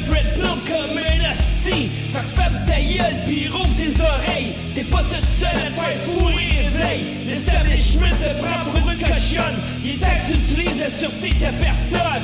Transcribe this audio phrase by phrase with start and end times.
[0.00, 1.88] vois Red Pill comme un hostie.
[2.12, 4.54] Fait que ferme ta gueule pis rouvre tes oreilles.
[4.74, 7.04] T'es pas toute seule à te faire fourrer réveil.
[7.26, 9.58] L'establishment te prend pour une cochonne.
[9.84, 12.22] Il est temps que tu utilises la sûreté de ta personne.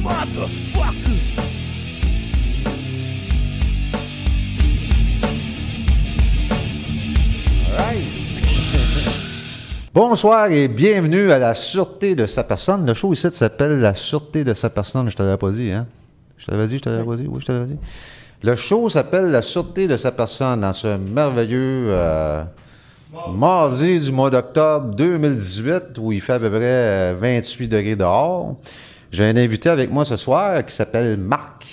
[0.00, 1.18] Motherfucker!
[9.94, 12.86] Bonsoir et bienvenue à la sûreté de sa personne.
[12.86, 15.10] Le show ici s'appelle La sûreté de sa personne.
[15.10, 15.86] Je t'avais pas dit, hein?
[16.42, 17.28] Je t'avais dit, je t'avais dit?
[17.28, 17.76] Oui, je t'avais dit.
[18.42, 22.42] Le show s'appelle La sûreté de sa personne dans ce merveilleux euh,
[23.32, 28.56] mardi du mois d'octobre 2018 où il fait à peu près euh, 28 degrés dehors.
[29.12, 31.64] J'ai un invité avec moi ce soir qui s'appelle Marc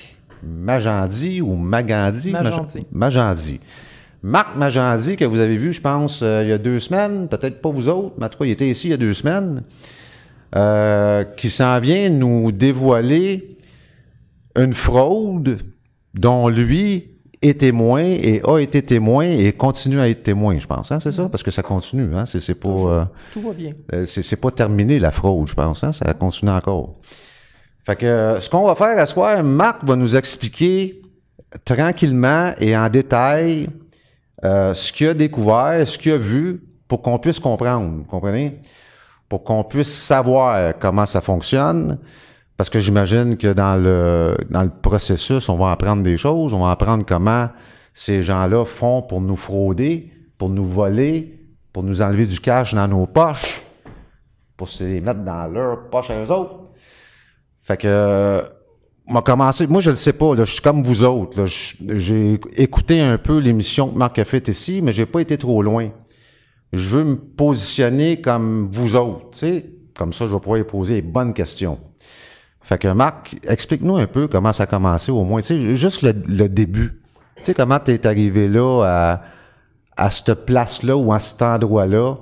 [0.43, 2.31] Magandi ou Magandi?
[2.31, 2.85] Magendie.
[2.91, 3.59] Magendie.
[4.21, 7.59] Marc Magendie, que vous avez vu, je pense, euh, il y a deux semaines, peut-être
[7.59, 9.63] pas vous autres, mais en tout cas, il était ici il y a deux semaines,
[10.55, 13.55] euh, qui s'en vient nous dévoiler
[14.63, 15.57] une fraude
[16.13, 20.91] dont lui est témoin et a été témoin et continue à être témoin, je pense.
[20.91, 21.29] Hein, c'est ça?
[21.29, 22.13] Parce que ça continue.
[22.15, 22.25] Hein?
[22.25, 23.71] C'est, pas, euh, Tout va bien.
[23.93, 25.83] euh, c'est, c'est pas terminé la fraude, je pense.
[25.83, 25.93] Hein?
[25.93, 26.95] Ça continue encore.
[27.85, 31.01] Fait que euh, ce qu'on va faire à ce soir, Marc va nous expliquer
[31.63, 33.69] tranquillement et en détail
[34.43, 38.59] euh, ce qu'il a découvert, ce qu'il a vu, pour qu'on puisse comprendre, vous comprenez?
[39.29, 41.99] Pour qu'on puisse savoir comment ça fonctionne.
[42.59, 46.59] Parce que j'imagine que dans le dans le processus, on va apprendre des choses, on
[46.59, 47.47] va apprendre comment
[47.93, 51.39] ces gens-là font pour nous frauder, pour nous voler,
[51.71, 53.61] pour nous enlever du cash dans nos poches,
[54.57, 56.55] pour se les mettre dans leur poche à eux autres.
[57.61, 58.43] Fait que
[59.07, 59.65] on va commencer.
[59.65, 60.35] Moi, je le sais pas.
[60.35, 61.45] Là, je suis comme vous autres.
[61.45, 65.63] J'ai écouté un peu l'émission que Marc a faite ici, mais j'ai pas été trop
[65.63, 65.91] loin.
[66.73, 69.29] Je veux me positionner comme vous autres.
[69.31, 69.65] Tu sais,
[69.97, 71.79] comme ça, je vais pouvoir poser les bonnes questions.
[72.69, 75.41] Fait que Marc, explique-nous un peu comment ça a commencé, au moins.
[75.41, 76.99] Tu sais, juste le, début.
[77.37, 79.21] Tu sais, comment tu es arrivé là à,
[79.97, 82.17] à cette place-là ou à cet endroit-là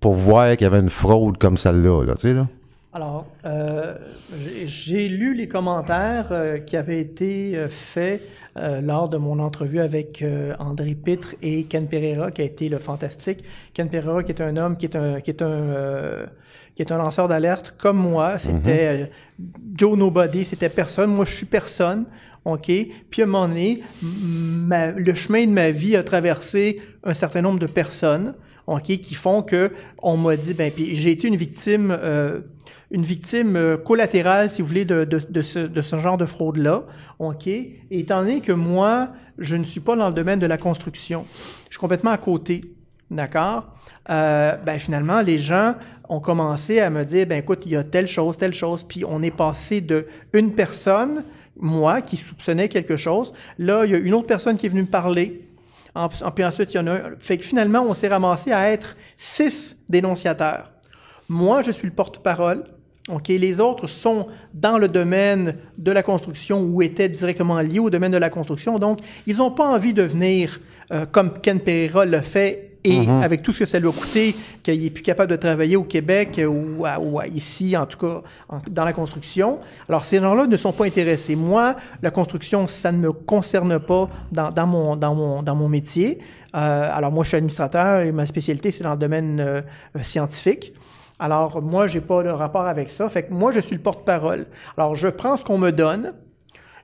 [0.00, 2.04] pour voir qu'il y avait une fraude comme celle-là.
[2.04, 2.48] Là, tu sais, là?
[2.92, 3.94] Alors, euh,
[4.42, 8.22] j'ai- j'ai lu les commentaires euh, qui avaient été euh, faits
[8.58, 12.68] euh, lors de mon entrevue avec euh, André Pitre et Ken Pereira, qui a été
[12.68, 13.44] le fantastique.
[13.74, 16.26] Ken Pereira, qui est un homme, qui est un, qui est un, euh,
[16.74, 18.38] qui est un lanceur d'alerte comme moi.
[18.38, 19.06] C'était euh,
[19.76, 21.10] Joe Nobody, c'était personne.
[21.14, 22.04] Moi, je suis personne.
[22.44, 22.70] OK?
[23.10, 27.42] Puis à un moment donné, ma- le chemin de ma vie a traversé un certain
[27.42, 28.34] nombre de personnes.
[28.66, 29.72] OK, qui font que
[30.02, 32.40] on m'a dit ben puis j'ai été une victime euh,
[32.90, 36.26] une victime euh, collatérale si vous voulez de, de, de ce, de ce genre de
[36.26, 36.84] fraude là
[37.20, 37.46] OK?
[37.46, 41.26] Et étant donné que moi je ne suis pas dans le domaine de la construction
[41.66, 42.72] je suis complètement à côté
[43.08, 43.72] d'accord?
[44.10, 45.74] Euh, ben finalement les gens
[46.08, 49.04] ont commencé à me dire ben écoute il y a telle chose telle chose puis
[49.06, 51.22] on est passé de une personne
[51.58, 54.82] moi qui soupçonnais quelque chose là il y a une autre personne qui est venue
[54.82, 55.45] me parler
[55.96, 57.12] en, puis ensuite, il y en a un.
[57.18, 60.72] Fait que finalement, on s'est ramassé à être six dénonciateurs.
[61.28, 62.64] Moi, je suis le porte-parole.
[63.08, 67.88] OK, les autres sont dans le domaine de la construction ou étaient directement liés au
[67.88, 68.78] domaine de la construction.
[68.78, 70.60] Donc, ils n'ont pas envie de venir
[70.92, 74.34] euh, comme Ken Pereira le fait et avec tout ce que ça lui a coûté,
[74.62, 77.86] qu'il est plus capable de travailler au Québec euh, ou, à- ou à- ici, en
[77.86, 79.58] tout cas, en- dans la construction.
[79.88, 81.36] Alors, ces gens-là ne sont pas intéressés.
[81.36, 85.68] Moi, la construction, ça ne me concerne pas dans, dans mon, dans, mon, dans mon
[85.68, 86.18] métier.
[86.54, 89.60] Euh, alors, moi, je suis administrateur et ma spécialité, c'est dans le domaine euh,
[89.96, 90.72] euh, scientifique.
[91.18, 93.08] Alors, moi, j'ai pas de rapport avec ça.
[93.08, 94.46] Fait que moi, je suis le porte-parole.
[94.76, 96.12] Alors, je prends ce qu'on me donne,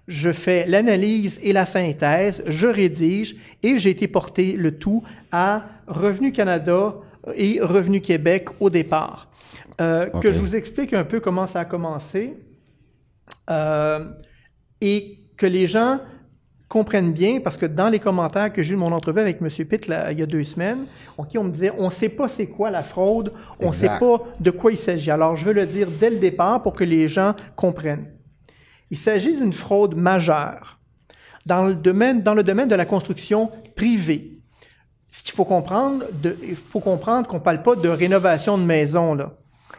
[0.08, 5.64] je fais l'analyse et la synthèse, je rédige et j'ai été porté le tout à
[5.86, 6.94] Revenu Canada
[7.36, 9.30] et Revenu Québec au départ.
[9.80, 10.06] Euh.
[10.20, 12.36] Que je vous explique un peu comment ça a commencé
[13.50, 14.04] euh,
[14.80, 16.00] et que les gens
[16.68, 19.48] comprennent bien, parce que dans les commentaires que j'ai eu de mon entrevue avec M.
[19.66, 20.86] Pitt là, il y a deux semaines,
[21.18, 24.22] on me disait on ne sait pas c'est quoi la fraude, on ne sait pas
[24.41, 25.10] de quoi il s'agit.
[25.10, 28.06] Alors, je veux le dire dès le départ pour que les gens comprennent.
[28.92, 30.78] Il s'agit d'une fraude majeure
[31.47, 34.39] dans le domaine, dans le domaine de la construction privée.
[35.10, 36.04] Ce qu'il faut comprendre,
[36.42, 39.33] il faut comprendre qu'on ne parle pas de rénovation de maison, là.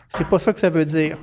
[0.09, 1.19] C'est pas ça que ça veut dire.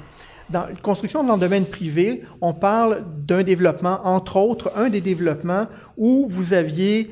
[0.51, 5.01] Dans la construction dans le domaine privé, on parle d'un développement, entre autres, un des
[5.01, 5.67] développements
[5.97, 7.11] où vous aviez,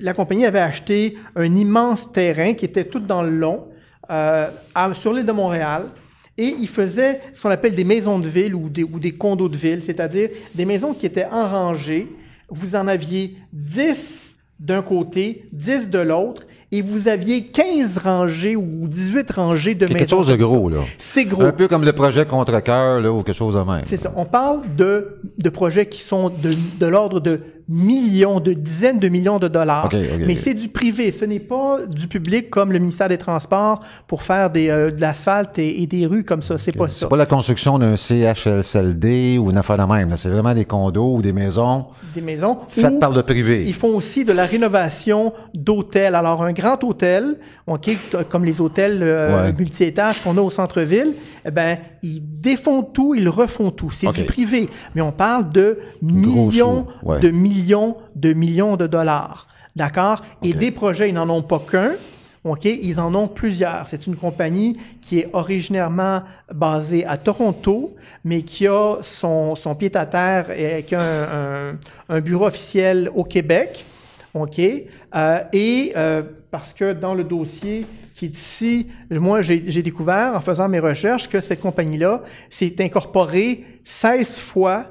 [0.00, 3.66] la compagnie avait acheté un immense terrain qui était tout dans le long,
[4.10, 4.48] euh,
[4.94, 5.88] sur l'île de Montréal,
[6.38, 9.48] et il faisait ce qu'on appelle des maisons de ville ou des, ou des condos
[9.48, 12.08] de ville, c'est-à-dire des maisons qui étaient en rangée.
[12.48, 18.86] Vous en aviez 10 d'un côté, 10 de l'autre, et vous aviez 15 rangées ou
[18.88, 19.98] 18 rangées de C'est maisons.
[19.98, 20.38] quelque chose de ça.
[20.38, 20.78] gros, là.
[20.96, 21.42] C'est gros.
[21.42, 23.82] Un peu comme le projet Contre-Cœur, là, ou quelque chose de même.
[23.84, 24.12] C'est ça.
[24.16, 27.40] On parle de, de projets qui sont de, de l'ordre de
[27.72, 29.86] millions, de dizaines de millions de dollars.
[29.86, 31.10] Ok, ok, Mais c'est du privé.
[31.10, 35.00] Ce n'est pas du public comme le ministère des Transports pour faire des, euh, de
[35.00, 36.58] l'asphalte et, et des rues comme ça.
[36.58, 37.00] C'est pas ça.
[37.00, 40.16] C'est pas la construction d'un CHSLD ou une affaire de même.
[40.16, 42.58] C'est vraiment des condos ou des maisons Des maisons.
[42.68, 43.64] faites par le privé.
[43.66, 46.14] Ils font aussi de la rénovation d'hôtels.
[46.14, 47.36] Alors, un grand hôtel,
[47.66, 47.90] OK,
[48.28, 49.52] comme les hôtels euh, Ouais.
[49.52, 51.14] multi-étages qu'on a au centre-ville,
[51.46, 53.90] eh ben, ils défont tout, ils refont tout.
[53.90, 54.68] C'est du privé.
[54.94, 57.20] Mais on parle de millions, ouais.
[57.20, 59.46] de millions, de millions de dollars.
[59.76, 60.22] D'accord?
[60.42, 61.92] Et des projets, ils n'en ont pas qu'un.
[62.44, 62.64] OK?
[62.64, 63.86] Ils en ont plusieurs.
[63.86, 66.22] C'est une compagnie qui est originairement
[66.52, 67.94] basée à Toronto,
[68.24, 71.78] mais qui a son, son pied à terre et qui a un, un-
[72.08, 73.84] un bureau officiel au Québec.
[74.34, 74.58] OK?
[74.58, 76.22] Euh, et euh,
[76.52, 81.26] parce que dans le dossier qui est ici, moi, j'ai découvert en faisant mes recherches
[81.26, 84.86] que cette compagnie-là s'est incorporée 16 fois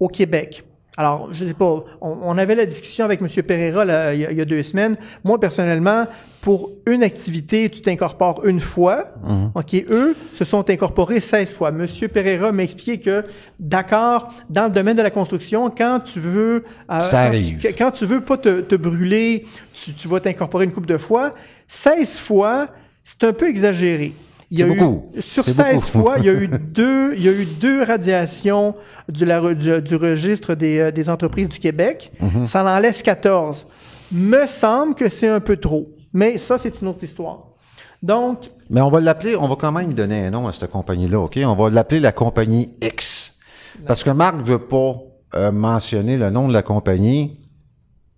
[0.00, 0.64] au Québec.
[0.98, 3.28] Alors, je sais pas, on, on avait la discussion avec M.
[3.42, 4.96] Pereira là, il, y a, il y a deux semaines.
[5.24, 6.06] Moi, personnellement,
[6.40, 9.08] pour une activité, tu t'incorpores une fois.
[9.54, 11.68] OK, eux se sont incorporés 16 fois.
[11.70, 11.86] M.
[12.12, 13.24] Pereira m'a expliqué que,
[13.60, 16.64] d'accord, dans le domaine de la construction, quand tu veux...
[16.90, 17.58] euh, Ça quand arrive.
[17.58, 19.44] tu- quand tu veux pas te, te brûler,
[19.74, 21.34] tu, tu vas t'incorporer une couple de fois.
[21.66, 22.68] 16 fois,
[23.02, 24.12] c'est un peu exagéré.
[24.50, 24.80] Il y a eu,
[25.20, 26.04] sur C'est 16 beaucoup.
[26.04, 28.74] fois, il y a eu deux, il y a eu deux radiations
[29.08, 32.12] du, la- du, du registre des, euh, des entreprises du Québec.
[32.20, 32.46] Mhm.
[32.46, 33.66] Ça en laisse 14.
[34.12, 35.88] Me semble que c'est un peu trop.
[36.12, 37.40] Mais ça, c'est une autre histoire.
[38.02, 41.18] Donc, Mais on va l'appeler, on va quand même donner un nom à cette compagnie-là,
[41.20, 41.38] OK?
[41.44, 43.34] On va l'appeler la compagnie X.
[43.86, 44.92] Parce que Marc veut pas
[45.34, 47.40] euh, mentionner le nom de la compagnie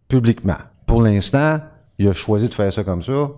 [0.09, 0.59] publiquement.
[0.87, 1.59] Pour l'instant,
[1.99, 3.31] il a choisi de faire ça comme ça.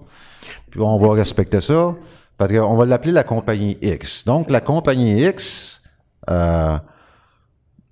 [0.70, 1.94] Puis on va respecter ça.
[2.40, 4.24] Parce qu'on va l'appeler la compagnie X.
[4.24, 5.78] Donc, la compagnie X,
[6.30, 6.78] euh,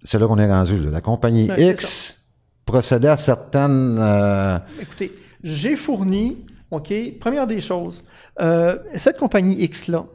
[0.02, 0.78] c'est là qu'on est rendu.
[0.80, 0.90] là.
[0.90, 2.16] La compagnie Ouais, X
[2.64, 3.98] procédait à certaines...
[4.00, 5.12] euh, Écoutez,
[5.42, 6.90] j'ai fourni, OK,
[7.20, 8.02] première des choses,
[8.40, 10.06] euh, cette compagnie X-là,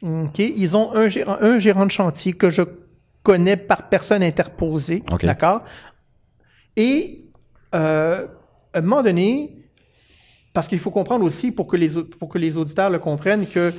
[0.00, 2.62] OK, ils ont un gérant, un gérant de chantier que je
[3.22, 5.62] connais par personne interposée, d'accord?
[6.74, 7.26] Et
[7.70, 8.22] à
[8.72, 9.63] un moment donné,
[10.54, 13.72] parce qu'il faut comprendre aussi, pour que les, pour que les auditeurs le comprennent, que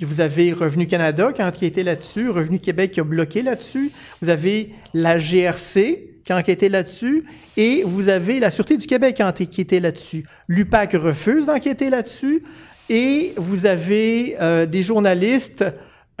[0.00, 3.90] vous avez Revenu Canada qui a enquêté là-dessus, Revenu Québec qui a bloqué là-dessus,
[4.22, 7.24] vous avez la GRC qui a enquêté là-dessus,
[7.56, 10.24] et vous avez la Sûreté du Québec qui a enquêté là-dessus.
[10.46, 12.44] L'UPAC refuse d'enquêter là-dessus,
[12.88, 15.64] et vous avez euh, des journalistes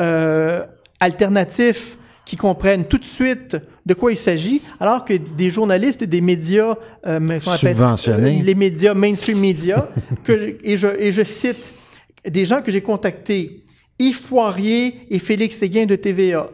[0.00, 0.66] euh,
[0.98, 3.56] alternatifs qui comprennent tout de suite
[3.90, 6.74] de quoi il s'agit, alors que des journalistes et des médias
[7.06, 8.38] euh, Subventionnés.
[8.40, 9.86] euh, les médias, mainstream médias,
[10.24, 11.72] que, je- et, je, et je cite
[12.24, 13.64] des gens que j'ai contactés,
[13.98, 16.48] Yves Poirier et Félix Séguin de TVA,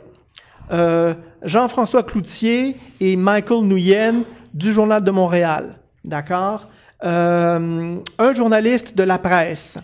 [0.73, 4.23] euh, Jean-François Cloutier et Michael Nguyen
[4.55, 6.69] du Journal de Montréal, d'accord?
[7.05, 9.79] Euh, un journaliste de la presse,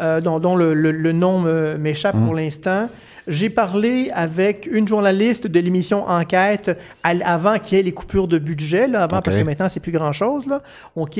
[0.00, 1.40] euh, dont, dont le, le- le nom
[1.78, 2.88] m'échappe pour l'instant.
[3.26, 8.28] J'ai parlé avec une journaliste de l'émission Enquête à- avant qu'il y ait les coupures
[8.28, 10.62] de budget, là, avant, parce que maintenant, c'est plus grand-chose, là.
[10.96, 11.18] OK?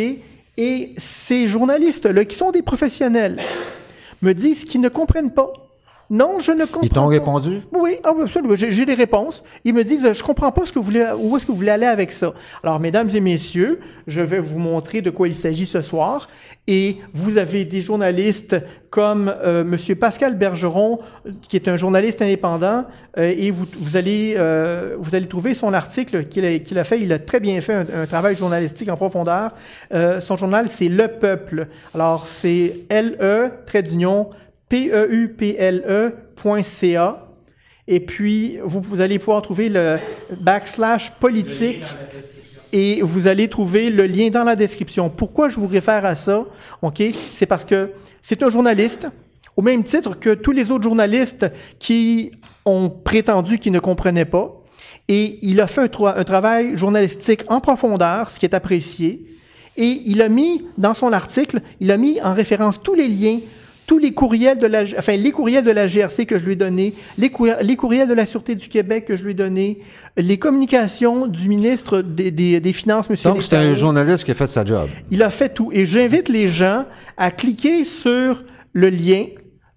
[0.57, 3.39] Et ces journalistes-là, qui sont des professionnels,
[4.23, 5.51] me disent qu'ils ne comprennent pas.
[6.11, 7.09] Non, je ne comprends Ils t'ont pas.
[7.09, 7.61] répondu?
[7.73, 8.55] Oui, ah absolument.
[8.57, 9.43] J'ai des réponses.
[9.65, 11.71] Ils me disent, je comprends pas ce que vous voulez, où est-ce que vous voulez
[11.71, 12.33] aller avec ça.
[12.63, 16.29] Alors, mesdames et messieurs, je vais vous montrer de quoi il s'agit ce soir.
[16.67, 18.57] Et vous avez des journalistes
[18.91, 20.99] comme euh, Monsieur Pascal Bergeron,
[21.43, 22.85] qui est un journaliste indépendant,
[23.19, 26.45] euh, et vous, vous allez euh, vous allez trouver son article qu'il
[26.79, 27.01] a, fait.
[27.01, 29.53] Il a très bien fait un, un travail journalistique en profondeur.
[29.93, 31.67] Euh, son journal, c'est Le Peuple.
[31.93, 34.31] Alors, c'est L-E, trait d'union,
[34.69, 37.21] P-E-U-P-L-E.ca.
[37.87, 39.99] Et puis, vous, vous allez pouvoir trouver le
[40.41, 41.85] backslash politique
[42.73, 45.11] et vous allez trouver le lien dans la description.
[45.11, 46.45] Pourquoi je vous réfère à ça?
[46.83, 47.03] OK?
[47.35, 47.91] C'est parce que
[48.23, 49.09] c'est un journaliste,
[49.57, 51.47] au même titre que tous les autres journalistes
[51.79, 52.33] qui
[52.65, 54.61] ont prétendu qu'ils ne comprenaient pas.
[55.07, 59.27] Et il a fait un, tra- un travail journalistique en profondeur, ce qui est apprécié.
[59.77, 63.41] Et il a mis, dans son article, il a mis en référence tous les liens,
[63.87, 66.57] tous les courriels de la, enfin, les courriels de la GRC que je lui ai
[66.57, 69.81] donnés, les, courriels, les courriels de la Sûreté du Québec que je lui ai donnés,
[70.17, 73.17] les communications du ministre des, des, des Finances, M.
[73.25, 74.89] Donc, c'est un journaliste qui a fait sa job.
[75.11, 75.71] Il a fait tout.
[75.73, 76.87] Et j'invite les gens
[77.17, 79.27] à cliquer sur le lien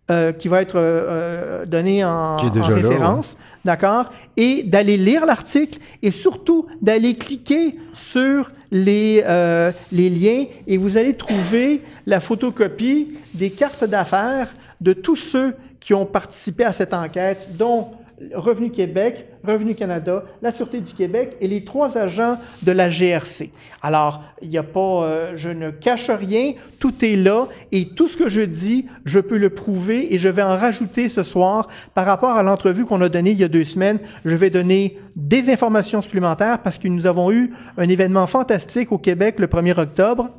[0.10, 3.36] euh, qui va être euh, euh, donné en, Qui est en déjà là, référence,
[3.66, 10.78] d'accord, et d'aller lire l'article et surtout d'aller cliquer sur les, euh, les liens et
[10.78, 16.74] vous allez trouver la photocopie des cartes d'affaires de tous ceux qui ont participé à
[16.74, 17.92] cette enquête, dont
[18.34, 23.52] Revenu Québec, Revenu Canada, la Sûreté du Québec et les trois agents de la GRC.
[23.84, 28.08] Alors, il n'y a pas, euh, je ne cache rien, tout est là et tout
[28.08, 31.68] ce que je dis, je peux le prouver et je vais en rajouter ce soir
[31.94, 34.00] par rapport à l'entrevue qu'on a donnée il y a deux semaines.
[34.26, 38.98] Je vais donner des informations supplémentaires parce que nous avons eu un événement fantastique au
[38.98, 40.32] Québec le 1er octobre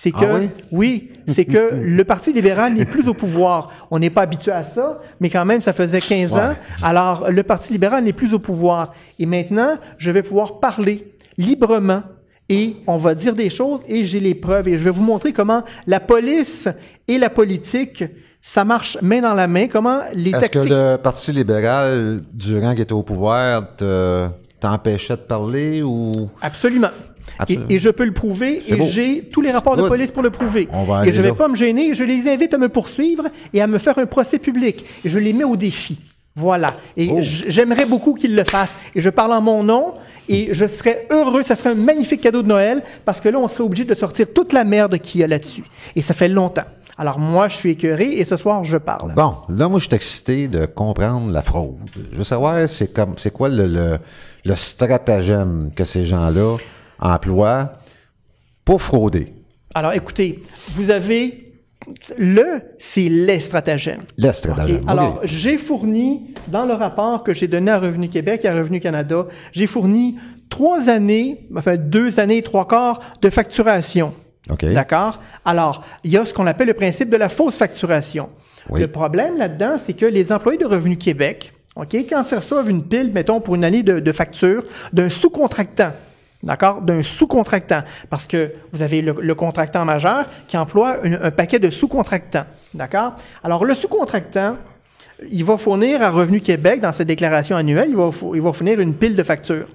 [0.00, 0.48] c'est Ah que, oui?
[0.70, 3.70] oui, c'est que le Parti libéral n'est plus au pouvoir.
[3.90, 6.54] On n'est pas habitué à ça, mais quand même, ça faisait 15 ans.
[6.84, 8.92] Alors, le Parti libéral n'est plus au pouvoir.
[9.18, 12.02] Et maintenant, je vais pouvoir parler librement
[12.48, 15.32] et on va dire des choses et j'ai les preuves et je vais vous montrer
[15.32, 16.68] comment la police
[17.08, 18.04] et la politique,
[18.40, 20.62] ça marche main dans la main, comment les Est-ce tactiques...
[20.62, 24.28] que le Parti libéral, durant qu'il était au pouvoir, te-
[24.60, 26.30] t'empêchait de parler ou...
[26.40, 26.90] Absolument.
[27.48, 29.88] Et, et je peux le prouver et j'ai tous les rapports de Good.
[29.90, 30.68] police pour le prouver.
[30.72, 31.34] On va et je vais là.
[31.34, 34.38] pas me gêner, je les invite à me poursuivre et à me faire un procès
[34.38, 34.84] public.
[35.04, 36.00] Et je les mets au défi.
[36.34, 36.74] Voilà.
[36.96, 37.18] Et Oh.
[37.20, 38.76] j'aimerais beaucoup qu'ils le fassent.
[38.94, 39.94] Et je parle en mon nom
[40.28, 43.48] et je serais heureux, ça serait un magnifique cadeau de Noël parce que là, on
[43.48, 45.64] serait obligé de sortir toute la merde qu'il y a là-dessus.
[45.96, 46.62] Et ça fait longtemps.
[47.00, 49.14] Alors moi, je suis écœuré et ce soir, je parle.
[49.14, 51.76] Bon, là, moi, je suis excité de comprendre la fraude.
[52.12, 53.98] Je veux savoir, c'est comme, c'est quoi le, le,
[54.44, 56.56] le stratagème que ces gens-là
[56.98, 57.78] emploient
[58.64, 59.32] pour frauder?
[59.74, 61.44] Alors écoutez, vous avez
[62.18, 64.02] le, c'est les stratagèmes.
[64.16, 64.34] Le OK.
[64.34, 64.88] stratagème.
[64.88, 68.80] Alors, j'ai fourni, dans le rapport que j'ai donné à Revenu Québec et à Revenu
[68.80, 70.18] Canada, j'ai fourni
[70.50, 74.12] trois années, enfin deux années et trois quarts de facturation.
[74.50, 74.64] OK.
[74.72, 75.20] D'accord?
[75.44, 78.30] Alors, il y a ce qu'on appelle le principe de la fausse facturation.
[78.70, 78.80] Oui.
[78.80, 82.86] Le problème là-dedans, c'est que les employés de Revenu Québec, OK, quand ils reçoivent une
[82.86, 85.92] pile, mettons, pour une année de, de facture d'un sous-contractant,
[86.42, 86.80] D'accord?
[86.82, 87.80] D'un sous-contractant.
[88.10, 92.44] Parce que vous avez le, le contractant majeur qui emploie une- un paquet de sous-contractants.
[92.74, 93.14] D'accord?
[93.42, 94.56] Alors, le sous-contractant,
[95.30, 98.52] il va fournir à Revenu Québec, dans sa déclaration annuelle, il va, fou- il va
[98.52, 99.66] fournir une pile de factures.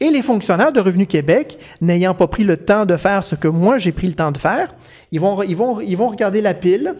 [0.00, 3.48] Et les fonctionnaires de Revenu Québec, n'ayant pas pris le temps de faire ce que
[3.48, 4.74] moi j'ai pris le temps de faire,
[5.12, 6.94] ils vont, ils vont, ils vont regarder la pile,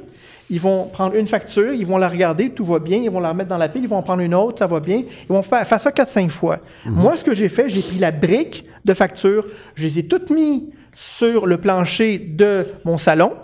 [0.50, 3.30] ils vont prendre une facture, ils vont la regarder, tout va bien, ils vont la
[3.30, 4.98] remettre dans la pile, ils vont en prendre une autre, ça va bien.
[4.98, 6.58] Ils vont faire, faire ça 4-5 fois.
[6.84, 10.30] Moi, ce que j'ai fait, j'ai pris la brique de facture, je les ai toutes
[10.30, 13.36] mis sur le plancher de mon salon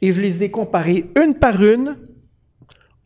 [0.00, 1.96] et je les ai comparées une par une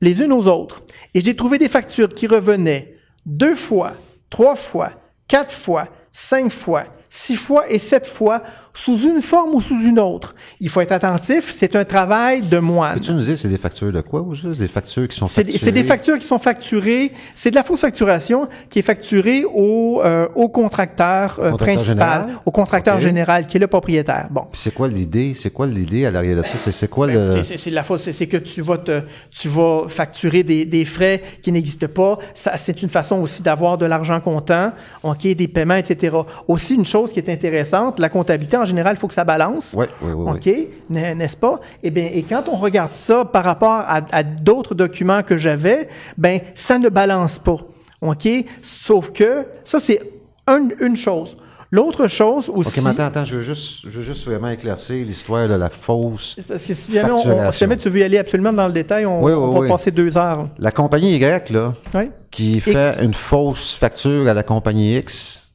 [0.01, 0.83] les unes aux autres.
[1.15, 3.95] Et j'ai trouvé des factures qui revenaient deux fois,
[4.31, 4.93] trois fois,
[5.29, 6.85] quatre fois, cinq fois,
[7.17, 8.43] six fois et sept fois
[8.75, 10.35] sous une forme ou sous une autre.
[10.61, 12.97] Il faut être attentif, c'est un travail de moine.
[12.99, 15.59] Peux-tu nous dire, c'est des factures de quoi ou juste des factures qui sont facturées?
[15.59, 20.03] c'est des factures qui sont facturées, c'est de la fausse facturation qui est facturée au,
[20.05, 22.41] euh, au contracteur, euh, Contracteur principal, général?
[22.45, 24.29] au contracteur général qui est le propriétaire.
[24.31, 24.47] Bon.
[24.53, 25.33] C'est quoi l'idée?
[25.35, 26.71] C'est quoi l'idée à l'arrière de ça?
[26.71, 27.15] C'est, quoi le...
[27.31, 30.85] Ben, Écoutez, C'est la fausse, c'est- que tu vas te, tu vas facturer des, des
[30.85, 32.19] frais qui n'existent pas.
[32.35, 36.15] Ça, c'est une façon aussi d'avoir de l'argent comptant, ok, des paiements, etc.
[36.47, 39.75] Aussi une chose qui est intéressante, la comptabilité en général, il faut que ça balance.
[39.77, 40.51] Ouais, ouais, ouais, ok,
[40.91, 41.61] n'est- n'est-ce pas?
[41.83, 45.89] Eh bien, et quand on regarde ça par rapport à, à d'autres documents que j'avais,
[46.19, 47.59] ben ça ne balance pas.
[48.03, 48.29] Ok,
[48.63, 50.01] sauf que ça c'est
[50.47, 51.37] un- une chose.
[51.73, 52.79] L'autre chose aussi.
[52.79, 55.69] OK, mais attends, attends, je veux juste, je veux juste vraiment éclaircir l'histoire de la
[55.69, 56.37] fausse.
[56.47, 57.59] Parce que si jamais, on- on- si Facturation.
[57.59, 59.69] jamais tu veux y aller absolument dans le détail, on, Oui, oui, on va oui.
[59.69, 60.49] passer deux heures.
[60.59, 62.11] La compagnie Y, là, Oui.
[62.31, 63.01] qui fait X.
[63.03, 65.46] une fausse facture à la compagnie X.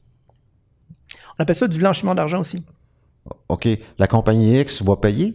[1.38, 2.64] On appelle ça du blanchiment d'argent aussi.
[3.48, 5.34] OK, la compagnie X va payer?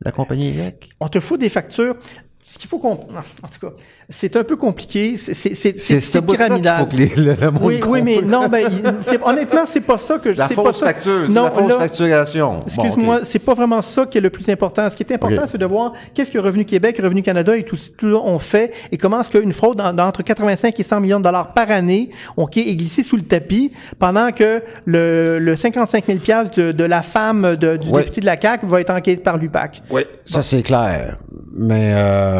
[0.00, 0.88] La compagnie Y?
[1.00, 1.96] On te fout des factures.
[2.44, 2.94] Ce qu'il faut qu'on.
[2.94, 3.72] non, En tout cas,
[4.08, 5.16] c'est un peu compliqué.
[5.16, 6.80] C'est- C'est c'est- c'est- ce c'est bout-là qu'il pyramidal.
[6.80, 8.66] faut que les- le- le monde Oui, oui, mais non, ben,
[9.24, 11.68] honnêtement, c'est pas ça que je La c'est pas fausse ça- facture, c'est la fausse
[11.70, 12.52] là, facturation.
[12.54, 14.90] Bon, Excuse-moi, c'est pas vraiment ça qui est le plus important.
[14.90, 17.76] Ce qui est important, c'est de voir qu'est-ce que Revenu Québec, Revenu Canada et tout,
[17.96, 21.18] tout ça ont fait et comment est-ce qu'une fraude d'en- d'entre 85 et 100 millions
[21.20, 23.70] de dollars par année, OK, est glissée sous le tapis
[24.00, 28.26] pendant que le, le 55 000 piastres de, de la femme de- du député de
[28.26, 29.80] la CAQ va être enquêté par l'UPAC.
[30.26, 31.18] Ça, c'est clair.
[31.54, 32.31] Mais euh,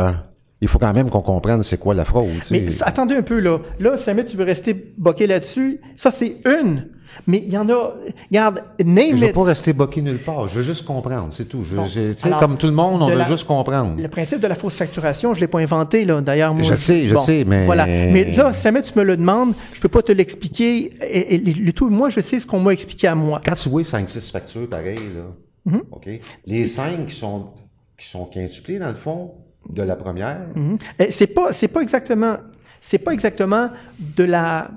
[0.61, 2.29] il faut quand même qu'on comprenne c'est quoi la fraude.
[2.43, 2.61] sais.
[2.61, 3.59] Mais attendez un peu, là.
[3.81, 6.89] Là, jamais tu veux rester boqué là-dessus, ça, c'est une.
[7.27, 7.93] Mais il y en a...
[8.31, 9.35] Regarde, name Je veux it.
[9.35, 10.49] pas rester bloqué nulle part.
[10.49, 11.63] Je veux juste comprendre, c'est tout.
[11.63, 11.87] Je, Bon.
[11.87, 14.01] je- tu sais, Alors, comme tout le monde, on veut la- juste comprendre.
[14.01, 16.23] Le principe de la fausse facturation, je l'ai pas inventé, là.
[16.23, 16.63] D'ailleurs, moi...
[16.63, 17.85] Je sais, je sais, mais- Voilà.
[17.87, 20.85] Mais là, jamais tu me le demandes, je peux pas te l'expliquer.
[21.07, 23.43] Et, et- le tout, moi, je sais ce qu'on m'a expliqué à moi.
[23.45, 25.81] Quand tu vois 5-6 factures pareilles, là, Mm-hmm.
[25.93, 26.09] OK?
[26.47, 27.49] Les 5 qui sont,
[27.99, 29.33] qui sont quintuplées, dans le fond,
[29.69, 30.79] de la première, Mhm.
[30.99, 32.37] Eh, C'est pas, c'est pas exactement,
[32.81, 34.71] c'est pas exactement de la,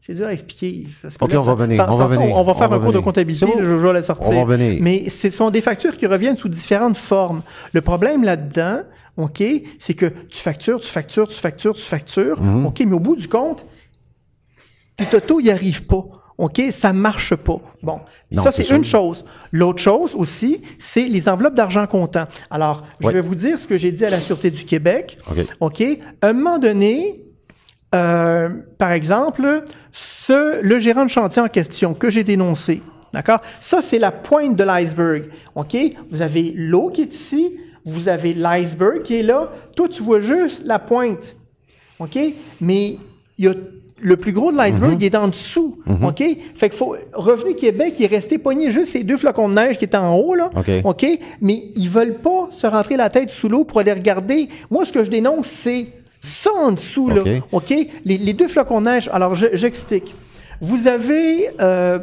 [0.00, 0.86] C'est dur à expliquer.
[1.18, 2.70] OK, là, on va ça- venir, ça- on va ça- venir, on va faire on
[2.72, 3.52] va un cours de comptabilité, bon?
[3.64, 4.36] je, vais la sortir.
[4.36, 4.78] On va venir.
[4.82, 7.40] Mais ce sont des factures qui reviennent sous différentes formes.
[7.72, 8.80] Le problème là-dedans,
[9.16, 9.42] OK,
[9.78, 12.66] c'est que tu factures, tu factures, tu factures, tu factures, Mhm.
[12.66, 13.64] OK, mais au bout du compte,
[14.96, 16.04] tes autos n'y arrivent pas.
[16.36, 17.58] OK, ça marche pas.
[17.82, 18.00] Bon,
[18.32, 19.24] Non, ça c'est une chose.
[19.52, 22.24] L'autre chose aussi, c'est les enveloppes d'argent comptant.
[22.50, 23.12] Alors, je Ouais.
[23.14, 25.16] vais vous dire ce que j'ai dit à la Sûreté du Québec.
[25.30, 25.38] OK.
[25.60, 25.82] OK,
[26.22, 27.22] à un moment donné,
[27.94, 28.48] euh,
[28.78, 29.62] par exemple,
[29.92, 33.40] ce, le gérant de chantier en question que j'ai dénoncé, d'accord?
[33.60, 35.76] Ça, c'est la pointe de l'iceberg, OK?
[36.10, 39.52] Vous avez l'eau qui est ici, vous avez l'iceberg qui est là.
[39.76, 41.36] Toi, tu vois juste la pointe,
[42.00, 42.18] OK?
[42.60, 42.98] Mais
[43.38, 43.54] il y a
[44.00, 46.22] le plus gros de l'iceberg, il est en dessous, OK?
[46.54, 49.76] Fait que faut, Revenu Québec, il est resté pogné juste ces deux flocons de neige
[49.78, 50.50] qui étaient en haut, là,
[50.84, 51.06] OK.
[51.40, 54.48] Mais ils veulent pas se rentrer la tête sous l'eau pour aller regarder.
[54.70, 55.86] Moi, ce que je dénonce, c'est
[56.20, 57.22] ça en dessous, là.
[57.52, 57.70] OK.
[58.04, 59.08] Les, les deux flocons de neige.
[59.12, 60.14] Alors, je- j'explique.
[60.60, 61.50] Vous avez.
[61.60, 61.98] euh,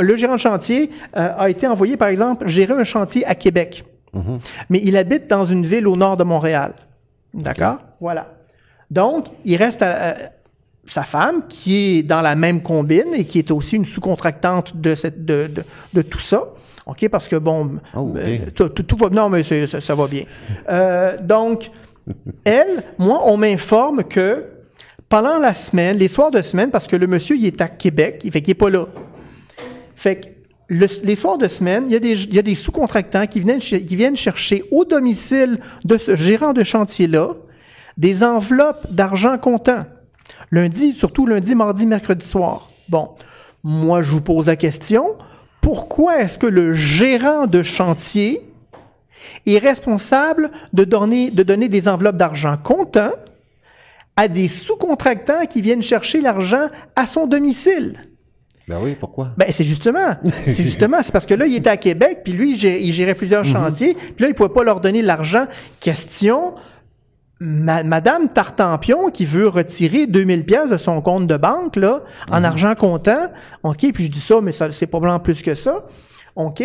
[0.00, 3.84] le gérant de chantier euh, a été envoyé, par exemple, gérer un chantier à Québec.
[4.68, 6.72] Mais il habite dans une ville au nord de Montréal.
[7.32, 7.78] D'accord?
[8.00, 8.26] Voilà.
[8.90, 10.14] Donc, il reste à, à
[10.86, 14.94] sa femme, qui est dans la même combine et qui est aussi une sous-contractante de,
[14.94, 15.62] cette, de, de,
[15.94, 16.44] de tout ça.
[16.86, 17.08] OK?
[17.08, 20.24] Parce que, bon, Oh, euh, tout, tout- tout va Non, mais ça, ça va bien.
[20.68, 21.70] Euh, donc,
[22.44, 24.44] elle, moi, on m'informe que
[25.08, 28.20] pendant la semaine, les soirs de semaine, parce que le monsieur, il est à Québec,
[28.24, 28.86] il fait qu'il n'est pas là.
[29.94, 30.26] Fait que
[30.68, 33.40] le- les soirs de semaine, il y a des, il y a des sous-contractants qui
[33.40, 37.30] viennent, qui viennent chercher au domicile de ce gérant de chantier-là
[37.96, 39.84] des enveloppes d'argent comptant.
[40.50, 42.70] Lundi, surtout lundi, mardi, mercredi soir.
[42.88, 43.10] Bon,
[43.62, 45.16] moi, je vous pose la question,
[45.60, 48.40] pourquoi est-ce que le gérant de chantier
[49.46, 53.12] est responsable de donner, de donner des enveloppes d'argent comptant
[54.16, 58.02] à des sous-contractants qui viennent chercher l'argent à son domicile?
[58.68, 59.30] Ben oui, pourquoi?
[59.36, 60.14] Ben, c'est justement.
[60.46, 60.98] C'est justement.
[61.02, 63.44] C'est parce que là, il était à Québec, puis lui, il gé- il gérait plusieurs
[63.44, 65.44] chantiers, puis là, il pouvait pas leur donner l'argent.
[65.80, 66.54] Question.
[67.44, 72.42] Ma- Madame Tartampion qui veut retirer 2000 pièces de son compte de banque là en
[72.42, 73.28] argent comptant.
[73.62, 75.84] OK, puis je dis ça mais ça c'est probablement plus que ça.
[76.36, 76.62] OK.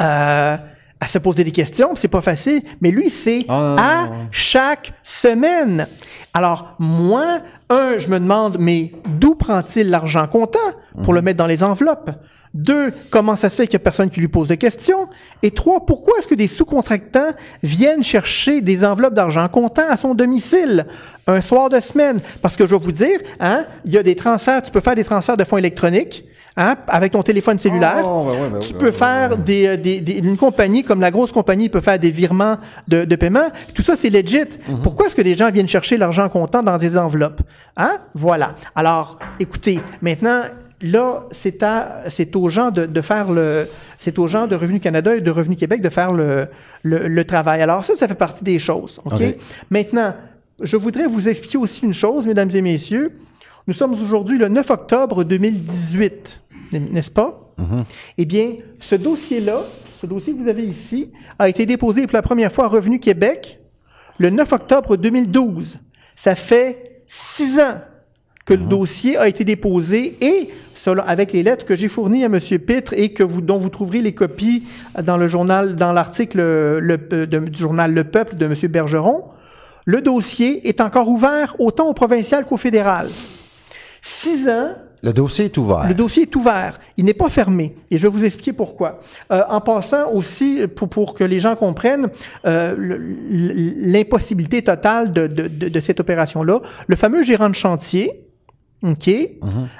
[0.00, 0.56] Euh,
[1.00, 4.28] à se poser des questions, c'est pas facile, mais lui c'est Ah, à non, non.
[4.32, 5.86] chaque semaine.
[6.34, 7.38] Alors, moi,
[7.70, 10.58] un, je me demande, mais d'où prend-il l'argent comptant
[11.04, 12.10] pour le mettre dans les enveloppes?
[12.54, 15.08] Deux, comment ça se fait qu'il n'y a personne qui lui pose de questions?
[15.42, 17.32] Et trois, pourquoi est-ce que des sous-contractants
[17.62, 20.86] viennent chercher des enveloppes d'argent comptant à son domicile
[21.26, 22.20] un soir de semaine?
[22.42, 24.94] Parce que je vais vous dire, hein, il y a des transferts, tu peux faire
[24.94, 26.24] des transferts de fonds électroniques.
[26.60, 30.14] Hein, avec ton téléphone cellulaire, Oh, ben ouais, ben tu peux faire des, des- des-
[30.18, 32.56] une compagnie comme la grosse compagnie peut faire des virements
[32.88, 33.46] de, de paiement.
[33.74, 34.40] Tout ça, c'est legit.
[34.68, 34.78] Mhm.
[34.82, 37.42] Pourquoi est-ce que les gens viennent chercher l'argent comptant dans des enveloppes?
[37.76, 37.98] Hein?
[38.12, 38.56] Voilà.
[38.74, 40.40] Alors, écoutez, maintenant,
[40.82, 44.80] là, c'est à, c'est aux gens de, de faire le, c'est aux gens de Revenu
[44.80, 46.48] Canada et de Revenu Québec de faire le,
[46.82, 47.62] le, le travail.
[47.62, 49.00] Alors, ça, ça fait partie des choses.
[49.04, 49.14] OK?
[49.14, 49.36] OK.
[49.70, 50.14] Maintenant,
[50.60, 53.12] je voudrais vous expliquer aussi une chose, mesdames et messieurs.
[53.66, 56.40] Nous sommes aujourd'hui le 9 octobre 2018,
[56.92, 57.44] n'est-ce pas?
[58.16, 62.22] Eh bien, ce dossier-là, ce dossier que vous avez ici, a été déposé pour la
[62.22, 63.60] première fois à Revenu Québec
[64.18, 65.78] le 9 octobre 2012.
[66.14, 67.78] Ça fait six ans
[68.48, 72.28] que le dossier a été déposé et, selon, avec les lettres que j'ai fournies à
[72.28, 72.38] M.
[72.66, 74.62] Pitre et que vous, dont vous trouverez les copies
[75.04, 78.54] dans le journal, dans l'article le, euh, de- du journal Le Peuple de M.
[78.70, 79.24] Bergeron,
[79.84, 83.08] le dossier est encore ouvert autant au provincial qu'au fédéral.
[84.00, 84.70] Six ans
[85.02, 85.86] Le dossier est ouvert.
[85.86, 89.00] le dossier est ouvert, il n'est pas fermé, et je vais vous expliquer pourquoi.
[89.30, 92.08] Euh, en passant aussi, pour, pour que les gens comprennent
[92.46, 92.74] euh,
[93.76, 98.24] l'impossibilité totale de, de, de, de cette opération-là, le fameux gérant de chantier,
[98.84, 99.10] OK,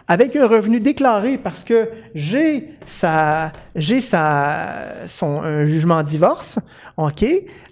[0.08, 6.58] avec un revenu déclaré parce que j'ai sa, j'ai sa, son un jugement en divorce,
[6.96, 7.24] OK,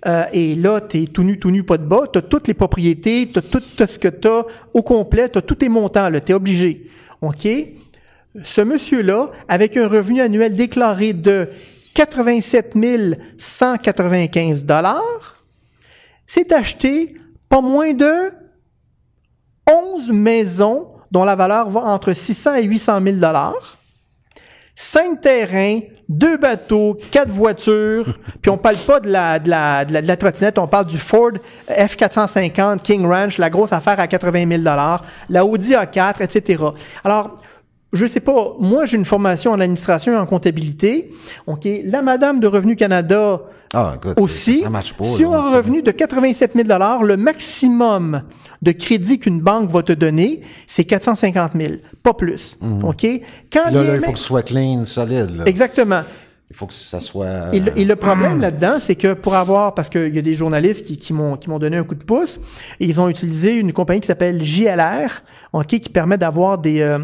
[0.07, 3.29] euh, et là, t'es tout nu, tout nu, pas de bas, t'as toutes les propriétés,
[3.35, 6.87] t'as tout, tout ce que t'as au complet, t'as tous tes montants, là, t'es obligé,
[7.21, 7.49] OK.
[8.45, 11.49] Ce monsieur-là, avec un revenu annuel déclaré de
[11.95, 12.77] 87
[13.37, 15.45] 195 dollars,
[16.25, 17.17] s'est acheté
[17.49, 18.31] pas moins de
[19.69, 23.79] 11 maisons dont la valeur va entre 600 et 800 000 dollars,
[24.79, 29.93] 5 terrains, deux bateaux, quatre voitures, puis on parle pas de la, de, la, de,
[29.95, 31.33] la, de la trottinette, on parle du Ford
[31.71, 36.63] F450 King Ranch, la grosse affaire à 80 000 dollars, la Audi A4, etc.
[37.03, 37.35] Alors,
[37.93, 41.11] je sais pas, moi j'ai une formation en administration et en comptabilité.
[41.47, 43.41] OK, la madame de Revenu Canada
[43.73, 45.05] Ah, écoute, aussi, ça marche pas.
[45.05, 46.69] si là, on a un revenu de 87 000
[47.03, 48.23] le maximum
[48.63, 52.57] de crédit qu'une banque va te donner, c'est 450 000, pas plus.
[52.83, 53.07] OK?
[53.53, 55.37] Quand Là, là, il faut que ce soit clean, solide.
[55.37, 55.45] là.
[55.47, 56.03] Exactement.
[56.49, 57.53] Il faut que ça soit.
[57.53, 60.35] Et le, et le problème là-dedans, c'est que pour avoir, parce qu'il y a des
[60.35, 62.39] journalistes qui, qui m'ont qui m'ont donné un coup de pouce,
[62.79, 67.01] et ils ont utilisé une compagnie qui s'appelle JLR, ok, qui permet d'avoir des euh,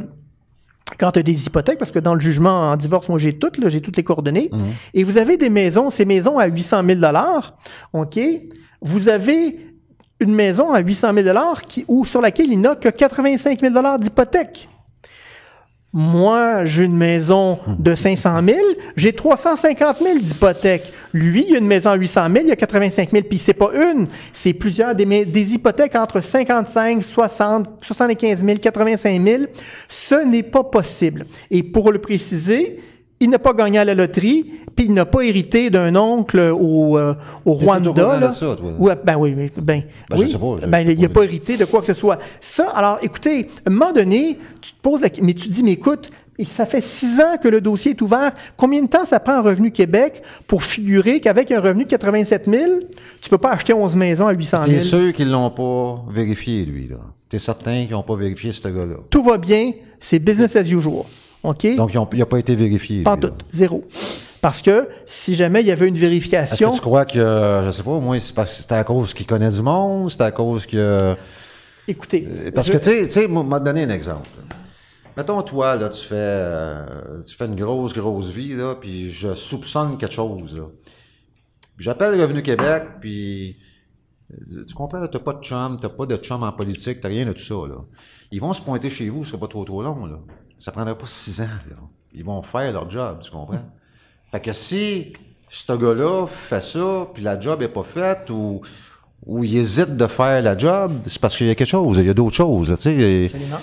[0.99, 3.69] quand tu as des hypothèques, parce que dans le jugement en divorce, moi j'ai toutes,
[3.69, 4.51] j'ai toutes les coordonnées,
[4.95, 7.57] et vous avez des maisons, ces maisons à 800 000 dollars,
[7.93, 8.19] ok,
[8.81, 9.59] vous avez
[10.21, 13.75] une maison à 800 000 dollars qui ou sur laquelle il n'a que 85 000
[13.75, 14.69] dollars d'hypothèque.
[15.95, 18.59] Moi, j'ai une maison de 500 000,
[18.97, 20.91] j'ai 350 000 d'hypothèque.
[21.13, 23.71] Lui, il a une maison à 800 000, il a 85 000, puis c'est pas
[23.75, 29.43] une, c'est plusieurs, des, des hypothèques entre 55, 60, 75 000, 85 000.
[29.87, 31.27] Ce n'est pas possible.
[31.51, 32.81] Et pour le préciser,
[33.23, 34.45] il n'a pas gagné à la loterie,
[34.77, 38.19] puis il n'a pas hérité d'un oncle au, euh, au T'es Rwanda.
[38.19, 38.33] là.
[38.33, 38.95] ça, toi?
[39.05, 39.83] Ben oui, ben, Ben,
[40.17, 40.33] oui.
[40.33, 41.21] pas, ben, sais il n'a pas.
[41.21, 42.19] pas hérité de quoi que ce soit.
[42.41, 45.63] Ça, alors, écoutez, à un moment donné, tu te poses la mais tu te dis,
[45.63, 46.11] mais écoute,
[46.47, 48.33] ça fait six ans que le dossier est ouvert.
[48.57, 52.49] Combien de temps ça prend un Revenu Québec pour figurer qu'avec un revenu de 87
[52.51, 52.65] 000,
[53.21, 54.83] tu peux pas acheter 11 maisons à 800 T'es 000?
[54.85, 56.97] sûr qu'ils l'ont pas vérifié, lui, là?
[57.29, 58.97] T'es certain qu'ils n'ont pas vérifié ce gars-là?
[59.09, 61.05] Tout va bien, c'est business as usual.
[61.43, 61.77] OK?
[61.77, 63.03] Donc, il n'a pas été vérifié.
[63.03, 63.85] pas lui, tout, zéro.
[64.41, 67.65] Parce que si jamais il y avait une Est-ce vérification, que tu crois que, euh,
[67.65, 70.25] je sais pas, moi, c'est parce que c'était à cause qu'il connaît du monde, c'était
[70.25, 71.15] à cause que.
[71.87, 74.29] écoutez, Parce je- que, tu sais, tu m'a donné un exemple.
[75.17, 79.35] Mettons, toi, là, tu fais, euh, tu fais une grosse, grosse vie, là, puis je
[79.35, 80.65] soupçonne quelque chose, là.
[81.79, 83.57] J'appelle Revenu Québec, puis
[84.33, 87.09] euh, tu comprends, là, t'as pas de chum, t'as pas de chum en politique, t'as
[87.09, 87.77] rien de tout ça, là.
[88.31, 90.19] Ils vont se pointer chez vous, c'est pas trop trop long, là.
[90.63, 91.49] Ça prendrait pas six ans.
[92.15, 93.59] Ils vont faire leur job, tu comprends?
[94.31, 95.13] Fait que si
[95.49, 98.63] ce gars-là fait ça, puis la job est pas faite, ou,
[99.27, 102.07] ou il hésite de faire la job, c'est parce qu'il y a quelque chose, il
[102.07, 103.25] y a d'autres choses, tu sais.
[103.25, 103.61] Absolument.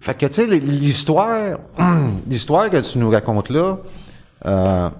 [0.00, 1.58] Fait que, tu sais, l'histoire,
[2.26, 3.78] l'histoire que tu nous racontes là,
[4.46, 4.90] euh,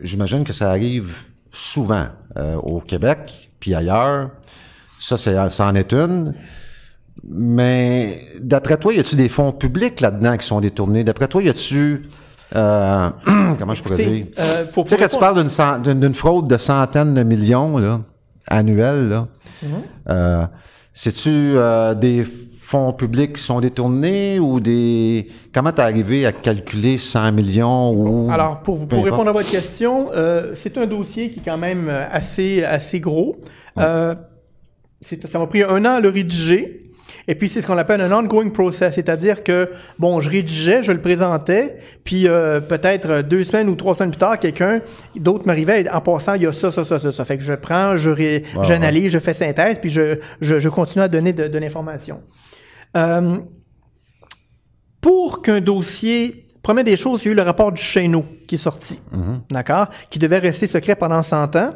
[0.00, 1.16] j'imagine que ça arrive
[1.50, 4.30] souvent euh, au Québec, puis ailleurs.
[5.00, 6.34] Ça, c'est, ça en est une.
[7.24, 11.02] Mais d'après toi, y a-tu des fonds publics là-dedans qui sont détournés?
[11.04, 12.02] D'après toi, y a-tu...
[12.54, 13.08] euh,
[13.58, 14.26] comment je pourrais dire?
[14.38, 15.42] euh, pour- tu sais, quand tu parles
[15.82, 18.00] d'une, fraude de centaines de millions là,
[18.48, 19.28] annuels, là,
[19.62, 19.68] Mhm.
[20.10, 20.46] euh,
[20.92, 22.24] c'est-tu euh, des
[22.60, 25.28] fonds publics qui sont détournés ou des...
[25.54, 28.30] Comment t'es arrivé à calculer 100 millions ou...
[28.30, 31.88] Alors, pour, pour répondre à votre question, euh, c'est un dossier qui est quand même
[31.88, 33.36] euh, assez, assez gros.
[33.78, 34.14] Euh,
[35.00, 36.85] ça m'a pris un an à le rédiger.
[37.28, 40.92] Et puis, c'est ce qu'on appelle un ongoing process, c'est-à-dire que, bon, je rédigeais, je
[40.92, 44.80] le présentais, puis euh, peut-être deux semaines ou trois semaines plus tard, quelqu'un
[45.16, 47.24] d'autre m'arrivait en passant, il y a ça, ça, ça, ça, ça.
[47.24, 51.02] Fait que je prends, je ré- j'analyse, je fais synthèse, puis je, je, je continue
[51.04, 52.22] à donner de, de l'information.
[52.96, 53.38] Euh,
[55.00, 56.44] pour qu'un dossier.
[56.62, 59.00] Première des choses, il y a eu le rapport du Chesneau qui est sorti.
[59.52, 59.86] D'accord?
[60.10, 61.70] Qui devait rester secret pendant 100 ans.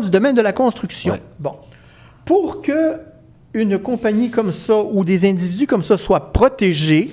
[0.00, 1.14] Du domaine de la construction.
[1.14, 1.22] Ouais.
[1.38, 1.56] Bon.
[2.24, 2.98] Pour que
[3.52, 7.10] une compagnie comme ça ou des individus comme ça soient protégés,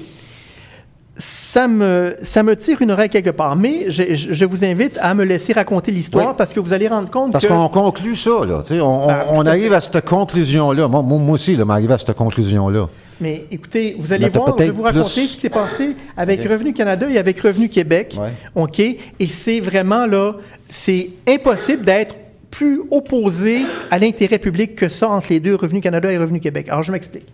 [1.18, 3.56] ça me, ça me tire une oreille quelque part.
[3.56, 6.34] Mais je, je- vous invite à me laisser raconter l'histoire Oui.
[6.38, 8.64] parce que vous allez rendre compte Parce qu'on conclut ça, là.
[8.82, 10.88] On, Ben, on à arrive à cette conclusion-là.
[10.88, 12.88] Moi, moi, aussi, là, m'arrive à cette conclusion-là.
[13.20, 16.42] Mais écoutez, vous allez voir, je vais vous raconter plus- ce qui s'est passé avec.
[16.44, 18.16] Revenu Canada et avec Revenu Québec.
[18.20, 18.32] Ouais.
[18.56, 18.80] OK?
[18.80, 20.34] Et c'est vraiment là,
[20.70, 22.16] c'est impossible d'être
[22.52, 26.68] plus opposé à l'intérêt public que ça entre les deux, Revenu Canada et Revenu Québec.
[26.70, 27.28] Alors, je m'explique.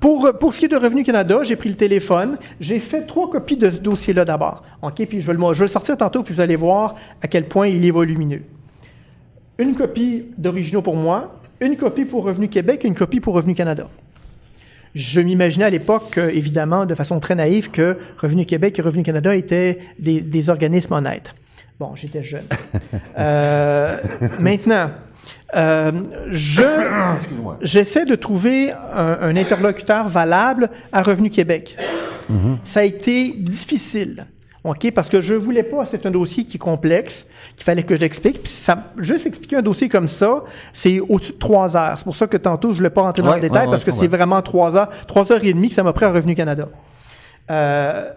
[0.00, 3.28] Pour, pour ce qui est de Revenu Canada, j'ai pris le téléphone, j'ai fait trois
[3.30, 4.62] copies de ce dossier-là d'abord.
[4.82, 5.04] OK?
[5.06, 7.90] Puis je vais, le, sortir tantôt, puis vous allez voir à quel point il est
[7.90, 8.42] volumineux.
[9.58, 13.88] Une copie d'originaux pour moi, une copie pour Revenu Québec, une copie pour Revenu Canada.
[14.94, 19.02] Je m'imaginais à l'époque, euh, évidemment, de façon très naïve, que Revenu Québec et Revenu
[19.02, 21.34] Canada étaient des organismes honnêtes.
[21.78, 22.46] Bon, j'étais jeune.
[23.18, 23.98] Euh,
[24.40, 24.90] maintenant,
[25.56, 25.92] euh,
[26.30, 26.62] je,
[27.60, 31.76] j'essaie de trouver un, un interlocuteur valable à Revenu Québec.
[32.64, 34.26] Ça a été difficile.
[34.64, 34.90] OK?
[34.92, 38.42] Parce que je voulais pas, c'est un dossier qui est complexe, qu'il fallait que j'explique.
[38.42, 41.94] Puis ça, juste expliquer un dossier comme ça, c'est au-dessus de trois heures.
[41.96, 43.84] C'est pour ça que tantôt, je voulais pas rentrer dans Ouais, le détail ouais, parce
[43.84, 46.34] que c'est vraiment trois heures, trois heures et demie que ça m'a pris à Revenu
[46.34, 46.68] Canada.
[47.50, 48.10] Euh,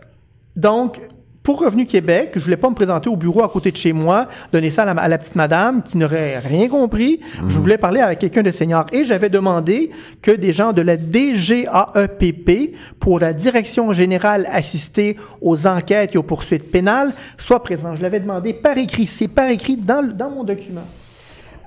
[0.58, 1.00] donc,
[1.44, 4.28] pour Revenu Québec, je voulais pas me présenter au bureau à côté de chez moi,
[4.54, 7.20] donner ça à la, à la petite madame qui n'aurait rien compris.
[7.48, 8.86] Je voulais parler avec quelqu'un de senior.
[8.92, 9.90] Et j'avais demandé
[10.22, 16.24] que des gens de la DGAEPP, pour la Direction générale assistée aux enquêtes et aux
[16.24, 17.96] poursuites pénales, soient présents.
[17.96, 19.08] Je l'avais demandé par écrit.
[19.08, 20.86] C'est par écrit dans, dans mon document.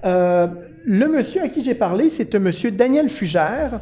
[0.05, 0.47] Euh,
[0.85, 3.81] le monsieur à qui j'ai parlé, c'est un monsieur Daniel Fugère,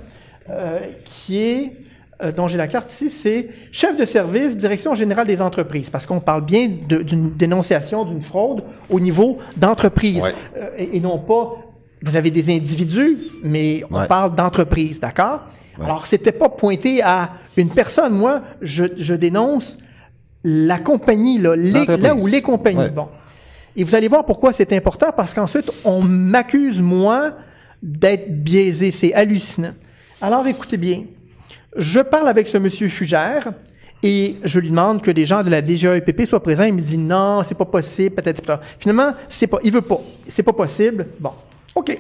[0.49, 1.77] euh, qui est,
[2.23, 6.07] euh, dont j'ai la carte ici, c'est chef de service, direction générale des entreprises, parce
[6.07, 10.35] qu'on parle bien d'une dénonciation d'une fraude au niveau d'entreprise, Ouais.
[10.59, 11.57] euh, et, et non pas,
[12.05, 14.07] vous avez des individus, mais on Ouais.
[14.07, 15.41] parle d'entreprise, d'accord?
[15.79, 15.85] Ouais.
[15.85, 18.13] Alors, c'était pas pointé à une personne.
[18.15, 19.79] Moi, je, je dénonce
[20.45, 22.91] la compagnie, là, les- là où les compagnies.
[22.95, 23.09] Bon.
[23.77, 27.33] Et vous allez voir pourquoi c'est important, parce qu'ensuite, on m'accuse, moi,
[27.83, 28.91] d'être biaisé.
[28.91, 29.73] C'est hallucinant.
[30.21, 31.05] Alors, écoutez bien.
[31.77, 33.53] Je parle avec ce monsieur Fugère
[34.03, 36.65] et je lui demande que des gens de la DGAEPP soient présents.
[36.65, 38.43] Il me dit non, c'est pas possible, peut-être.
[38.43, 38.63] peut-être.
[38.79, 40.01] Finalement, c'est pas, il veut pas.
[40.27, 41.07] C'est pas possible.
[41.21, 41.33] Bon.
[41.75, 41.99] OK.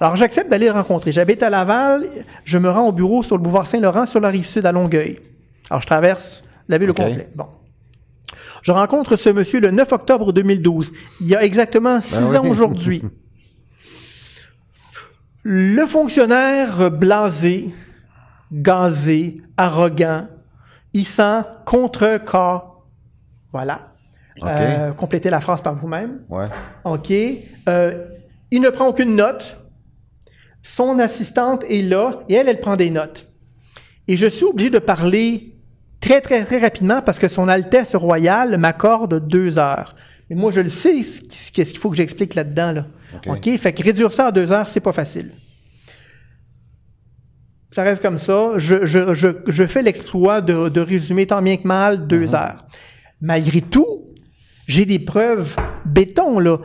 [0.00, 1.12] Alors, j'accepte d'aller le rencontrer.
[1.12, 2.04] J'habite à Laval.
[2.44, 5.20] Je me rends au bureau sur le boulevard Saint-Laurent, sur la rive sud à Longueuil.
[5.70, 7.28] Alors, je traverse la ville au complet.
[7.34, 7.46] Bon.
[8.62, 10.92] Je rencontre ce monsieur le 9 octobre 2012.
[11.20, 12.36] Il y a exactement six Ben oui.
[12.38, 13.02] ans aujourd'hui.
[15.42, 17.68] Le fonctionnaire blasé,
[18.54, 20.28] gazé, arrogant,
[20.92, 22.86] il sent contre-corps.
[23.50, 23.92] Voilà.
[24.42, 26.20] Euh, complétez la phrase par vous-même.
[26.28, 26.46] Ouais.
[26.84, 27.12] OK.
[27.68, 28.04] Euh,
[28.50, 29.58] il ne prend aucune note.
[30.62, 33.26] Son assistante est là et elle, elle prend des notes.
[34.08, 35.54] Et je suis obligé de parler
[36.00, 39.94] très, très, très rapidement parce que son Altesse royale m'accorde deux heures.
[40.30, 41.20] Mais moi, je le sais, ce
[41.52, 42.72] qu'est-ce qu'il faut que j'explique là-dedans.
[42.72, 42.86] Là.
[43.14, 43.28] OK.
[43.28, 43.58] OK?
[43.58, 45.32] Fait que réduire ça à deux heures, c'est pas facile.
[47.74, 48.52] Ça reste comme ça.
[48.56, 52.34] Je, je, je, je fais l'exploit de, de résumer tant bien que mal deux Mhm.
[52.36, 52.64] heures.
[53.20, 54.12] Malgré tout,
[54.68, 56.58] j'ai des preuves béton, là.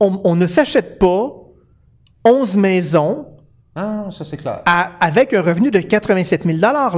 [0.00, 1.30] On, on ne s'achète pas
[2.26, 3.26] 11 maisons
[3.74, 4.60] Ah, ça c'est clair.
[4.66, 6.90] à- avec un revenu de 87 000 là.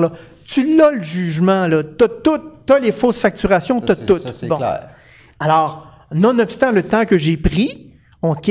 [0.44, 1.85] Tu l'as le jugement, là.
[1.85, 4.18] T'as tout, t'as les fausses facturations, t'as tout.
[4.18, 4.57] ça, Bon.
[4.57, 4.88] clair.
[5.38, 7.93] Alors, nonobstant le temps que j'ai pris,
[8.24, 8.50] OK,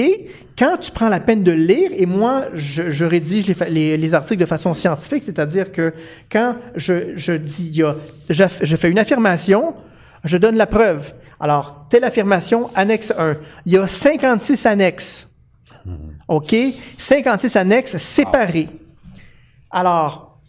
[0.55, 4.75] quand tu prends la peine de lire, et moi, je, rédige les, articles de façon
[4.75, 5.95] scientifique, c'est-à-dire que
[6.31, 7.81] quand je, dis,
[8.29, 9.73] je fais une affirmation,
[10.23, 11.15] je donne la preuve.
[11.39, 13.35] Alors, telle affirmation, annexe 1.
[13.65, 15.27] Il y a 56 annexes.
[16.27, 16.55] OK?
[16.99, 18.69] 56 annexes séparées.
[19.71, 20.39] Alors,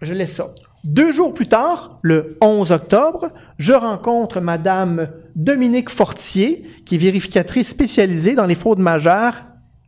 [0.00, 0.48] je laisse ça.
[0.84, 5.08] Deux jours plus tard, le 11 octobre, je rencontre Madame
[5.38, 9.34] Dominique Fortier, qui est vérificatrice spécialisée dans les fraudes majeures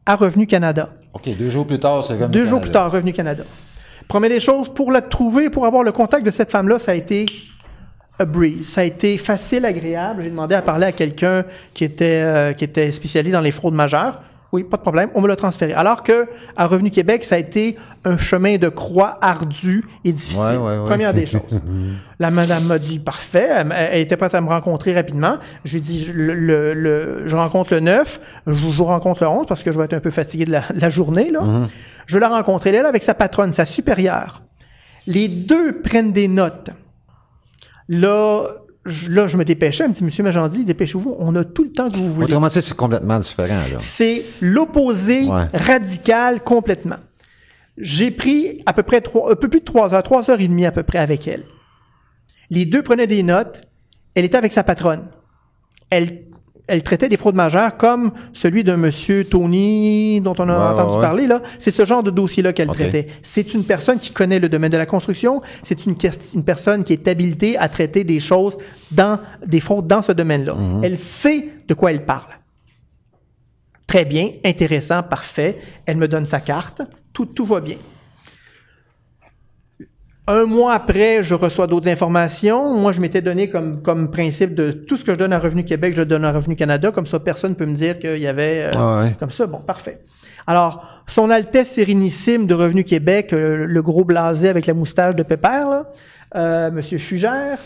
[0.07, 0.91] à Revenu Canada.
[1.13, 3.43] OK, deux jours plus tard, c'est comme Deux jours plus tard, Revenu Canada.
[4.07, 6.95] Première des choses, pour la trouver, pour avoir le contact de cette femme-là, ça a
[6.95, 7.27] été
[8.21, 8.69] a breeze.
[8.69, 10.23] Ça a été facile, agréable.
[10.23, 13.75] J'ai demandé à parler à quelqu'un qui était, euh, qui était spécialisé dans les fraudes
[13.75, 14.21] majeures.
[14.53, 15.73] Oui, pas de problème, on me l'a transféré.
[15.75, 20.57] Alors que à Revenu Québec, ça a été un chemin de croix ardu et difficile.
[20.57, 20.85] Ouais, ouais, ouais.
[20.87, 21.61] Première des choses.
[22.19, 25.37] La madame m'a dit parfait, elle, elle était prête à me rencontrer rapidement.
[25.65, 29.23] Je lui ai dit je- le, le- le- je rencontre le 9, je, vous- rencontre
[29.23, 31.31] le 11 parce que je vais être un peu fatigué de la, de la journée
[31.31, 31.43] là.
[32.07, 34.43] Je la rencontre elle est là avec sa patronne, sa supérieure.
[35.07, 36.71] Les deux prennent des notes.
[37.89, 38.43] Là,
[38.85, 39.87] là, je me dépêchais.
[39.87, 42.27] Me dit, Monsieur Magendie, dépêchez-vous, on a tout le temps que vous voulez.
[42.27, 43.61] Autrement, dit, c'est complètement différent.
[43.79, 45.47] C'est l'opposé Ouais.
[45.55, 46.97] radical complètement.
[47.77, 50.49] J'ai pris à peu près trois, un peu plus de trois heures, trois heures et
[50.49, 51.45] demie à peu près avec elle.
[52.51, 53.62] Les deux prenaient des notes.
[54.14, 55.05] Elle était avec sa patronne.
[55.88, 56.25] Elle,
[56.71, 60.91] elle traitait des fraudes majeures comme celui d'un monsieur Tony dont on a Ouais, entendu
[60.91, 61.03] ouais, ouais.
[61.03, 61.43] parler là.
[61.59, 63.09] C'est ce genre de dossier-là qu'elle traitait.
[63.23, 65.43] C'est une personne qui connaît le domaine de la construction.
[65.63, 65.97] C'est une
[66.45, 68.57] personne qui est habilitée à traiter des choses
[68.91, 70.55] dans des fraudes dans ce domaine-là.
[70.55, 70.81] Mhm.
[70.85, 72.33] Elle sait de quoi elle parle.
[73.87, 75.59] Très bien, intéressant, parfait.
[75.87, 76.83] Elle me donne sa carte.
[77.13, 77.77] Tout, tout va bien.
[80.31, 82.73] Un mois après, je reçois d'autres informations.
[82.79, 85.64] Moi, je m'étais donné comme, comme principe de tout ce que je donne à Revenu
[85.64, 86.93] Québec, je donne à Revenu Canada.
[86.93, 88.66] Comme ça, personne ne peut me dire qu'il y avait...
[88.66, 89.16] euh, Ah ouais.
[89.19, 89.99] Comme ça, bon, parfait.
[90.47, 95.25] Alors, Son Altesse Sérénissime de Revenu Québec, euh, le gros blasé avec la moustache de
[95.25, 95.90] Pépère, là,
[96.37, 97.59] euh, Monsieur Fugère...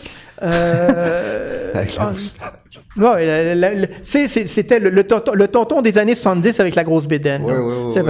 [0.42, 2.50] euh, Avec la moustache.
[2.96, 3.58] Ouais,
[4.02, 7.42] c'était le, le tonton, le tonton des années 70 avec la grosse bédaine.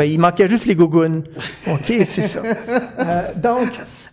[0.07, 1.25] il manquait juste les gougounes.
[1.67, 2.41] OK, c'est ça.
[3.37, 3.69] Donc,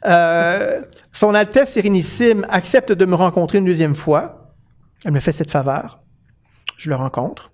[0.08, 4.54] Euh, Son Altesse Sérénissime accepte de me rencontrer une deuxième fois.
[5.06, 6.00] Elle me fait cette faveur.
[6.78, 7.52] Je le rencontre.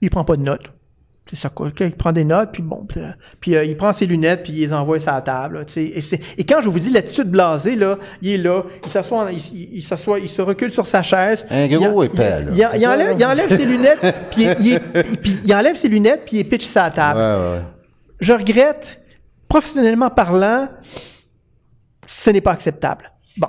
[0.00, 0.72] Il prend pas de notes.
[1.28, 1.68] C'est ça quoi.
[1.78, 4.52] Il prend des notes, puis bon, puis, euh, puis, euh, il prend ses lunettes, puis
[4.52, 5.58] il les envoie sur la table.
[5.60, 9.38] là, et, quand je vous dis l'attitude blasée, là, il est là, il s'assoit, il,
[9.38, 11.46] il- il s'assoit, il se recule sur sa chaise.
[11.50, 12.70] Un gros il, épais, il- là.
[12.74, 14.00] il- il enlève, il enlève ses lunettes,
[14.32, 14.48] puis
[15.44, 17.20] il, enlève ses lunettes, puis il pitch sa table.
[17.20, 17.64] Ouais, ouais, ouais.
[18.18, 19.00] Je regrette,
[19.46, 20.68] professionnellement parlant,
[22.10, 23.12] ce n'est pas acceptable.
[23.36, 23.46] Bon.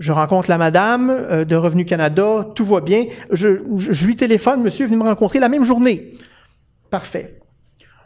[0.00, 3.04] Je rencontre la madame euh, de Revenu Canada, tout va bien.
[3.30, 6.12] Je, je, je lui téléphone, monsieur est venu me rencontrer la même journée.
[6.90, 7.38] Parfait.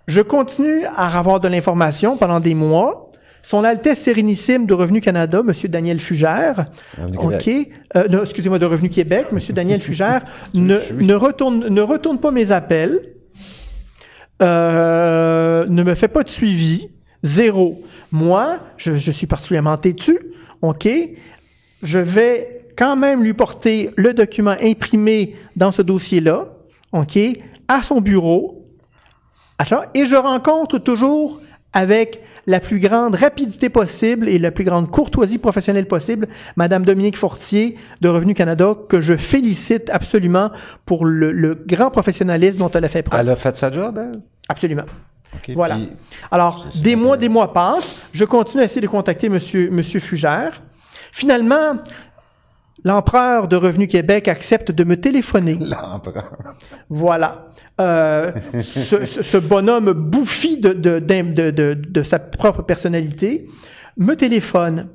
[0.06, 3.10] Je continue à avoir de l'information pendant des mois.
[3.40, 6.66] Son Altesse Sérénissime de Revenu Canada, monsieur Daniel Fugère,
[7.18, 10.22] OK, euh, non, excusez-moi, de Revenu Québec, monsieur Daniel Fugère,
[10.54, 13.00] ne, ne, retourne, ne retourne pas mes appels,
[14.42, 16.90] euh, ne me fait pas de suivi,
[17.22, 17.82] zéro.
[18.12, 20.18] Moi, je, je suis particulièrement têtu,
[20.62, 20.88] OK?
[21.82, 26.48] Je vais quand même lui porter le document imprimé dans ce dossier-là,
[26.92, 27.18] OK?
[27.68, 28.64] À son bureau,
[29.94, 31.40] et je rencontre toujours
[31.72, 37.16] avec la plus grande rapidité possible et la plus grande courtoisie professionnelle possible Madame Dominique
[37.16, 40.50] Fortier de Revenu Canada, que je félicite absolument
[40.84, 43.20] pour le, le grand professionnalisme dont elle a fait preuve.
[43.20, 44.20] Elle a fait sa job, elle?
[44.48, 44.84] Absolument.
[45.54, 45.76] Voilà.
[45.76, 45.90] puis-
[46.30, 47.20] Alors, des mois, intéressant.
[47.20, 47.96] des mois passent.
[48.12, 50.62] Je continue à essayer de contacter Monsieur, Monsieur Fugère.
[51.12, 51.74] Finalement,
[52.84, 55.54] l'empereur de Revenu Québec accepte de me téléphoner.
[55.60, 56.32] L'empereur.
[56.88, 57.48] Voilà.
[57.80, 63.46] Euh, ce, bonhomme bouffi de, de, de- de sa propre personnalité
[63.98, 64.88] me téléphone.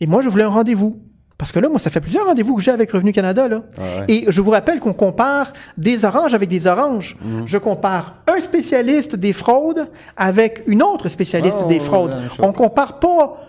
[0.00, 1.02] Et moi, je voulais un rendez-vous.
[1.42, 3.48] Parce que là, moi, ça fait plusieurs rendez-vous que j'ai avec Revenu Canada.
[3.48, 3.62] Là.
[3.76, 4.04] Ah ouais.
[4.06, 7.16] Et je vous rappelle qu'on compare des oranges avec des oranges.
[7.20, 7.42] Mhm.
[7.46, 12.14] Je compare un spécialiste des fraudes avec une autre spécialiste Oh, des fraudes.
[12.38, 13.40] On compare pas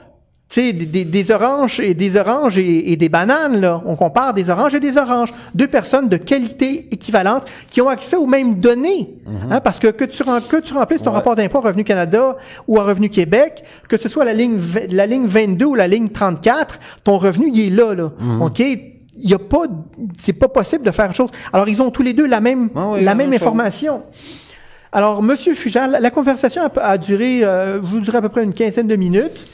[0.54, 3.82] sais, des, des- des oranges et des oranges et, et des bananes, là.
[3.86, 5.34] On compare des oranges et des oranges.
[5.56, 9.16] Deux personnes de qualité équivalente qui ont accès aux mêmes données.
[9.50, 11.18] Hein, parce que que tu, que tu remplisses ton Ouais.
[11.18, 12.38] rapport d'impôt à Revenu Canada
[12.68, 14.60] ou à Revenu Québec, que ce soit la ligne,
[14.92, 18.12] la ligne 22 ou la ligne 34, ton revenu, il est là, là.
[18.42, 18.60] OK?
[18.60, 19.64] Il y a pas,
[20.18, 21.30] c'est pas possible de faire autre chose.
[21.54, 24.04] Alors, ils ont tous les deux la même, Ah oui, la même information.
[24.92, 28.30] Alors, Monsieur Fugère, la, la conversation a, a duré, euh, je vous dirais à peu
[28.30, 29.46] près une quinzaine de minutes.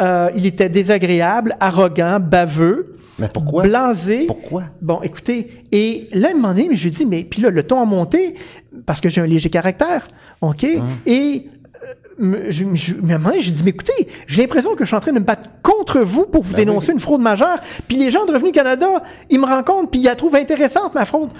[0.00, 3.62] Euh, il était désagréable, arrogant, baveux, Mais pourquoi?
[3.64, 4.24] blasé.
[4.26, 4.62] Pourquoi?
[4.80, 7.62] Bon, écoutez, et là, un moment donné, mais je lui dis, mais puis là, le
[7.62, 8.34] ton a monté
[8.86, 10.08] parce que j'ai un léger caractère,
[10.40, 10.64] OK?
[10.64, 10.82] Hein?
[11.04, 11.46] Et
[12.20, 14.84] euh, je, je, mais à un moment donné, j'ai dit, mais écoutez, j'ai l'impression que
[14.84, 16.94] je suis en train de me battre contre vous pour vous Ben dénoncer oui.
[16.94, 17.58] une fraude majeure.
[17.86, 21.04] Puis les gens de Revenu Canada, ils me rencontrent, puis ils la trouvent intéressante, ma
[21.04, 21.30] fraude.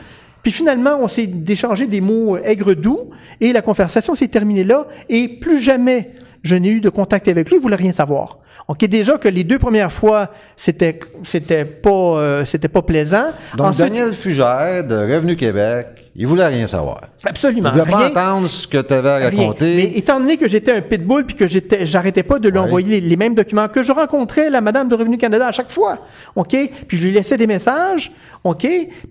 [0.42, 3.10] Puis finalement, on s'est échangé des mots aigres doux
[3.40, 4.88] et la conversation s'est terminée là.
[5.08, 6.10] Et plus jamais
[6.42, 8.40] je n'ai eu de contact avec lui, il voulait rien savoir.
[8.68, 13.26] OK, déjà que les deux premières fois, c'était c'était pas euh, c'était pas plaisant.
[13.56, 17.00] Donc, Ensuite- Daniel Fugère de Revenu Québec, il voulait rien savoir.
[17.24, 19.30] absolument Il voulait pas entendre ce que tu avais à Rien.
[19.30, 19.76] raconter.
[19.76, 23.00] Mais étant donné que j'étais un pitbull puis que j'étais, j'arrêtais pas de lui envoyer
[23.00, 25.98] les, les mêmes documents, que je rencontrais la madame de Revenu Canada à chaque fois,
[26.36, 26.54] OK?
[26.86, 28.12] Puis je lui laissais des messages,
[28.44, 28.60] OK?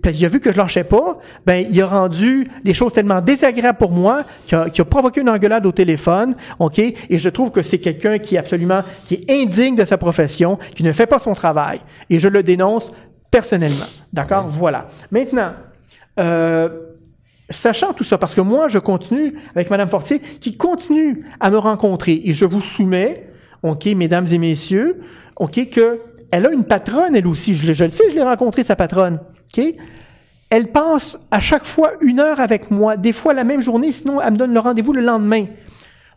[0.02, 3.20] Puis il a vu que je lâchais pas, ben il a rendu les choses tellement
[3.22, 6.78] désagréables pour moi qu'il a, qu'il a provoqué une engueulade au téléphone, OK?
[6.78, 10.60] Et je trouve que c'est quelqu'un qui est absolument, qui est indigne de sa profession,
[10.76, 11.80] qui ne fait pas son travail.
[12.12, 12.92] Et je le dénonce
[13.32, 13.86] personnellement.
[14.14, 14.46] D'accord?
[14.48, 14.88] Voilà.
[15.10, 15.54] Maintenant,
[16.20, 16.68] euh,
[17.52, 21.58] Sachant tout ça, parce que moi, je continue avec Madame Fortier, qui continue à me
[21.58, 23.30] rencontrer, et je vous soumets,
[23.64, 25.02] OK, mesdames et messieurs,
[25.38, 26.00] OK, que
[26.32, 27.56] elle a une patronne, elle aussi.
[27.56, 29.20] Je, le- je le sais, je l'ai rencontrée, sa patronne.
[29.58, 29.66] OK?
[30.50, 34.20] Elle passe à chaque fois une heure avec moi, des fois la même journée, sinon
[34.22, 35.46] elle me donne le rendez-vous le lendemain.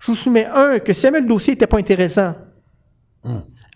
[0.01, 2.35] Je vous soumets, un, que si jamais le dossier n'était pas intéressant,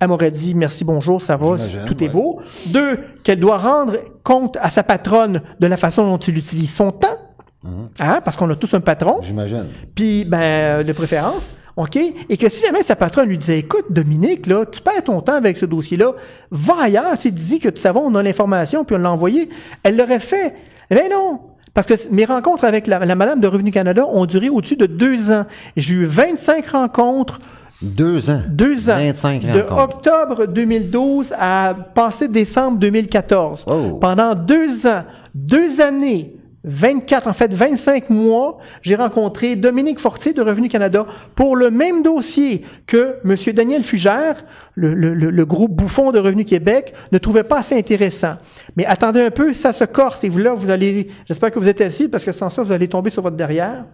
[0.01, 2.13] elle m'aurait dit merci, bonjour, ça va, tout est ouais.
[2.13, 2.41] beau.
[2.67, 6.91] Deux, qu'elle doit rendre compte à sa patronne de la façon dont il utilise son
[6.93, 7.19] temps.
[7.65, 9.67] Hein, parce qu'on a tous un patron, J'imagine.
[9.95, 11.97] puis ben euh, de préférence, OK?
[12.29, 15.35] Et que si jamais sa patronne lui disait Écoute, Dominique, là, tu perds ton temps
[15.35, 16.13] avec ce dossier-là,
[16.53, 19.49] va ailleurs, tu dis que tu savais, on a l'information, puis on l'a envoyé.
[19.83, 20.55] Elle l'aurait fait.
[20.91, 21.41] Mais non!
[21.75, 24.87] Parce que mes rencontres avec la, la madame de Revenu Canada ont duré au-dessus de
[24.87, 25.45] deux ans.
[25.77, 27.41] J'ai eu 25 rencontres,
[27.83, 28.41] Deux ans.
[28.49, 28.97] deux ans.
[28.99, 29.97] 25 de rencontres.
[29.97, 33.65] octobre 2012 à passé décembre 2014.
[33.69, 33.99] Oh.
[34.01, 35.05] Pendant deux ans,
[35.35, 36.35] deux années,
[36.69, 42.03] 24, en fait 25 mois, j'ai rencontré Dominique Fortier de Revenu Canada pour le même
[42.03, 43.37] dossier que M.
[43.55, 44.45] Daniel Fugère,
[44.75, 48.35] le, le- le- groupe bouffon de Revenu Québec, ne trouvait pas assez intéressant.
[48.77, 51.69] Mais attendez un peu, ça se corse et vous là, vous allez, j'espère que vous
[51.69, 53.87] êtes assis parce que sans ça, vous allez tomber sur votre derrière.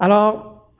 [0.00, 0.70] Alors,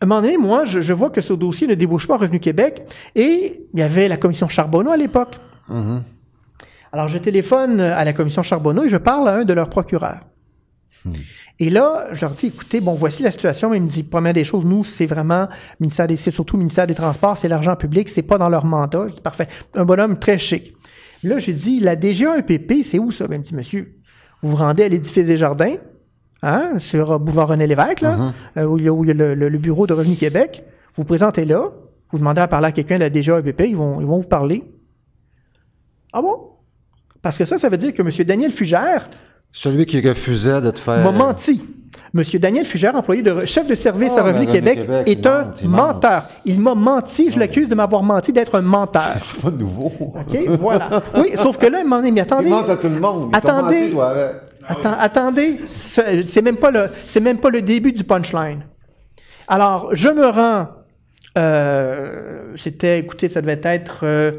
[0.00, 2.40] un moment donné, moi, je, je vois que ce dossier ne débouche pas à Revenu
[2.40, 2.82] Québec
[3.14, 5.36] et il y avait la commission Charbonneau à l'époque.
[6.92, 10.20] Alors, je téléphone à la commission Charbonneau et je parle à un de leurs procureurs.
[11.58, 13.70] Et là, je leur dis, écoutez, bon, voici la situation.
[13.70, 15.48] Mais il me dit, première des choses, nous, c'est vraiment,
[15.80, 18.64] ministère des, c'est surtout le ministère des Transports, c'est l'argent public, c'est pas dans leur
[18.66, 19.06] mandat.
[19.08, 19.48] Je dis, parfait.
[19.74, 20.74] Un bonhomme très chic.
[21.22, 23.26] Là, j'ai dit, la DGA-EPP, c'est où ça?
[23.26, 23.96] Ben, il me dit, monsieur,
[24.42, 25.76] vous vous rendez à l'édifice des Jardins,
[26.42, 29.10] hein, sur euh, boulevard René Lévesque, là, euh, où il y a, où il y
[29.10, 30.62] a le, le- le bureau de Revenu Québec.
[30.94, 31.70] Vous vous présentez là,
[32.12, 34.62] vous demandez à parler à quelqu'un de la DGA-EPP, ils vont, ils vont vous parler.
[36.12, 36.50] Ah bon?
[37.22, 38.10] Parce que ça, ça veut dire que M.
[38.24, 39.10] Daniel Fugère
[39.58, 40.98] Celui qui refusait de te faire.
[41.02, 41.64] m'a menti.
[42.12, 45.26] Monsieur Daniel Fugère, employé de chef de service Ah, à Revenu Revenu Québec, Québec, est
[45.26, 46.24] un menteur.
[46.44, 47.30] Il m'a menti.
[47.30, 49.14] Je l'accuse de m'avoir menti d'être un menteur.
[49.22, 49.90] C'est pas nouveau.
[50.14, 50.46] OK?
[50.60, 51.02] Voilà.
[51.16, 52.48] Oui, sauf que là, il m'en est, mais attendez.
[52.48, 53.30] Il ment à tout le monde.
[53.32, 53.76] Il Attendez.
[53.80, 54.32] menti, toi, avec.
[54.68, 58.62] Atten- attendez, ce- c'est même pas le, c'est même pas le début du punchline.
[59.48, 60.68] Alors, je me rends.
[61.38, 64.32] euh, c'était, écoutez, ça devait être, euh,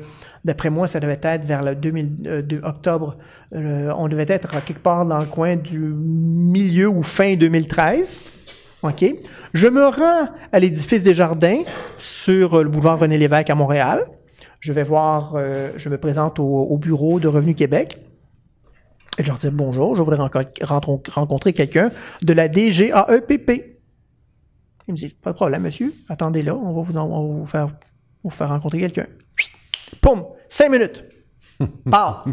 [0.45, 3.17] d'après moi, ça devait être vers le 2000, euh, octobre.
[3.53, 8.23] euh, on devait être quelque part dans le coin du milieu ou fin 2013.
[8.83, 9.05] OK?
[9.53, 11.63] Je me rends à l'édifice des Jardins
[11.97, 14.05] sur euh, le boulevard René Lévesque à Montréal.
[14.59, 15.35] Je vais voir,
[15.75, 17.99] je me présente au, au bureau de Revenu Québec.
[19.19, 21.91] Et je leur dis bonjour, je voudrais renco- rencontrer quelqu'un
[22.23, 23.77] de la DGAEPP.
[24.88, 27.67] Il me dit pas de problème, monsieur, attendez là, on va faire,
[28.23, 29.05] vous faire rencontrer quelqu'un.
[30.01, 31.03] Poum, cinq minutes.
[31.59, 32.31] Pow.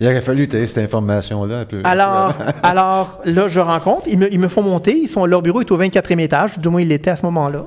[0.00, 1.80] Il aurait fallu tu cette information-là un peu.
[1.84, 5.60] Alors, alors là, je rencontre, ils me, ils me font monter, ils sont, leur bureau
[5.60, 7.66] est au 24e étage, du moins il l'était à ce moment-là.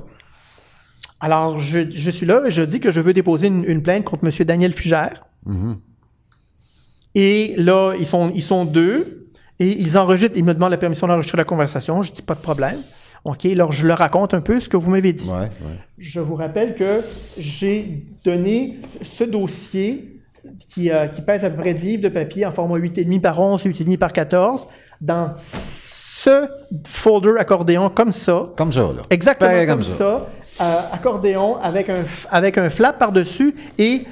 [1.20, 4.06] Alors, je, je suis là et je dis que je veux déposer une, une plainte
[4.06, 4.32] contre M.
[4.46, 5.26] Daniel Fugère.
[7.14, 9.28] Et là, ils sont, ils sont deux
[9.60, 12.02] et ils enregistrent, ils me demandent la permission d'enregistrer la conversation.
[12.02, 12.82] Je dis pas de problème.
[13.24, 15.30] OK, alors je leur raconte un peu ce que vous m'avez dit.
[15.30, 15.78] Ouais, ouais.
[16.00, 17.02] Je vous rappelle que
[17.38, 20.20] j'ai donné ce dossier
[20.74, 23.40] qui, euh, qui pèse à peu près 10 livres de papier en format 8,5 par
[23.40, 24.68] 11, 8,5 par 14
[25.00, 26.48] dans ce
[26.88, 28.50] folder accordéon comme ça.
[28.58, 29.04] Comme ça, là.
[29.10, 30.28] Exactement Pareil comme, ça.
[30.62, 34.06] euh, accordéon avec un, avec un flap par-dessus et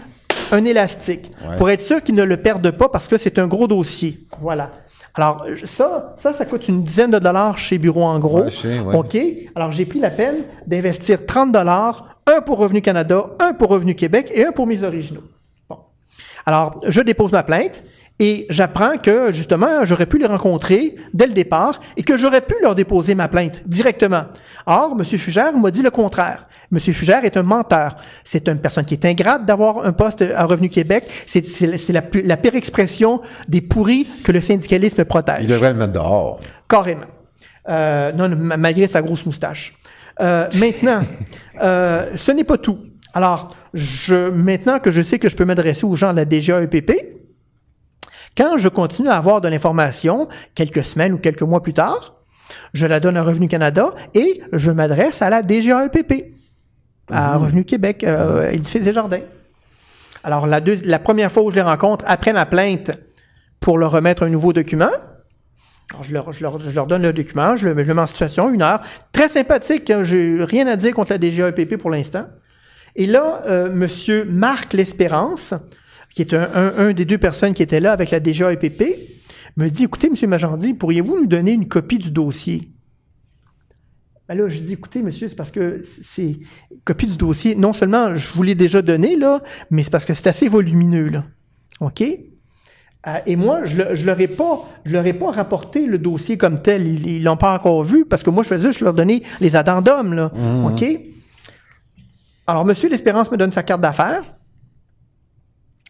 [0.52, 1.32] un élastique.
[1.48, 1.58] Ouais.
[1.58, 4.20] Pour être sûr qu'ils ne le perdent pas parce que c'est un gros dossier.
[4.40, 4.72] Voilà.
[5.16, 8.44] Alors, ça, ça, ça coûte une dizaine de dollars chez Bureau en gros.
[8.44, 8.96] Ouais, chez- ouais.
[8.96, 9.18] OK?
[9.56, 13.96] Alors, j'ai pris la peine d'investir 30 dollars, un pour Revenu Canada, un pour Revenu
[13.96, 15.24] Québec et un pour mes originaux.
[15.70, 15.78] Bon.
[16.46, 17.84] Alors, je dépose ma plainte
[18.20, 22.56] et j'apprends que, justement, j'aurais pu les rencontrer dès le départ et que j'aurais pu
[22.62, 24.24] leur déposer ma plainte directement.
[24.66, 25.06] Or, M.
[25.06, 26.48] Fugère m'a dit le contraire.
[26.72, 26.80] M.
[26.80, 27.96] Fugère est un menteur.
[28.24, 31.06] C'est une personne qui est ingrate d'avoir un poste à Revenu Québec.
[31.26, 35.40] C'est c'est- c'est la, la pire expression des pourris que le syndicalisme protège.
[35.42, 36.40] Il devrait le mettre dehors.
[36.68, 37.06] Carrément.
[37.68, 39.74] Euh, non, ma- malgré sa grosse moustache.
[40.22, 41.02] Euh, maintenant,
[41.62, 42.78] euh, ce n'est pas tout.
[43.14, 46.92] Alors, je, maintenant que je sais que je peux m'adresser aux gens de la DGAEPP,
[48.38, 52.16] quand je continue à avoir de l'information, quelques semaines ou quelques mois plus tard,
[52.74, 56.36] je la donne à Revenu Canada et je m'adresse à la DGAEPP,
[57.12, 59.22] à Revenu Québec, euh, Édifice des Jardins.
[60.24, 62.92] Alors, la, deux- la première fois où je les rencontre, après ma plainte,
[63.60, 64.90] pour leur remettre un nouveau document,
[65.92, 68.02] alors, je, leur, je, leur, je leur donne le document, je le, je le mets
[68.02, 68.82] en situation, une heure.
[69.12, 72.26] Très sympathique, hein, j'ai rien à dire contre la DGAEPP pour l'instant.
[72.96, 75.54] Et là, euh, Monsieur Marc L'Espérance,
[76.14, 78.84] qui est un, un- un des deux personnes qui étaient là avec la DGAEPP,
[79.58, 82.70] me dit, écoutez, Monsieur Majandy, pourriez-vous nous donner une copie du dossier?
[84.30, 86.38] Ben là, je dis, écoutez, monsieur, c'est parce que c'est
[86.86, 87.56] copie du dossier.
[87.56, 91.08] Non seulement je vous l'ai déjà donné, là, mais c'est parce que c'est assez volumineux,
[91.08, 91.26] là.
[91.80, 92.04] OK?
[93.08, 96.38] Euh, et moi, je ne leur ai pas, je leur ai pas rapporté le dossier
[96.38, 96.86] comme tel.
[97.08, 100.14] Ils, l'ont pas encore vu parce que moi, je faisais juste leur donner les addendums,
[100.14, 100.32] là.
[100.64, 100.84] OK?
[102.46, 104.24] Alors, monsieur L'Espérance me donne sa carte d'affaires.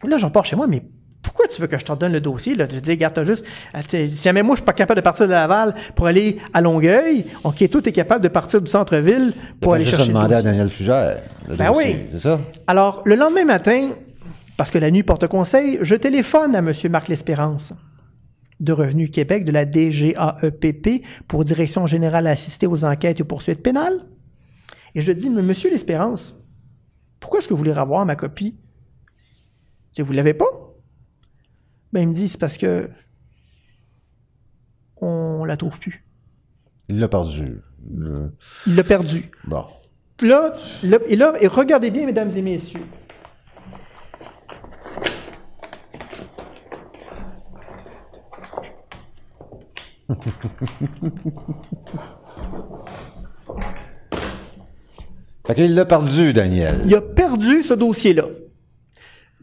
[0.02, 0.82] Là, j'en pars chez moi, mais
[1.22, 2.54] pourquoi tu veux que je te donne le dossier?
[2.54, 2.66] Là?
[2.72, 3.44] Je dis, regarde, t'as juste.
[3.74, 6.60] euh, Si jamais moi, je suis pas capable de partir de Laval pour aller à
[6.60, 10.34] Longueuil, OK, toi, tu es capable de partir du centre-ville pour aller chercher le demander
[10.36, 10.42] à.
[10.42, 11.20] Daniel Fugère.
[11.48, 12.06] le Ben dossier, oui.
[12.12, 12.40] C'est ça?
[12.66, 13.90] Alors, le lendemain matin,
[14.56, 16.72] parce que la nuit porte conseil, je téléphone à M.
[16.90, 17.72] Marc L'Espérance
[18.58, 23.62] de Revenu Québec, de la DGAEPP, pour Direction générale assistée aux enquêtes et aux poursuites
[23.62, 24.06] pénales.
[24.94, 26.34] Et je dis, mais Monsieur L'Espérance,
[27.20, 28.54] pourquoi est-ce que vous voulez revoir ma copie?
[29.98, 30.44] Vous ne l'avez pas?
[31.92, 32.88] Ben, il me dit, c'est parce que
[35.00, 36.04] on la trouve plus.
[36.88, 37.60] Il l'a perdu.
[37.92, 38.32] Le-
[38.66, 39.30] Il l'a perdu.
[39.44, 39.64] Bon.
[40.22, 42.80] Là, là, et là, et regardez bien, mesdames et messieurs.
[55.46, 56.80] Fait qu'il l'a perdu, Daniel.
[56.84, 58.24] Il a perdu ce dossier-là.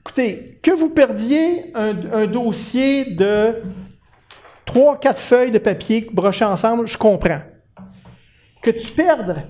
[0.08, 3.56] Écoutez, que vous perdiez un, un dossier de
[4.66, 7.42] trois, quatre feuilles de papier brochées ensemble, je comprends.
[8.62, 9.44] Que tu perdes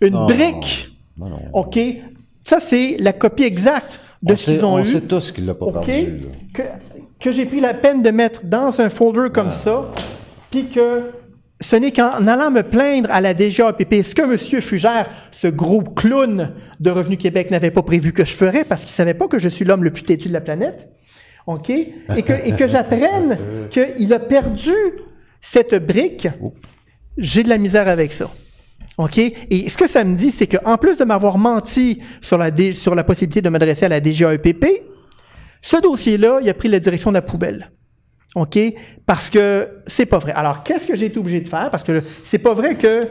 [0.00, 0.26] une Non.
[0.26, 1.40] brique, Non, non.
[1.54, 1.76] OK,
[2.44, 4.86] ça c'est la copie exacte de On ce qu'ils ont on eu.
[4.86, 5.84] sait tous qu'il l'a pas OK?
[5.86, 6.28] perdu.
[6.54, 6.62] Que,
[7.18, 9.90] que j'ai pris la peine de mettre dans un folder comme ça,
[10.52, 11.10] puis que
[11.64, 14.60] ce n'est qu'en allant me plaindre à la DGAPP, ce que M.
[14.60, 18.90] Fugère, ce gros clown de Revenu Québec, n'avait pas prévu que je ferais parce qu'il
[18.90, 20.90] ne savait pas que je suis l'homme le plus têtu de la planète,
[21.46, 21.70] OK?
[21.70, 23.38] Et que, et que j'apprenne
[23.70, 24.74] qu'il a perdu
[25.40, 26.28] cette brique,
[27.16, 28.30] j'ai de la misère avec ça.
[28.98, 29.16] OK?
[29.16, 32.94] Et ce que ça me dit, c'est qu'en plus de m'avoir menti sur la, sur
[32.94, 34.66] la possibilité de m'adresser à la DGAEPP,
[35.62, 37.70] ce dossier-là, il a pris la direction de la poubelle.
[38.34, 38.58] OK?
[39.06, 40.32] Parce que c'est pas vrai.
[40.32, 41.70] Alors, qu'est-ce que j'ai été obligé de faire?
[41.70, 43.08] Parce que c'est pas vrai que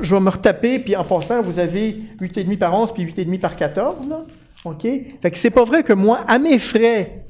[0.00, 3.56] je vais me retaper, puis en passant, vous avez 8,5 par 11, puis 8,5 par
[3.56, 4.22] 14, là.
[4.64, 4.82] OK?
[4.82, 7.24] Fait que c'est pas vrai que moi, à mes frais,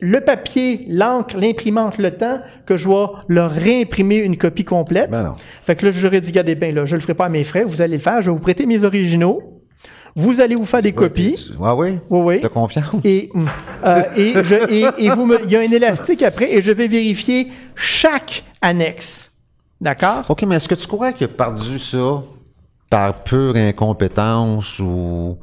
[0.00, 5.10] le papier, l'encre, l'imprimante, le temps, que je vais leur réimprimer une copie complète.
[5.10, 5.34] Ben non.
[5.64, 7.64] Fait que là, j'aurais dit, regardez bien, là, je le ferai pas à mes frais,
[7.64, 9.57] vous allez le faire, je vais vous prêter mes originaux,
[10.18, 11.52] vous allez vous faire des copies.
[11.62, 11.98] Ah oui?
[12.10, 12.40] Oui, oui.
[12.40, 12.86] T'as confiance?
[13.04, 13.48] Et, hum,
[13.84, 16.72] euh, et, je, et, et vous me, il y a un élastique après et je
[16.72, 19.30] vais vérifier chaque annexe.
[19.80, 20.24] D'accord?
[20.28, 22.22] OK, mais est-ce que tu crois qu'il a perdu ça
[22.90, 25.38] par pure incompétence ou,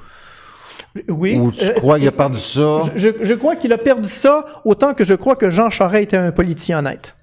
[1.08, 1.38] Oui.
[1.38, 2.82] ou tu Euh, crois qu'il a perdu ça?
[2.96, 6.18] je, je crois qu'il a perdu ça autant que je crois que Jean Charest était
[6.18, 7.16] un politicien honnête.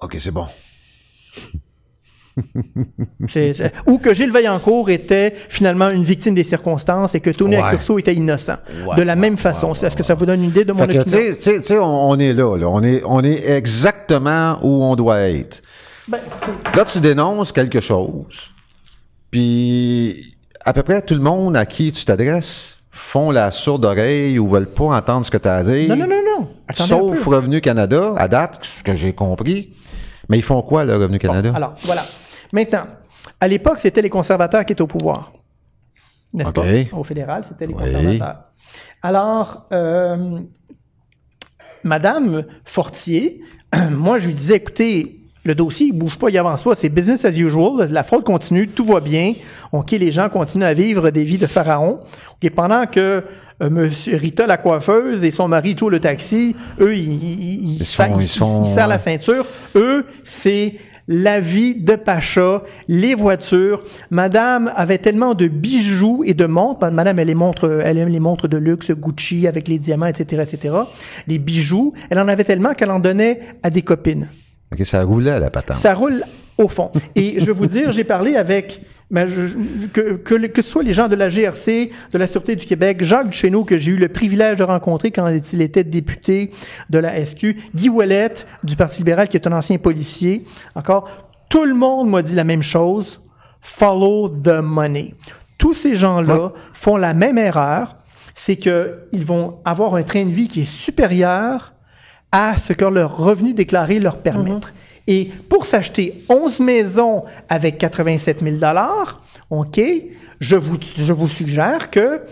[0.00, 0.46] OK, c'est bon.
[3.86, 7.62] Ou que Gilles Vaillancourt était finalement une victime des circonstances et que Tony Ouais.
[7.62, 8.56] Accurso était innocent.
[8.86, 9.72] Ouais, de la même façon.
[9.74, 11.18] Est-ce que ça vous donne une idée de mon Fait opinion?
[11.34, 12.66] tu sais- on, on est là, là.
[12.68, 15.62] On est, on est exactement où on doit être.
[16.08, 16.18] Ben,
[16.74, 18.52] Là, tu dénonces quelque chose,
[19.30, 24.38] puis à peu près tout le monde à qui tu t'adresses font la sourde oreille
[24.38, 25.88] ou veulent pas entendre ce que tu as à dire.
[25.88, 26.48] non, non, non, non.
[26.68, 27.26] Attendez Sauf.
[27.26, 29.70] Revenu Canada, à date, ce que j'ai compris.
[30.30, 31.52] Mais ils font quoi, le Revenu Canada?
[31.54, 32.02] Alors, voilà.
[32.52, 32.86] Maintenant,
[33.40, 35.32] à l'époque, c'était les conservateurs qui étaient au pouvoir.
[36.32, 36.64] N'est-ce pas?
[36.92, 37.82] Au fédéral, c'était les Oui.
[37.82, 38.44] conservateurs.
[39.02, 40.38] Alors, euh,
[41.82, 43.40] Madame Fortier,
[43.90, 47.24] moi, je lui disais, écoutez, le dossier, il bouge pas, il avance pas, c'est business
[47.24, 49.34] as usual, la fraude continue, tout va bien.
[49.72, 51.98] OK, les gens continuent à vivre des vies de pharaon.
[52.42, 53.24] OK, pendant que
[53.68, 57.84] Monsieur Rita, la coiffeuse, et son mari Joe, le taxi, eux, ils, ils, ils, Ils
[57.84, 59.44] sont- sont- serrent la ceinture.
[59.74, 60.76] Eux, c'est
[61.08, 63.82] la vie de Pacha, les voitures.
[64.10, 66.90] Madame avait tellement de bijoux et de montres.
[66.92, 70.42] Madame, elle les montre, elle aime les montres de luxe, Gucci, avec les diamants, etc.,
[70.48, 70.74] etc.
[71.26, 71.92] Les bijoux.
[72.10, 74.28] Elle en avait tellement qu'elle en donnait à des copines.
[74.72, 75.78] OK, ça roulait, la patente.
[75.78, 76.22] Ça roule
[76.58, 76.92] au fond.
[77.16, 78.80] Et je vais vous dire, j'ai parlé avec
[79.10, 82.56] ben, je- que, que, que ce soit les gens de la GRC, de la Sûreté
[82.56, 86.50] du Québec, Jacques Duchesneau, que j'ai eu le privilège de rencontrer quand il était député
[86.90, 90.44] de la SQ, Guy Ouellette, du Parti libéral, qui est un ancien policier,
[90.74, 91.08] encore,
[91.48, 93.20] tout le monde m'a dit la même chose,
[93.60, 95.14] follow the money.
[95.58, 97.96] Tous ces gens-là font la même erreur,
[98.34, 101.74] c'est qu'ils vont avoir un train de vie qui est supérieur
[102.32, 104.72] à ce que leur revenu déclaré leur permettre.
[105.12, 108.56] Et pour s'acheter 11 maisons avec 87 000
[109.50, 109.80] OK,
[110.38, 112.22] je vous, je vous suggère que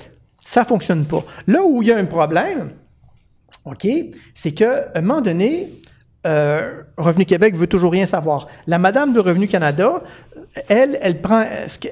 [0.40, 1.24] ça fonctionne pas.
[1.48, 2.70] Là où il y a un problème,
[3.64, 3.84] OK,
[4.32, 5.72] c'est qu'à un moment donné,
[6.24, 8.46] euh, Revenu Québec veut toujours rien savoir.
[8.68, 10.02] La madame de Revenu Canada,
[10.68, 11.44] elle, elle prend,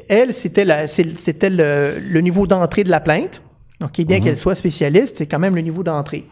[0.08, 3.42] elle, c'était la- c'est- c'était le, le niveau d'entrée de la plainte.
[3.82, 6.26] OK, bien qu'elle soit spécialiste, c'est quand même le niveau d'entrée.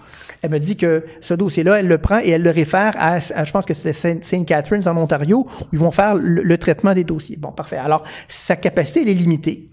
[0.45, 3.45] Elle me dit que ce dossier-là, elle le prend et elle le réfère à, à-
[3.45, 6.92] je pense que c'est Saint Catharines en Ontario, où ils vont faire le, le traitement
[6.92, 7.36] des dossiers.
[7.38, 7.78] Bon, parfait.
[7.78, 9.70] Alors, sa capacité, elle est limitée.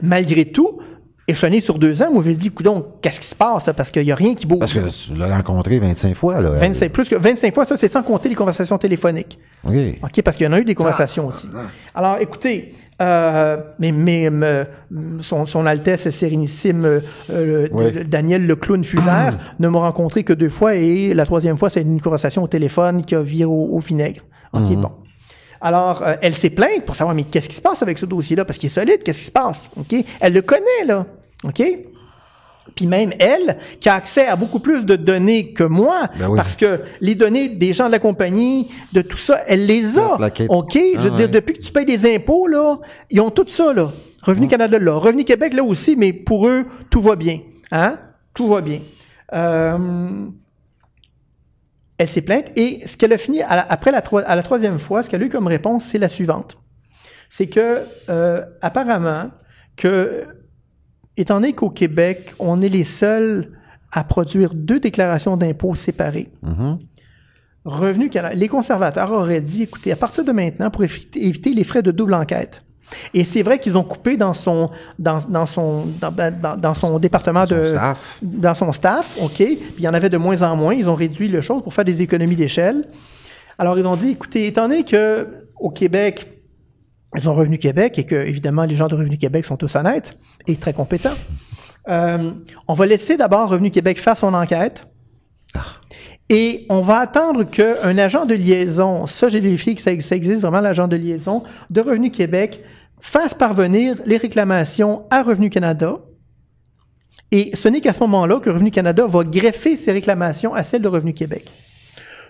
[0.00, 0.78] Malgré tout,
[1.28, 3.68] échelonné sur deux ans, moi, je me dis, donc, qu'est-ce qui se passe?
[3.76, 4.60] Parce qu'il n'y a rien qui bouge.
[4.60, 6.50] Parce que tu l'as rencontré 25 fois, là.
[6.50, 9.38] 25, plus que 25 fois, ça, c'est sans compter les conversations téléphoniques.
[9.66, 9.74] OK.
[10.02, 11.48] OK, parce qu'il y en a eu des conversations aussi.
[11.94, 12.72] Alors, écoutez,
[13.02, 14.66] euh, mais, mais me-
[15.22, 16.84] son, son Altesse Sérénissime
[17.30, 17.90] euh, Oui.
[17.92, 21.70] le- Daniel le clown Fugère ne m'a rencontré que deux fois et la troisième fois,
[21.70, 24.20] c'est une conversation au téléphone qui a viré au, au vinaigre.
[24.52, 24.90] OK, bon.
[25.60, 28.44] Alors, euh, elle s'est plainte pour savoir, mais qu'est-ce qui se passe avec ce dossier-là?
[28.44, 29.70] Parce qu'il est solide, qu'est-ce qui se passe?
[29.78, 29.94] OK?
[30.20, 31.06] Elle le connaît, là.
[31.42, 31.62] OK?
[32.74, 36.36] Puis même elle, qui a accès à beaucoup plus de données que moi, Ben oui.
[36.36, 40.16] parce que les données des gens de la compagnie, de tout ça, elle les a.
[40.48, 40.72] OK?
[40.74, 41.28] Je veux Ah dire, ouais.
[41.28, 42.78] depuis que tu payes des impôts, là,
[43.10, 43.92] ils ont tout ça, là.
[44.22, 44.94] Revenu Canada, là.
[44.94, 47.40] Revenu Québec, là aussi, mais pour eux, tout va bien.
[47.70, 47.98] Hein?
[48.32, 48.80] Tout va bien.
[49.32, 50.26] Euh,
[51.98, 54.78] elle s'est plainte et ce qu'elle a fini, à la- après la, à la troisième
[54.78, 56.56] fois, ce qu'elle a eu comme réponse, c'est la suivante.
[57.30, 59.30] c'est que euh, apparemment
[59.76, 60.24] que
[61.16, 63.50] étant donné qu'au Québec, on est les seuls
[63.92, 66.30] à produire deux déclarations d'impôts séparées.
[67.64, 71.82] Revenu Canada, les conservateurs auraient dit, écoutez, à partir de maintenant, pour éviter, les frais
[71.82, 72.62] de double enquête,
[73.14, 76.98] et c'est vrai qu'ils ont coupé dans son dans, dans son dans, dans- dans son
[76.98, 78.18] département de staff.
[78.22, 79.32] dans son staff, ok.
[79.36, 80.74] Puis il y en avait de moins en moins.
[80.74, 82.86] Ils ont réduit le chose pour faire des économies d'échelle.
[83.58, 85.26] Alors ils ont dit, écoutez, étant donné que
[85.58, 86.33] au Québec,
[87.14, 90.16] ils ont Revenu Québec et que évidemment les gens de Revenu Québec sont tous honnêtes
[90.46, 91.14] et très compétents,
[91.88, 92.32] euh,
[92.66, 94.86] on va laisser d'abord Revenu Québec faire son enquête.
[96.30, 100.40] Et on va attendre qu'un agent de liaison, ça j'ai vérifié que ça, ça existe
[100.40, 102.62] vraiment, l'agent de liaison de Revenu Québec,
[103.00, 105.98] fasse parvenir les réclamations à Revenu Canada.
[107.30, 110.82] Et ce n'est qu'à ce moment-là que Revenu Canada va greffer ses réclamations à celles
[110.82, 111.50] de Revenu Québec.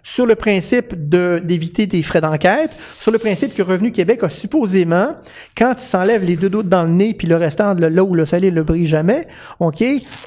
[0.07, 4.29] Sur le principe de- d'éviter des frais d'enquête, sur le principe que Revenu Québec a
[4.29, 5.13] supposément,
[5.57, 8.15] quand il s'enlève les deux doutes dans le nez puis le restant de là où
[8.15, 9.27] le soleil ne brille jamais,
[9.61, 9.83] OK,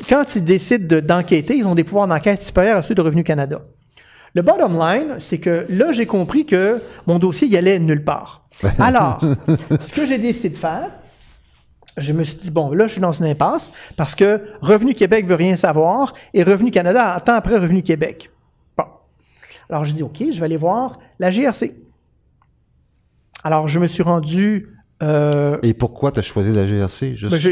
[0.10, 3.24] quand ils décident de- d'enquêter, ils ont des pouvoirs d'enquête supérieurs à ceux de Revenu
[3.24, 3.60] Canada.
[4.34, 8.48] Le bottom line, c'est que là, j'ai compris que mon dossier y allait nulle part.
[8.80, 9.22] Alors,
[9.80, 10.90] ce que j'ai décidé de faire,
[11.98, 15.28] je me suis dit, bon, là, je suis dans une impasse parce que Revenu Québec
[15.28, 18.32] veut rien savoir et Revenu Canada attend après Revenu Québec.
[19.70, 21.76] Alors, j'ai dit, OK, je vais aller voir la GRC.
[23.44, 24.70] Alors, je me suis rendu.
[25.04, 27.16] euh, Et pourquoi tu as choisi la GRC?
[27.30, 27.52] Ben, j'ai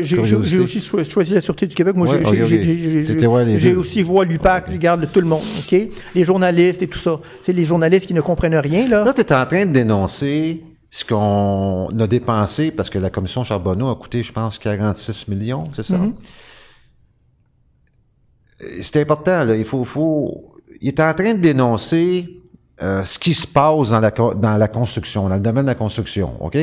[0.59, 1.95] aussi cho- choisi la Sûreté du Québec.
[1.95, 5.75] Moi, Ouais, j'ai- aussi voir l'UPAC, je regarde tout le monde, OK?
[6.15, 7.19] Les journalistes et tout ça.
[7.41, 9.03] C'est les journalistes qui ne comprennent rien, là.
[9.05, 13.43] Là, tu es en train de dénoncer ce qu'on a dépensé parce que la commission
[13.43, 15.97] Charbonneau a coûté, je pense, 46 millions, c'est ça?
[15.97, 16.13] Mm-hmm.
[18.63, 19.55] Euh, C'est important, là.
[19.55, 20.54] Il faut, faut.
[20.81, 22.41] Il est en train de dénoncer
[22.83, 25.75] euh, ce qui se passe dans la, dans la construction, dans le domaine de la
[25.75, 26.57] construction, OK?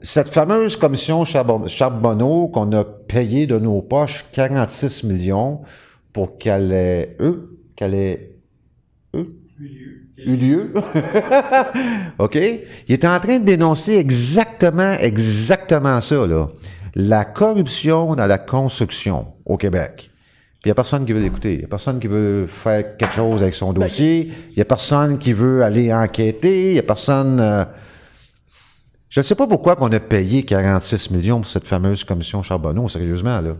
[0.00, 5.62] Cette fameuse commission Charbon- Charbonneau qu'on a payé de nos poches 46 millions
[6.12, 8.36] pour qu'elle ait, eux, qu'elle ait,
[9.16, 9.34] eux,
[10.16, 10.72] eu lieu.
[12.18, 12.36] OK?
[12.36, 16.48] Il est en train de dénoncer exactement, exactement ça, là.
[16.94, 20.10] La corruption dans la construction au Québec.
[20.60, 21.52] Puis il n'y a personne qui veut l'écouter.
[21.54, 24.32] Il n'y a personne qui veut faire quelque chose avec son dossier.
[24.50, 26.70] Il n'y a personne qui veut aller enquêter.
[26.70, 27.38] Il n'y a personne...
[27.40, 27.64] euh,
[29.08, 32.88] Je ne sais pas pourquoi on a payé 46 millions pour cette fameuse commission Charbonneau,
[32.88, 33.56] sérieusement, là.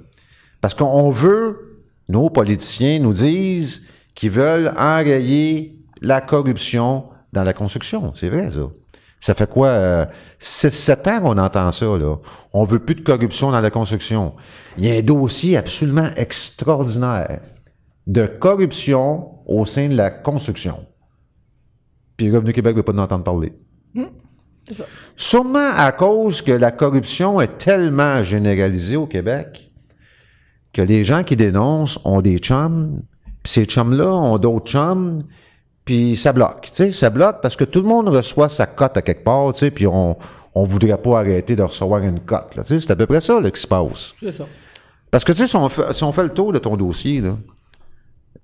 [0.61, 3.83] Parce qu'on veut, nos politiciens nous disent
[4.17, 8.13] qu'ils veulent enrayer la corruption dans la construction.
[8.17, 8.69] C'est vrai, ça.
[9.21, 10.07] Ça fait quoi?
[10.41, 12.17] 6-7 ans qu'on entend ça, là.
[12.53, 14.35] On veut plus de corruption dans la construction.
[14.77, 17.41] Il y a un dossier absolument extraordinaire
[18.07, 20.87] de corruption au sein de la construction.
[22.17, 23.53] Puis Revenu Québec ne veut pas en entendre parler.
[25.17, 29.73] Sûrement à cause que la corruption est tellement généralisée au Québec
[30.73, 33.03] que les gens qui dénoncent ont des chums,
[33.43, 35.25] puis ces chums-là ont d'autres chums,
[35.89, 36.67] puis ça bloque.
[36.67, 39.55] Tu sais, ça bloque parce que tout le monde reçoit sa cote à quelque part,
[39.55, 40.19] tu sais, puis on
[40.55, 42.57] on voudrait pas arrêter de recevoir une cote.
[42.57, 44.13] Là, tu sais, c'est à peu près ça là, qui se passe.
[44.21, 44.45] C'est ça.
[45.11, 47.23] Parce que tu sais, si on fait, si on fait le tour de ton dossier,
[47.23, 47.39] là,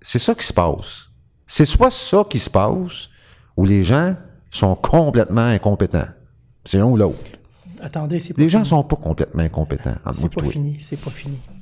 [0.00, 1.08] c'est ça qui se passe.
[1.46, 3.10] C'est soit ça qui se passe,
[3.58, 4.16] ou les gens
[4.50, 6.08] sont complètement incompétents.
[6.64, 7.18] C'est un ou l'autre.
[7.82, 8.64] Attendez, c'est pas Les fini.
[8.64, 9.96] gens sont pas complètement incompétents.
[10.14, 11.42] C'est pas fini, c'est pas fini.
[11.44, 11.53] C'est pas fini.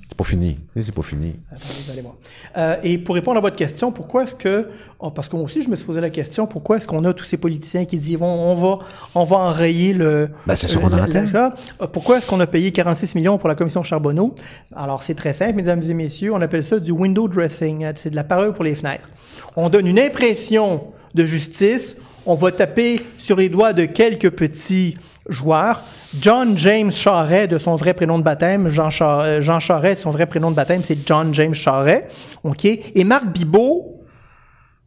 [1.50, 1.86] C'est pas fini.
[1.86, 2.14] Vous allez voir.
[2.56, 5.62] Euh, et pour répondre à votre question, pourquoi est-ce que, oh, parce que moi aussi
[5.62, 8.18] je me suis posé la question, pourquoi est-ce qu'on a tous ces politiciens qui disent
[8.20, 8.78] on, on va,
[9.14, 10.30] on va enrayer le.
[10.46, 11.50] Ben, c'est le- qu'on entend.
[11.80, 14.34] Euh, Pourquoi est-ce qu'on a payé 46 millions pour la commission Charbonneau?
[14.74, 17.84] Alors c'est très simple, mesdames et messieurs, on appelle ça du window dressing.
[17.84, 19.08] hein, C'est de la parure pour les fenêtres.
[19.56, 20.84] On donne une impression
[21.14, 21.96] de justice.
[22.24, 24.96] On va taper sur les doigts de quelques petits
[25.28, 25.82] joueurs.
[26.20, 30.10] John James Charret, de son vrai prénom de baptême, Jean, Char- euh, Jean Charret, son
[30.10, 32.08] vrai prénom de baptême, c'est John James Charret.
[32.44, 32.64] OK?
[32.66, 34.00] Et Marc Bibot,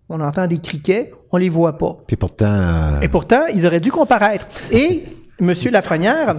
[0.08, 1.98] on entend des criquets, on les voit pas.
[2.06, 4.48] Puis pourtant, euh, Et pourtant, ils auraient dû comparaître.
[4.72, 5.04] Et
[5.40, 6.36] Monsieur Lafrenière,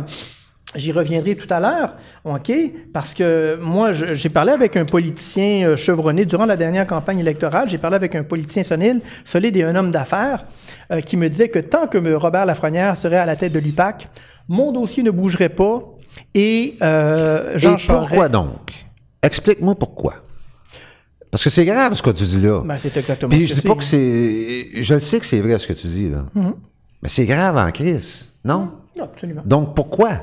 [0.76, 2.52] j'y reviendrai tout à l'heure, OK?
[2.94, 7.68] Parce que moi, j'ai parlé avec un politicien euh, chevronné durant la dernière campagne électorale.
[7.68, 10.46] J'ai parlé avec un politicien solide, solide et un homme d'affaires
[10.92, 12.14] euh, qui me disait que tant que M.
[12.14, 14.08] Robert Lafrenière serait à la tête de l'UPAC,
[14.48, 15.80] mon dossier ne bougerait pas.
[16.34, 18.72] Et euh, Jean et Charest- pourquoi donc?
[19.22, 20.14] Explique-moi pourquoi.
[21.30, 22.62] Parce que c'est grave ce que tu dis là.
[22.64, 24.82] Ben, c'est exactement Puis ce je que dis pas que c'est.
[24.82, 26.26] Je le sais que c'est vrai ce que tu dis là.
[27.02, 28.70] Mais c'est grave en crise, non?
[28.96, 29.42] Non, absolument.
[29.44, 30.22] Donc pourquoi?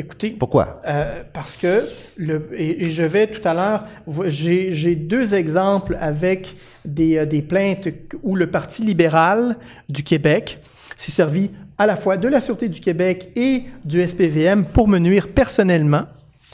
[0.00, 0.80] Écoutez, Pourquoi?
[0.86, 3.84] Euh, parce que, le, et, et je vais tout à l'heure,
[4.28, 6.54] j'ai deux exemples avec
[6.84, 7.88] des, euh, des plaintes
[8.22, 9.56] où le Parti libéral
[9.88, 10.60] du Québec
[10.96, 14.98] s'est servi à la fois de la Sûreté du Québec et du SPVM pour me
[14.98, 16.02] nuire personnellement.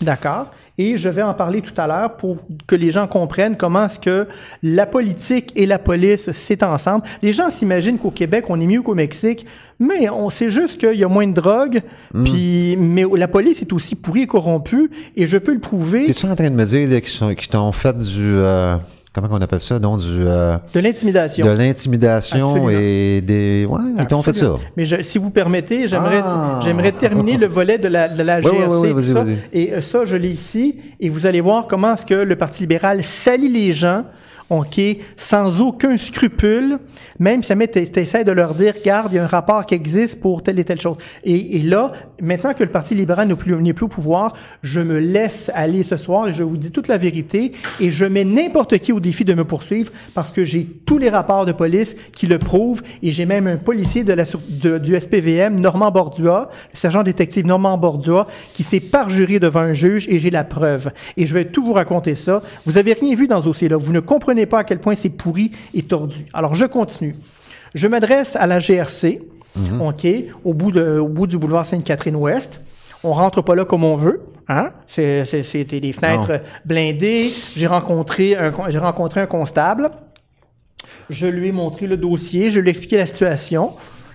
[0.01, 0.51] D'accord?
[0.77, 4.01] Et je vais en parler tout à l'heure pour que les gens comprennent comment est-ce
[4.01, 4.27] que
[4.63, 7.05] la politique et la police, c'est ensemble.
[7.23, 9.47] Les gens s'imaginent qu'au Québec, on est mieux qu'au Mexique,
[9.79, 11.81] mais on sait juste qu'il y a moins de drogue,
[12.25, 16.07] puis, mais la police est aussi pourrie et corrompue, et je peux le prouver.
[16.07, 18.35] T'es-tu en train de me dire qu'ils qu'ils t'ont fait du...
[18.35, 18.77] euh,
[19.23, 19.79] comment on appelle ça?
[19.79, 20.09] Donc, du...
[20.11, 21.47] euh, De l'intimidation.
[21.47, 23.67] de l'intimidation et des...
[23.69, 24.55] Ouais, ils t'ont fait ça?
[24.77, 26.61] Mais je- si vous permettez, j'aimerais Ah.
[26.63, 28.57] j'aimerais terminer le volet de la, de la GRC.
[28.57, 29.25] ouais, ouais, ouais, tout ça.
[29.53, 30.77] Et euh, ça, je l'ai ici.
[31.01, 34.05] Et vous allez voir comment est-ce que le Parti libéral salit les gens,
[34.51, 34.79] OK,
[35.17, 36.79] sans aucun scrupule,
[37.19, 39.75] même si jamais tu essaies de leur dire, regarde, il y a un rapport qui
[39.75, 40.97] existe pour telle et telle chose.
[41.25, 43.35] Et, et là, maintenant que le Parti libéral n'est
[43.73, 46.97] plus, au pouvoir, je me laisse aller ce soir et je vous dis toute la
[46.97, 50.99] vérité et je mets n'importe qui au défi de me poursuivre parce que j'ai tous
[50.99, 55.91] les rapports de police qui le prouvent et j'ai même un policier du SPVM, Normand
[55.91, 60.45] Bordua, le sergent détective Normand Bordua, qui s'est parjuré devant un juge et j'ai la
[60.45, 60.93] preuve.
[61.17, 62.43] Et je vais tout vous raconter ça.
[62.67, 63.77] Vous avez rien vu dans ce dossier-là.
[63.77, 66.27] Vous ne comprenez pas à quel point c'est pourri et tordu.
[66.33, 67.17] Alors, je continue.
[67.75, 69.21] Je m'adresse à la GRC,
[69.81, 70.07] OK,
[70.45, 72.61] au bout, de, au bout du boulevard Sainte-Catherine-Ouest.
[73.03, 74.23] On rentre pas là comme on veut.
[74.49, 74.71] Hein?
[74.87, 76.39] C'était des fenêtres Non.
[76.65, 77.31] blindées.
[77.55, 79.91] J'ai rencontré un, rencontré constable.
[81.11, 83.73] Je lui ai montré le dossier, je lui ai expliqué la situation.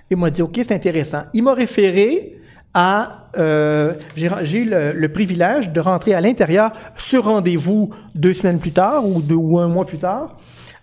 [0.09, 1.23] Il m'a dit, OK, c'est intéressant.
[1.33, 2.35] Il m'a référé
[2.73, 3.27] à...
[3.37, 9.07] euh, j'ai le, le privilège de rentrer à l'intérieur sur rendez-vous deux semaines plus tard
[9.07, 10.37] ou, deux, ou un mois plus tard.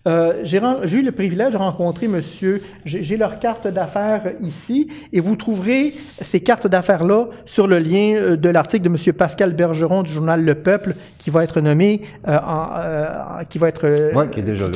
[0.07, 5.37] Euh, j'ai eu le privilège de rencontrer monsieur, j'ai leur carte d'affaires ici, et vous
[5.37, 10.13] trouverez ces cartes d'affaires-là sur le lien euh, de l'article de monsieur Pascal Bergeron du
[10.13, 14.41] journal Le Peuple, qui va être nommé, euh, en, euh, qui va être Ouais, qui
[14.41, 14.67] est déjà.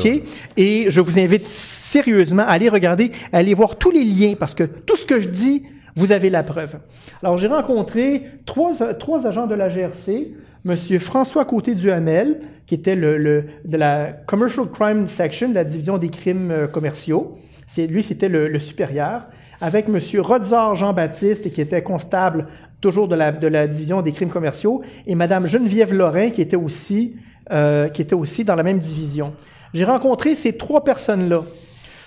[0.57, 4.55] Et je vous invite sérieusement à aller regarder, à aller voir tous les liens, parce
[4.55, 5.65] que tout ce que je dis,
[5.97, 6.77] vous avez la preuve.
[7.23, 10.33] Alors, j'ai rencontré trois, trois agents de la GRC,
[10.65, 16.67] Monsieur François Côté-Duhamel, qui était de la Commercial Crime Section, la division des crimes euh,
[16.67, 17.39] commerciaux.
[17.79, 19.29] Lui, c'était le, le supérieur.
[19.63, 22.47] Avec Monsieur Rodzar Jean-Baptiste, qui était constable
[22.83, 26.57] toujours de la, de la division des crimes commerciaux, et Madame Geneviève Lorrain, qui était
[26.57, 27.17] aussi,
[27.51, 29.35] euh, qui était aussi dans la même division.
[29.73, 31.45] J'ai rencontré ces trois personnes-là.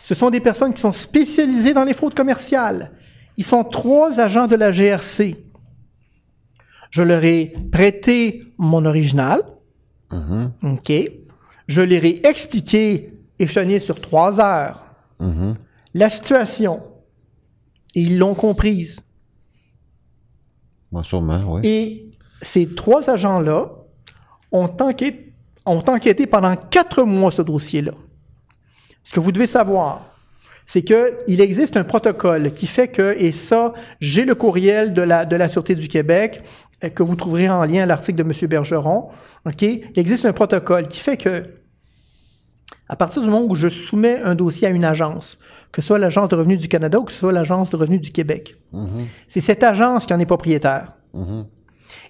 [0.03, 2.91] Ce sont des personnes qui sont spécialisées dans les fraudes commerciales.
[3.37, 5.37] Ils sont trois agents de la GRC.
[6.93, 9.41] Je leur ai prêté mon original.
[10.11, 10.91] OK.
[11.67, 14.85] Je leur ai expliqué, échelonné sur trois heures,
[15.95, 16.83] la situation.
[17.95, 19.01] Et ils l'ont comprise.
[20.91, 21.61] Moi, sûrement, oui.
[21.63, 22.11] Et
[22.43, 23.71] ces trois agents-là
[24.51, 25.33] ont enquêté,
[25.65, 27.93] ont enquêté pendant quatre mois ce dossier-là.
[29.03, 30.13] Ce que vous devez savoir,
[30.67, 35.25] c'est qu'il existe un protocole qui fait que, et ça, j'ai le courriel de la,
[35.25, 36.43] de la Sûreté du Québec,
[36.89, 38.49] que vous trouverez en lien à l'article de M.
[38.49, 39.09] Bergeron?
[39.61, 41.43] Il existe un protocole qui fait que,
[42.89, 45.39] à partir du moment où je soumets un dossier à une agence,
[45.71, 48.01] que ce soit l'Agence de revenus du Canada ou que ce soit l'Agence de revenus
[48.01, 48.55] du Québec,
[49.27, 50.93] c'est cette agence qui en est propriétaire.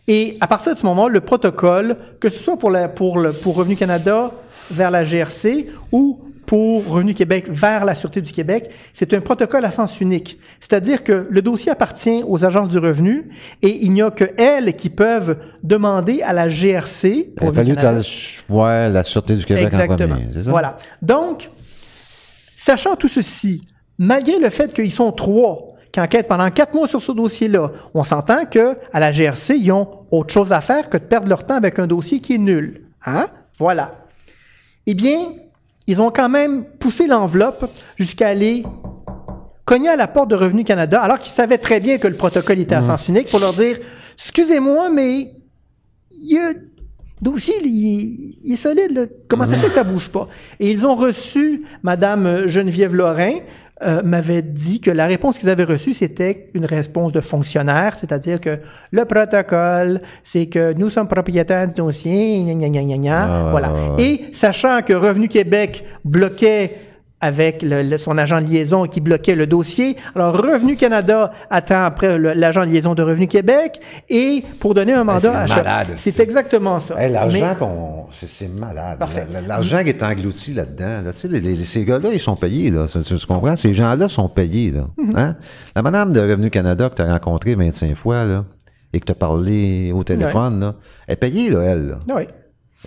[0.07, 3.31] Et à partir de ce moment, le protocole, que ce soit pour, la, pour, le,
[3.31, 4.31] pour Revenu Canada
[4.69, 9.65] vers la GRC ou pour Revenu Québec vers la Sûreté du Québec, c'est un protocole
[9.65, 10.39] à sens unique.
[10.59, 13.29] C'est-à-dire que le dossier appartient aux agences du revenu
[13.61, 17.51] et il n'y a que elles qui peuvent demander à la GRC Il pour a
[17.51, 20.15] Revenu fallu la Sûreté du Québec en Exactement.
[20.15, 20.49] premier, ça?
[20.49, 20.77] Voilà.
[21.01, 21.49] Donc,
[22.55, 23.63] sachant tout ceci,
[23.97, 28.03] malgré le fait qu'ils sont trois qui enquêtent pendant quatre mois sur ce dossier-là, on
[28.03, 31.45] s'entend que à la GRC, ils ont autre chose à faire que de perdre leur
[31.45, 32.85] temps avec un dossier qui est nul.
[33.05, 33.27] Hein?
[33.59, 34.05] Voilà.
[34.87, 35.33] Eh bien,
[35.87, 38.63] ils ont quand même poussé l'enveloppe jusqu'à aller
[39.65, 42.59] cogner à la porte de Revenu Canada, alors qu'ils savaient très bien que le protocole
[42.59, 43.77] était à sens unique, pour leur dire
[44.15, 46.59] Excusez-moi, mais il y a le
[47.21, 48.91] dossier, il, est- il est solide.
[48.91, 49.01] là.
[49.29, 50.27] Comment ça fait que ça bouge pas?
[50.59, 53.35] Et ils ont reçu, Madame Geneviève Lorrain
[53.81, 58.39] euh, m'avait dit que la réponse qu'ils avaient reçue, c'était une réponse de fonctionnaire, c'est-à-dire
[58.39, 58.59] que
[58.91, 63.23] le protocole, c'est que nous sommes propriétaires du dossier, gna, gna, gna, gna, gna.
[63.23, 63.73] Ah, ouais, voilà.
[63.73, 64.03] ouais, ouais.
[64.03, 66.77] Et sachant que Revenu Québec bloquait
[67.23, 69.95] avec le- le- son agent de liaison qui bloquait le dossier.
[70.13, 75.05] Alors, Revenu Canada attend après l'agent de liaison de Revenu Québec et pour donner un
[75.05, 77.01] mandat c'est à malade, C'est exactement ça.
[77.01, 77.55] Hey, L'argent Mais-.
[78.11, 79.47] C'est, malade.
[79.47, 81.01] L'argent qui est englouti là-dedans.
[81.05, 81.13] là.
[81.13, 82.69] Tu sais, les- les- ces gars-là, ils sont payés.
[82.71, 82.85] Là.
[82.91, 83.55] Tu, tu- comprends?
[83.55, 84.71] Ces gens-là sont payés.
[84.71, 84.87] Là.
[84.97, 85.17] Mm-hmm.
[85.17, 85.35] Hein?
[85.75, 88.43] La madame de Revenu Canada que tu as rencontrée 25 fois là,
[88.91, 90.75] et que tu as parlé au téléphone, là,
[91.07, 91.87] elle est payée, là, elle.
[91.87, 91.99] là.
[92.15, 92.23] Oui.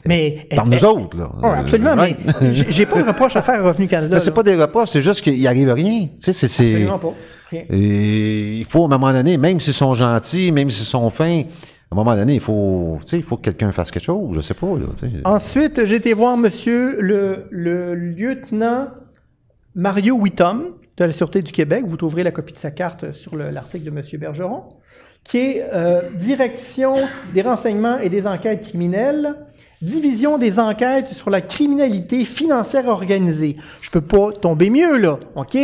[0.05, 1.31] Mais Par nous autres, là.
[1.59, 2.17] Absolument, Euh, mais
[2.53, 4.21] j'ai j'ai pas de reproche à faire à Revenu Canada.
[4.21, 6.09] C'est pas des repas, c'est juste qu'il arrive rien.
[6.23, 7.15] Tu sais, c'est, Absolument pas.
[7.51, 7.63] Rien.
[7.71, 11.43] et il faut, à un moment donné, même s'ils sont gentils, même s'ils sont fins,
[11.43, 14.35] à un moment donné, il faut, tu sais, il faut que quelqu'un fasse quelque chose,
[14.35, 14.87] je sais pas, là.
[15.25, 18.89] Ensuite, j'ai été voir monsieur le, le lieutenant
[19.75, 20.65] Mario Whittom
[20.99, 21.85] de la Sûreté du Québec.
[21.87, 24.65] Vous trouverez la copie de sa carte sur le- l'article de monsieur Bergeron,
[25.25, 26.97] qui est euh, Direction
[27.35, 29.35] des renseignements et des enquêtes criminelles,
[29.83, 33.57] Division des enquêtes sur la criminalité financière organisée.
[33.83, 35.57] Je peux pas tomber mieux, là, OK?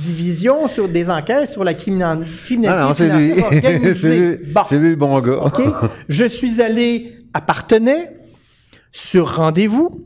[0.00, 3.94] Division sur des enquêtes sur la crimina- criminalité Ah non, financière organisée.
[3.94, 4.52] c'est lui.
[4.52, 4.62] Bon.
[4.68, 5.42] C'est lui le bon gars.
[5.44, 5.62] OK?
[6.08, 8.16] Je suis allé à Partenay
[8.90, 10.04] sur rendez-vous.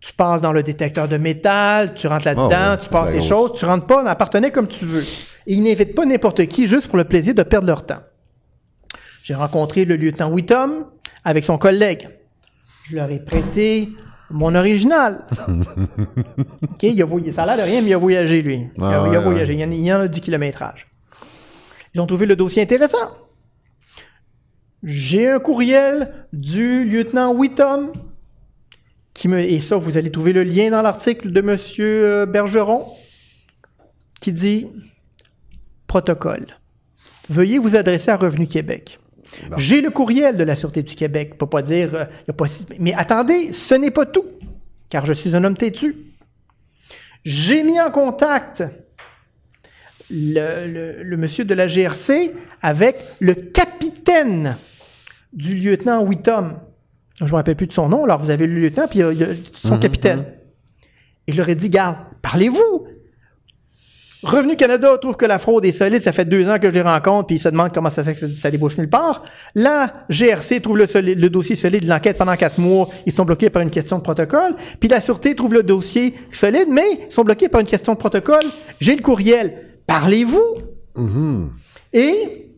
[0.00, 3.26] Tu passes dans le détecteur de métal, tu rentres là-dedans, Oh, ouais, tu passes grosse.
[3.28, 5.02] choses, tu rentres pas dans Partenay comme tu veux.
[5.46, 8.00] Et ils n'invitent pas n'importe qui juste pour le plaisir de perdre leur temps.
[9.24, 10.86] J'ai rencontré le lieutenant Whittom
[11.28, 12.08] avec son collègue.
[12.84, 13.90] Je leur ai prêté
[14.30, 15.26] mon original.
[16.62, 18.66] OK, il a voyagé, ça a l'air de rien, mais il a voyagé, lui.
[18.78, 19.24] Il a, Ah il a ouais, ouais.
[19.24, 19.52] voyagé.
[19.52, 20.86] Il y en, a du kilométrage.
[21.92, 23.10] Ils ont trouvé le dossier intéressant.
[24.82, 27.92] J'ai un courriel du lieutenant Whittom
[29.12, 32.86] qui me et ça vous allez trouver le lien dans l'article de monsieur euh, Bergeron
[34.22, 34.66] qui dit
[35.88, 36.46] protocole.
[37.28, 38.98] Veuillez vous adresser à Revenu Québec.
[39.56, 41.36] J'ai le courriel de la Sûreté du Québec.
[41.38, 44.24] Peut pas dire euh, y a pas si- mais attendez, ce n'est pas tout
[44.90, 45.96] car je suis un homme têtu.
[47.24, 48.62] J'ai mis en contact
[50.10, 54.56] le, le- le monsieur de la GRC avec le capitaine
[55.32, 56.58] du lieutenant Whittom.
[57.20, 58.04] Je ne me rappelle plus de son nom.
[58.04, 60.24] Alors, vous avez le lieutenant, puis euh, il y a son capitaine.
[61.26, 62.87] Et je leur ai dit, garde, parlez-vous.
[64.22, 66.00] Revenu Canada trouve que la fraude est solide.
[66.00, 68.14] Ça fait deux ans que je les rencontre, puis ils se demandent comment ça fait
[68.14, 69.22] que ça, ça débouche nulle part.
[69.54, 72.88] La GRC trouve le, dossier solide de l'enquête pendant quatre mois.
[73.06, 74.54] Ils sont bloqués par une question de protocole.
[74.80, 77.98] Puis la Sûreté trouve le dossier solide, mais ils sont bloqués par une question de
[77.98, 78.42] protocole.
[78.80, 79.66] J'ai le courriel.
[79.86, 80.56] Parlez-vous?
[81.92, 82.48] Et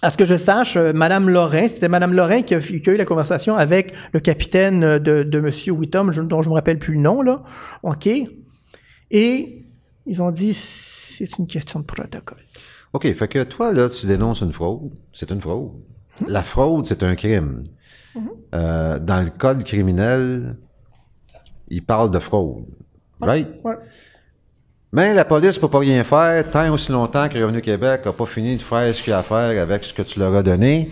[0.00, 2.92] à ce que je sache, euh, Madame Lorrain, c'était Madame Lorrain qui a, qui a
[2.92, 6.78] eu la conversation avec le capitaine euh, de, de Monsieur Whittom, dont je me rappelle
[6.78, 7.42] plus le nom, là.
[7.82, 8.08] OK.
[9.10, 9.66] Et
[10.06, 10.54] ils ont dit,
[11.16, 12.44] c'est une question de protocole.
[12.92, 14.94] OK, fait que toi, là, tu dénonces une fraude.
[15.12, 15.72] C'est une fraude.
[16.26, 17.64] La fraude, c'est un crime.
[18.54, 20.56] Euh, dans le code criminel,
[21.68, 22.64] il parle de fraude.
[23.20, 23.48] Right?
[23.64, 23.76] Ouais.
[24.92, 28.26] Mais la police peut pas rien faire tant aussi longtemps que Revenu Québec n'a pas
[28.26, 30.90] fini de faire ce qu'il a à faire avec ce que tu leur as donné.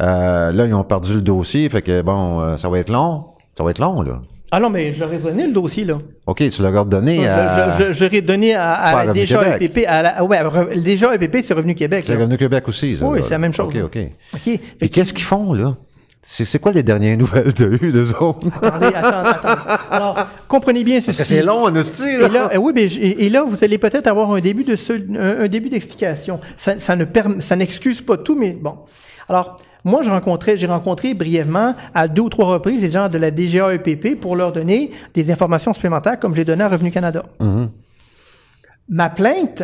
[0.00, 3.26] Euh, là, ils ont perdu le dossier, fait que bon, euh, ça va être long.
[3.56, 4.22] Ça va être long, là.
[4.54, 5.98] Ah non, mais je leur ai donné le dossier, là.
[6.26, 7.78] OK, tu leur as donné à...
[7.78, 9.78] je, je, je l'ai donné à, à à la Revenu DGAEPP.
[9.78, 12.04] E À la, ouais, à Re- le DGAEPP, c'est Revenu Québec.
[12.04, 12.20] C'est là.
[12.20, 13.06] Revenu Québec aussi, ça.
[13.06, 13.24] Oui, là.
[13.24, 13.68] c'est la même chose.
[13.74, 13.98] OK, OK.
[14.34, 14.40] OK.
[14.44, 15.74] Fait Puis que- qu'est-ce qu'ils font, là?
[16.24, 18.46] C'est quoi les dernières nouvelles de eux, d'eux autres?
[18.62, 19.60] Attendez, attendez, attendez.
[19.90, 21.24] Alors, comprenez bien ceci.
[21.24, 22.28] C'est long, en hostie, Et là.
[22.28, 24.92] là, eh oui, mais et, et là, vous allez peut-être avoir un début de ce-
[25.18, 26.38] un, un début d'explication.
[26.56, 27.06] Ça, ça ne
[27.40, 28.76] ça n'excuse pas tout, mais bon.
[29.28, 33.18] Alors, moi, je rencontrais, j'ai rencontré brièvement à deux ou trois reprises les gens de
[33.18, 37.24] la DGAEPP pour leur donner des informations supplémentaires, comme j'ai donné à Revenu Canada.
[38.88, 39.62] Ma plainte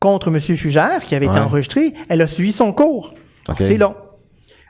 [0.00, 0.40] contre M.
[0.40, 3.14] Fugère, qui avait été enregistrée, elle a suivi son cours.
[3.64, 3.94] C'est long.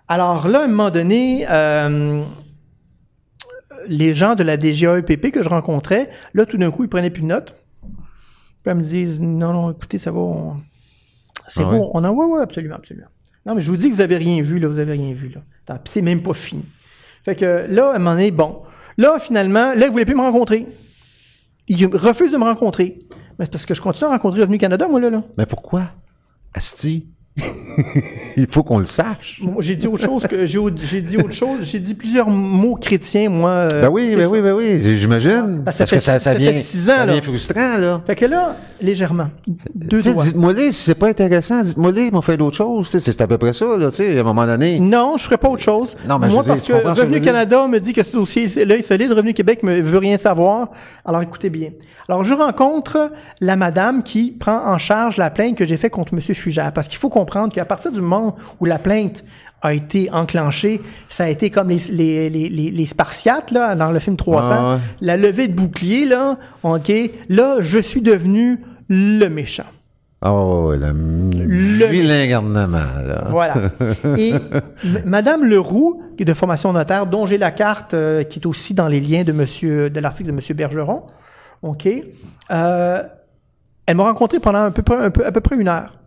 [0.09, 2.23] Alors là, à un moment donné, euh,
[3.89, 7.23] les gens de la DGAEPP que je rencontrais, là, tout d'un coup, ils prenaient plus
[7.23, 7.57] de notes.
[8.63, 10.57] Puis ils me disent, non, non, écoutez, ça va, on-
[11.47, 11.81] c'est Ah bon.
[11.81, 11.91] ouais?
[11.95, 13.09] On en, ouais, ouais, absolument, absolument.
[13.45, 15.29] Non, mais je vous dis que vous avez rien vu, là, vous avez rien vu,
[15.29, 15.41] là.
[15.67, 16.65] Puis c'est même pas fini.
[17.25, 18.63] Fait que là, à un moment donné, bon.
[18.99, 20.67] Là, finalement, là, ils voulaient plus me rencontrer.
[21.69, 22.99] Ils refusent de me rencontrer.
[23.39, 25.23] Mais c'est parce que je continue à rencontrer Revenu Canada, moi, là, là.
[25.39, 25.83] Mais pourquoi?
[26.55, 27.09] Asti?
[28.37, 29.41] Il faut qu'on le sache.
[29.61, 31.59] J'ai dit autre chose que j'ai dit autre chose.
[31.63, 33.51] J'ai dit plusieurs mots chrétiens, moi.
[33.51, 35.63] euh, Ben oui, c'est ben oui, ben oui, j'imagine.
[35.65, 37.13] Parce que ça Parce que fait ça, ça fait six ans, ça là.
[37.15, 38.03] vient frustrant, là.
[38.07, 39.29] Fait que là, légèrement,
[39.75, 40.25] deux doigts.
[40.25, 42.89] dites-moi-les, si c'est pas intéressant, dites-moi-les, ils m'ont fait d'autres choses.
[42.99, 44.79] C'est à peu près ça, là, tu sais, à un moment donné.
[44.79, 45.97] Non, je ferai pas autre chose.
[46.09, 47.21] Non, mais je Moi, dire, parce que je Revenu?
[47.23, 49.13] Canada me dit que ce dossier-là est solide.
[49.13, 50.69] Revenu Québec me veut rien savoir.
[51.05, 51.71] Alors, écoutez bien.
[52.09, 53.11] Alors, je rencontre
[53.41, 56.21] la madame qui prend en charge la plainte que j'ai faite contre M.
[56.21, 56.73] Fugère.
[56.73, 59.25] Parce qu'il faut comprendre qu'à partir du moment où la plainte
[59.63, 63.93] a été enclenchée, ça a été comme les, les, les, les, les Spartiates, là, dans
[63.93, 64.49] le film 300.
[64.53, 64.81] Ah ouais.
[65.01, 66.91] La levée de bouclier, là, OK.
[67.29, 69.71] Là, je suis devenu le méchant.
[70.25, 73.25] Oh, ouais, le, vilain garnement, là.
[73.29, 73.55] Voilà.
[74.17, 74.33] Et
[75.05, 78.75] Madame Leroux, qui est de formation notaire, dont j'ai la carte, euh, qui est aussi
[78.75, 81.05] dans les liens de monsieur, de l'article de Monsieur Bergeron,
[81.63, 81.89] OK,
[82.51, 83.03] euh,
[83.87, 85.99] elle m'a rencontré pendant un peu, un peu- à peu près une heure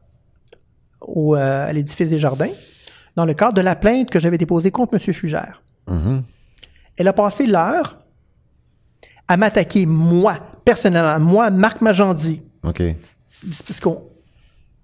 [1.07, 2.51] au, euh, à l'édifice des Jardins,
[3.15, 5.61] dans le cadre de la plainte que j'avais déposée contre Monsieur Fugère.
[6.97, 7.99] Elle a passé l'heure
[9.27, 12.43] à m'attaquer, moi, personnellement, moi, Marc Magendie.
[12.63, 12.83] OK.
[13.67, 14.03] Parce qu'on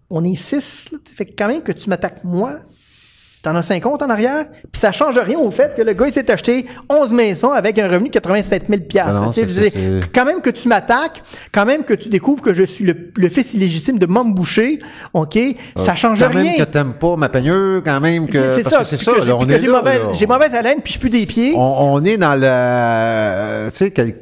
[0.10, 0.98] on est six, là.
[1.06, 2.60] Fait quand même que tu m'attaques moi,
[3.44, 6.14] t'en as 50 en arrière, puis ça change rien au fait que le gars, il
[6.14, 9.74] s'est acheté 11 maisons avec un revenu de 87 000 Ah non, dire, c'est-
[10.14, 13.30] Quand même que tu m'attaques, quand même que tu découvres que je suis le, le
[13.30, 14.80] fils illégitime de Mom Boucher,
[15.14, 15.40] OK,
[15.76, 16.44] ça change Euh, quand rien.
[16.52, 18.56] même que t'aimes pas ma peigneur, quand même que...
[18.56, 21.10] C'est ça, c'est ça, là, j'ai- on est mauvaise, j'ai mauvaise haleine, puis je pue
[21.10, 21.54] des pieds.
[21.56, 23.70] on, on est dans le...
[23.72, 24.16] Tu sais, quel-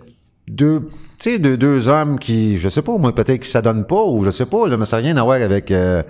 [0.47, 0.82] deux...
[1.22, 4.24] Tu sais, deux, deux hommes qui, je sais pas, moi, peut-être qui s'adonnent pas, ou
[4.24, 5.70] je sais pas, là, mais ça n'a rien à voir avec...
[5.72, 6.01] Euh,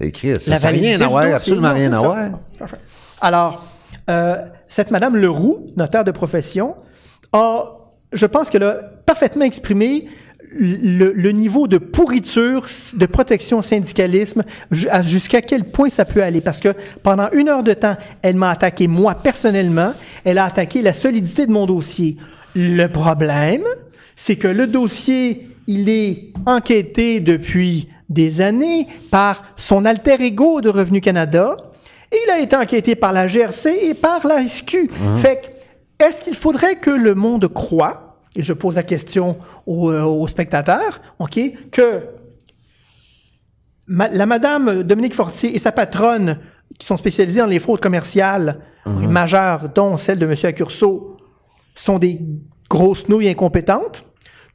[0.00, 2.28] eh, Chris, ça n'a rien à voir, absolument non, rien à voir.
[3.20, 3.64] Alors,
[4.10, 4.36] euh,
[4.68, 6.74] cette Madame Leroux, notaire de profession,
[7.32, 7.76] a,
[8.12, 8.74] je pense qu'elle a
[9.06, 10.08] parfaitement exprimé
[10.56, 12.64] le, le niveau de pourriture,
[12.94, 16.40] de protection au syndicalisme, jusqu'à quel point ça peut aller.
[16.40, 20.82] Parce que pendant une heure de temps, elle m'a attaqué moi personnellement, elle a attaqué
[20.82, 22.16] la solidité de mon dossier.
[22.54, 23.64] Le problème,
[24.14, 30.68] c'est que le dossier, il est enquêté depuis des années par son alter ego de
[30.68, 31.56] Revenu Canada.
[32.12, 34.90] Et il a été enquêté par la GRC et par la SQ.
[35.16, 35.40] Fait
[35.98, 39.36] que, est-ce qu'il faudrait que le monde croit, et je pose la question
[39.66, 41.38] aux, euh, aux spectateurs, OK,
[41.72, 42.04] que
[43.86, 46.38] ma- la madame Dominique Fortier et sa patronne,
[46.78, 48.60] qui sont spécialisées dans les fraudes commerciales
[49.08, 50.34] majeures, dont celle de M.
[50.44, 51.16] Accurso,
[51.74, 52.20] sont des
[52.68, 54.04] grosses nouilles incompétentes,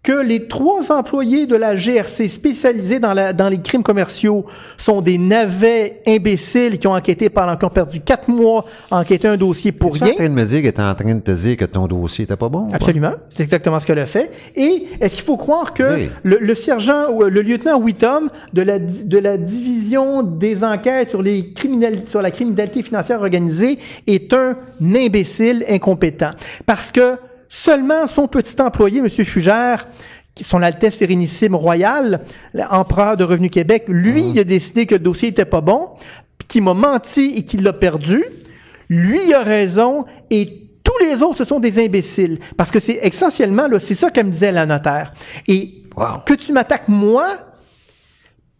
[0.01, 4.45] que les trois employés de la GRC spécialisés dans, la- dans les crimes commerciaux
[4.77, 9.27] sont des navets imbéciles qui ont enquêté pendant, qui ont perdu quatre mois à enquêter
[9.27, 10.13] un dossier pour Tu rien.
[10.13, 12.23] en train de me dire qu'elle est en train de te dire que ton dossier
[12.23, 12.67] était pas bon?
[12.71, 14.31] Absolument, c'est exactement ce qu'elle a fait.
[14.55, 16.09] Et est-ce qu'il faut croire que Oui.
[16.23, 21.21] le, le sergent ou le lieutenant Whittom de la, de la division des enquêtes sur,
[21.21, 21.53] les
[22.05, 26.31] sur la criminalité financière organisée est un imbécile incompétent?
[26.65, 27.17] Parce que
[27.49, 29.09] seulement son petit employé, M.
[29.09, 29.87] Fugère,
[30.35, 32.21] qui- son Altesse Sérénissime Royale,
[32.53, 35.89] l'empereur de Revenu Québec, lui, il a décidé que le dossier était pas bon,
[36.47, 38.23] qu'il m'a menti et qu'il l'a perdu.
[38.87, 42.39] Lui il a raison et tous les autres, ce sont des imbéciles.
[42.57, 45.13] Parce que c'est essentiellement, là, c'est ça qu'elle me disait la notaire.
[45.47, 46.19] Et Wow.
[46.25, 47.27] que tu m'attaques moi,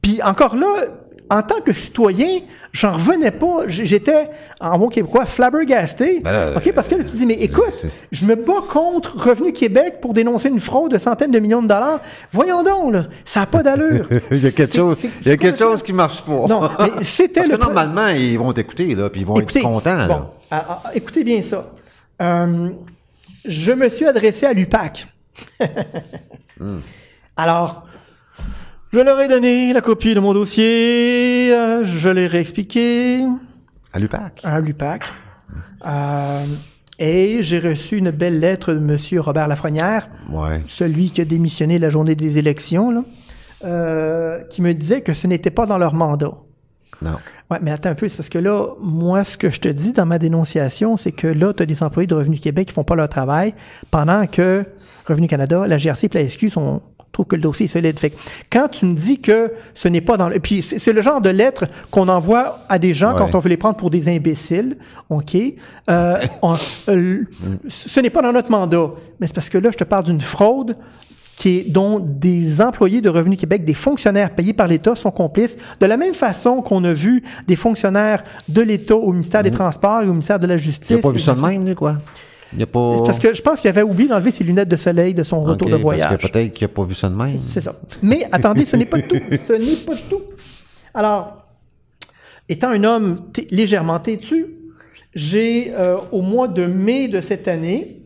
[0.02, 0.68] puis encore là,
[1.30, 2.40] en tant que citoyen,
[2.72, 3.64] j'en revenais pas.
[3.68, 6.22] J'étais, en bon québécois, flabbergasté.
[6.22, 9.18] Ben là, OK, parce que là, tu dis, mais écoute, c'est- je me bats contre
[9.30, 12.00] Revenu Québec pour dénoncer une fraude de centaines de millions de dollars.
[12.32, 14.08] Voyons donc, là, ça n'a pas d'allure.
[14.32, 16.48] Il y a quelque chose, il y a quelque chose qui marche pas.
[16.48, 19.62] Non, mais c'était Parce le que normalement, ils vont t'écouter, là, puis ils vont être
[19.62, 20.22] contents, bon,
[20.52, 21.72] ah, ah, écoutez bien ça.
[22.22, 22.70] Euh,
[23.46, 25.08] je me suis adressé à l'UPAC.
[27.38, 27.86] Alors,
[28.92, 33.24] je leur ai donné la copie de mon dossier, euh, je l'ai réexpliqué
[33.94, 34.42] À l'UPAC.
[34.44, 35.04] à l'UPAC.
[35.86, 36.46] Euh,
[36.98, 38.98] et j'ai reçu une belle lettre de M.
[39.22, 40.62] Robert Lafrenière, Ouais.
[40.68, 43.04] celui qui a démissionné la journée des élections, là,
[43.64, 46.32] euh, qui me disait que ce n'était pas dans leur mandat.
[47.02, 47.16] Non.
[47.50, 49.94] Ouais, mais attends un peu, c'est parce que là, moi, ce que je te dis
[49.94, 52.84] dans ma dénonciation, c'est que là, tu as des employés de Revenu Québec qui font
[52.84, 53.54] pas leur travail,
[53.92, 54.66] pendant que
[55.06, 56.82] Revenu Canada, la GRC et la SQ sont
[57.12, 57.98] trouvent que le dossier est solide.
[58.00, 58.18] Fait que
[58.52, 60.40] quand tu me dis que ce n'est pas dans le...
[60.40, 63.18] Puis c'est le genre de lettre qu'on envoie à des gens Ouais.
[63.18, 64.78] quand on veut les prendre pour des imbéciles,
[65.10, 65.36] OK?
[65.90, 66.58] Euh, on-
[66.90, 67.24] euh,
[67.68, 68.92] ce n'est pas dans notre mandat.
[69.20, 70.76] Mais c'est parce que là, je te parle d'une fraude
[71.36, 75.56] qui est, dont des employés de Revenu Québec, des fonctionnaires payés par l'État sont complices,
[75.80, 80.02] de la même façon qu'on a vu des fonctionnaires de l'État au ministère des Transports
[80.02, 80.90] et au ministère de la Justice.
[80.90, 81.96] Il n'a pas vu ça de même, quoi?
[82.56, 82.94] Il a pas...
[82.98, 85.42] C'est parce que je pense qu'il avait oublié d'enlever ses lunettes de soleil de son
[85.42, 86.10] retour Ok, de voyage.
[86.10, 87.38] Parce que peut-être qu'il n'a pas vu ça de même.
[87.38, 87.76] C'est ça.
[88.02, 89.16] Mais attendez, ce n'est pas tout.
[89.48, 90.22] Ce n'est pas tout.
[90.94, 91.46] Alors,
[92.48, 93.22] étant un homme
[93.52, 94.48] légèrement têtu,
[95.14, 98.02] j'ai, euh, au mois de mai de cette année,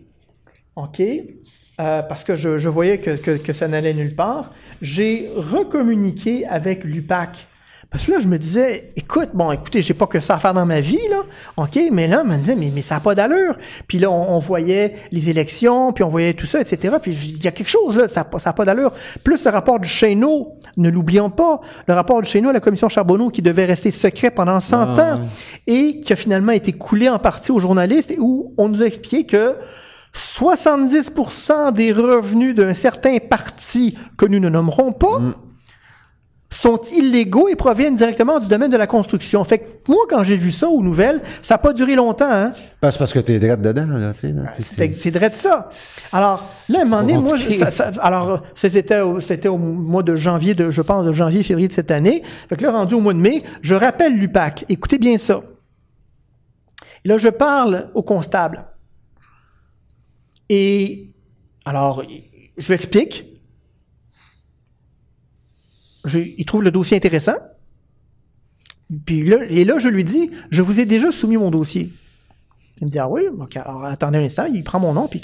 [0.76, 5.30] OK, euh, parce que je, je voyais que, que- que ça n'allait nulle part, j'ai
[5.36, 7.48] recommuniqué avec l'UPAC.
[7.94, 10.56] Parce que là, je me disais, écoute, bon, écoutez, j'ai pas que ça à faire
[10.56, 11.22] dans ma vie, là,
[11.58, 13.56] OK, mais là, on me disait, mais, mais ça n'a pas d'allure.
[13.88, 16.96] Puis là, on, on voyait les élections, puis on voyait tout ça, etc.
[17.00, 18.94] Puis il y a quelque chose, là, ça n'a pas, ça a pas d'allure.
[19.24, 22.90] Plus le rapport du Chéneau, ne l'oublions pas, le rapport du Chéneau à la commission
[22.90, 25.20] Charbonneau qui devait rester secret pendant 100 ans
[25.68, 28.86] et qui a finalement été coulé en partie aux journalistes et où on nous a
[28.86, 29.56] expliqué que
[30.16, 35.20] 70% des revenus d'un certain parti que nous ne nommerons pas
[36.56, 39.44] sont illégaux et proviennent directement du domaine de la construction.
[39.44, 42.30] Fait que moi, quand j'ai vu ça aux nouvelles, ça n'a pas duré longtemps.
[42.32, 42.54] Hein?
[42.82, 44.32] Ben, c'est parce que t'es direct dedans, là, tu sais.
[44.32, 44.44] là.
[44.94, 45.70] C'est de ça.
[46.12, 49.48] Alors, là, à un moment donné, moi, je- ça- ça- alors, ça, c'était au, c'était
[49.48, 52.24] au mois de janvier, de, je pense, de janvier, février de cette année.
[52.50, 54.66] Fait que là, rendu au mois de mai, je rappelle l'UPAC.
[54.70, 55.42] Écoutez bien ça.
[57.06, 58.66] Et là, je parle au constable.
[60.50, 61.10] Et
[61.66, 62.04] alors,
[62.58, 63.26] je lui explique.
[66.06, 67.36] Je- il trouve le dossier intéressant.
[69.06, 71.92] Puis là, et là, je lui dis, je vous ai déjà soumis mon dossier.
[72.82, 75.22] Il me dit, ah oui, ok, alors attendez un instant, il prend mon nom, puis.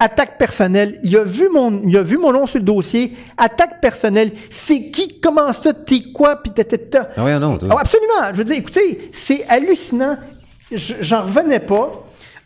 [0.00, 0.96] Attaque personnelle.
[1.02, 3.14] Il a vu mon, il a vu mon nom sur le dossier.
[3.36, 4.30] Attaque personnelle.
[4.48, 5.18] C'est qui?
[5.20, 5.72] Comment ça?
[5.74, 6.40] T'es quoi?
[6.40, 7.08] Puis tata.
[7.16, 7.68] Ah ouais, non, toi.
[7.72, 8.32] Ah, absolument.
[8.32, 10.16] Je veux dire, écoutez, c'est hallucinant.
[10.70, 11.90] Je- J'en revenais pas.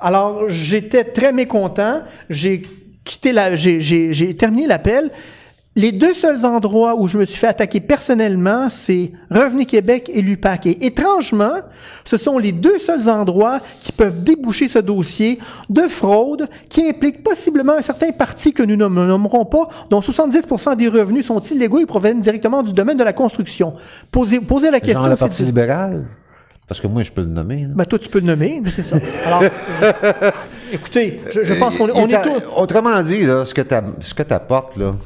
[0.00, 2.00] Alors, j'étais très mécontent.
[2.30, 2.62] J'ai
[3.04, 5.10] quitté la, j'ai, j'ai, j'ai terminé l'appel.
[5.74, 10.20] Les deux seuls endroits où je me suis fait attaquer personnellement, c'est Revenu Québec et
[10.20, 10.66] l'UPAC.
[10.66, 11.54] Et étrangement,
[12.04, 15.38] ce sont les deux seuls endroits qui peuvent déboucher ce dossier
[15.70, 20.76] de fraude qui implique possiblement un certain parti que nous ne nommerons pas, dont 70%
[20.76, 23.72] des revenus sont illégaux et proviennent directement du domaine de la construction.
[24.10, 25.00] Posez, posez la question.
[25.00, 26.04] Genre le c'est- Parti libéral?
[26.72, 27.64] Parce que moi, je peux le nommer.
[27.64, 27.68] là.
[27.74, 28.96] ben, toi, tu peux le nommer, mais c'est ça.
[29.26, 30.30] Alors, je-
[30.72, 32.42] écoutez, je, je pense qu'on on est tous.
[32.56, 33.60] Autrement dit, là, ce que
[34.22, 34.96] tu apportes, là.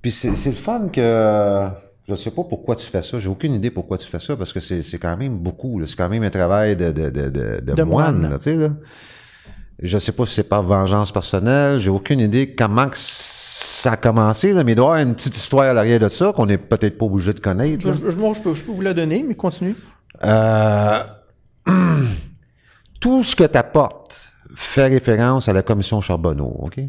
[0.00, 1.68] Puis c'est le fun que.
[2.08, 3.20] Je sais pas pourquoi tu fais ça.
[3.20, 5.80] J'ai aucune idée pourquoi tu fais ça, parce que c'est quand même beaucoup.
[5.86, 8.30] C'est quand même un travail de, de, de, de, de De moine, moine.
[8.32, 8.70] là, tu sais, là.
[9.80, 11.78] Je sais pas si c'est par vengeance personnelle.
[11.78, 15.14] J'ai aucune idée comment que ça a commencé, là, mais il doit y avoir une
[15.14, 17.82] petite histoire à l'arrière de ça qu'on n'est peut-être pas obligé de connaître.
[17.92, 19.76] Je, bon, je peux, je peux vous la donner, mais continue.
[20.24, 21.02] Euh,
[23.00, 26.80] tout ce que tu apportes fait référence à la commission Charbonneau, OK?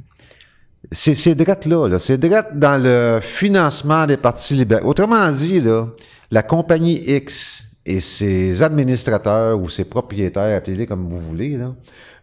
[0.91, 1.97] C'est, c'est direct là, là.
[1.97, 4.89] C'est dans le financement des partis libéraux.
[4.89, 5.88] Autrement dit, là,
[6.30, 11.74] la compagnie X et ses administrateurs ou ses propriétaires, appelez-les comme vous voulez, là,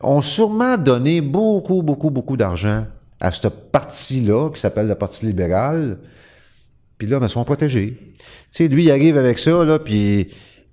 [0.00, 2.86] ont sûrement donné beaucoup, beaucoup, beaucoup d'argent
[3.20, 5.98] à ce parti-là, qui s'appelle le Parti libéral,
[6.96, 7.96] puis là, ben, ils sont protégés.
[8.18, 10.28] Tu sais, lui, il arrive avec ça, là, puis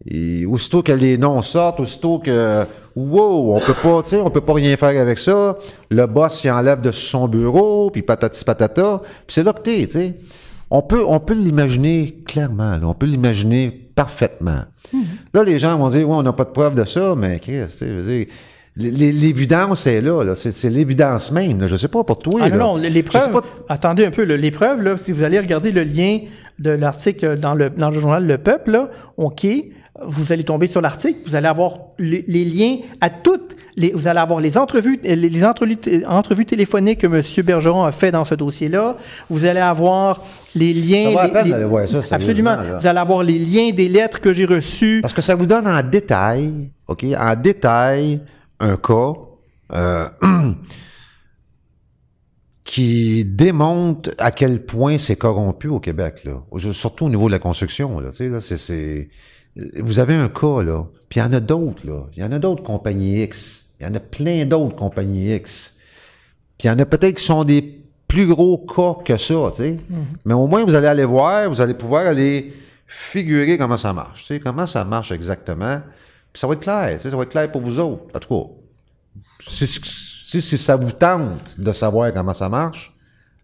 [0.05, 2.63] il- aussitôt que les noms sortent, aussitôt que
[2.95, 5.57] wow, on peut pas, tu sais, on peut pas rien faire avec ça.
[5.91, 9.85] Le boss, il enlève de son bureau, puis patati patata, puis c'est là que t'es,
[9.85, 10.13] tu sais.
[10.69, 14.61] On peut, on peut l'imaginer clairement, là, on peut l'imaginer parfaitement.
[15.33, 17.61] Là, les gens vont dire, ouais, on n'a pas de preuve de ça, mais Chris,
[17.69, 18.27] tu sais,
[18.75, 20.35] l'évidence est là, là.
[20.35, 21.59] C'est, l'évidence même.
[21.61, 21.67] Là.
[21.67, 22.41] Je sais pas pour toi.
[22.43, 22.55] Ah là.
[22.57, 23.31] non, non, les Je sais preuves.
[23.31, 26.19] pas- Attendez un peu, là, les preuves, là, si vous allez regarder le lien
[26.59, 29.45] de l'article dans le, dans le journal Le Peuple, là, OK,
[30.05, 34.07] vous allez tomber sur l'article, vous allez avoir les, les liens à toutes les, vous
[34.07, 35.77] allez avoir les entrevues, les, les entrevues,
[36.07, 37.21] entrevues téléphoniques que M.
[37.45, 38.97] Bergeron a fait dans ce dossier-là.
[39.29, 40.23] Vous allez avoir
[40.55, 41.13] les liens.
[41.15, 42.57] Ça la les- peine voir ça, Absolument.
[42.79, 44.99] Vous allez avoir les liens des lettres que j'ai reçues.
[45.01, 48.21] Parce que ça vous donne en détail, OK, en détail,
[48.59, 49.13] un cas
[49.73, 50.05] euh,
[52.63, 56.41] qui démontre à quel point c'est corrompu au Québec, là.
[56.73, 58.09] Surtout au niveau de la construction, là.
[58.09, 59.09] Tu sais, là, c'est-
[59.79, 60.85] Vous avez un cas, là.
[61.09, 62.05] Puis il y en a d'autres, là.
[62.15, 63.65] Il y en a d'autres compagnies X.
[63.79, 65.73] Il y en a plein d'autres compagnies X.
[66.57, 69.57] Puis il y en a peut-être qui sont des plus gros cas que ça, tu
[69.57, 69.77] sais.
[70.25, 72.53] Mais au moins, vous allez aller voir, vous allez pouvoir aller
[72.87, 75.81] figurer comment ça marche, tu sais, comment ça marche exactement.
[76.31, 78.03] Puis ça va être clair, tu sais, ça va être clair pour vous autres.
[78.15, 78.49] En tout cas,
[79.45, 82.95] si, si, si ça vous tente de savoir comment ça marche,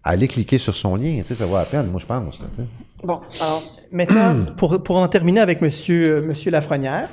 [0.03, 2.39] allez cliquer sur son lien, tu sais, ça vaut la peine, moi je pense.
[2.39, 2.67] là, tu sais.
[3.03, 7.09] Bon, alors, maintenant, pour, pour en terminer avec Monsieur, euh, Monsieur Lafrenière,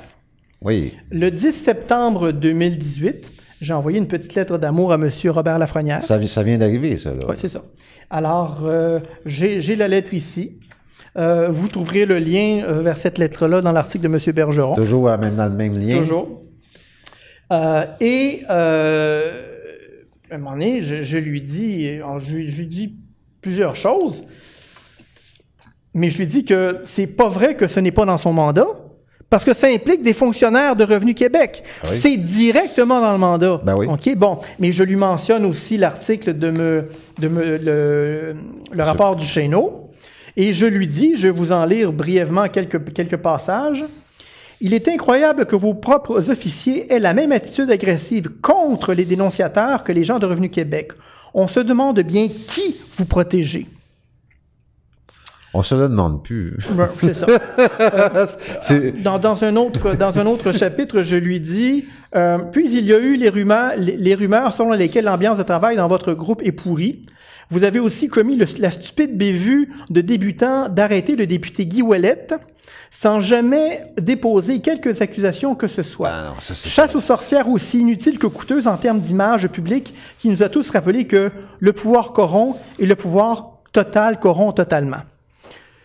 [0.61, 0.93] Oui.
[1.11, 3.31] Le 10 septembre 2018,
[3.61, 5.09] j'ai envoyé une petite lettre d'amour à M.
[5.27, 6.01] Robert Lafrenière.
[6.03, 7.25] Ça, ça vient d'arriver, ça, là.
[7.27, 7.63] Oui, c'est ça.
[8.09, 10.59] Alors, euh, j'ai j'ai la lettre ici.
[11.17, 14.33] Euh, vous trouverez le lien euh, vers cette lettre-là dans l'article de M.
[14.33, 14.75] Bergeron.
[14.75, 15.97] Toujours à même- dans le même lien.
[15.99, 16.41] Toujours.
[17.51, 19.41] Euh, et euh,
[20.29, 22.95] à un moment donné, je, je lui dis, je, je lui dis
[23.41, 24.23] plusieurs choses,
[25.93, 28.67] mais je lui dis que c'est pas vrai que ce n'est pas dans son mandat.
[29.29, 31.63] Parce que ça implique des fonctionnaires de Revenu Québec.
[31.85, 31.89] oui.
[32.01, 33.61] C'est directement dans le mandat.
[33.63, 33.87] Ben oui.
[33.87, 34.39] OK, bon.
[34.59, 38.35] Mais je lui mentionne aussi l'article de me, de me, le,
[38.73, 39.89] le rapport du Chéneau.
[40.35, 43.85] Et je lui dis, je vais vous en lire brièvement quelques, quelques passages.
[44.59, 49.85] Il est incroyable que vos propres officiers aient la même attitude agressive contre les dénonciateurs
[49.85, 50.91] que les gens de Revenu Québec.
[51.33, 53.65] On se demande bien qui vous protégez.
[55.53, 56.57] On se le demande plus.
[56.77, 57.27] Ouais, C'est ça.
[58.61, 62.85] C'est- Dans, dans un autre, dans un autre chapitre, je lui dis euh, Puis il
[62.85, 66.13] y a eu les rumeurs, les, les rumeurs selon lesquelles l'ambiance de travail dans votre
[66.13, 67.01] groupe est pourrie.
[67.49, 72.33] Vous avez aussi commis le- la stupide bévue de débutant d'arrêter le député Guy Ouellette
[72.89, 76.09] sans jamais déposer quelques accusations que ce soit.
[76.11, 80.29] Ah non, ça, Chasse aux sorcières aussi inutile que coûteuse en termes d'image publique qui
[80.29, 84.97] nous a tous rappelé que le pouvoir corrompt et le pouvoir total corrompt totalement.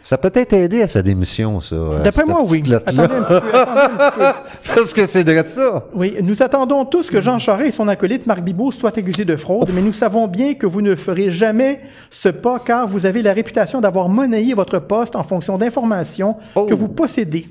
[0.08, 1.74] Ça peut être aidé à sa démission, ça.
[1.74, 2.62] euh, D'après moi, oui.
[2.72, 4.72] Attendez un petit peu, attendez un petit peu.
[4.76, 5.84] Parce que c'est de ça.
[5.94, 9.34] Oui, nous attendons tous que Jean Charest et son acolyte Marc Bibot soient accusés de
[9.34, 13.20] fraude, mais nous savons bien que vous ne ferez jamais ce pas car vous avez
[13.20, 16.66] la réputation d'avoir monnayé votre poste en fonction d'informations Oh.
[16.66, 17.48] que vous possédez.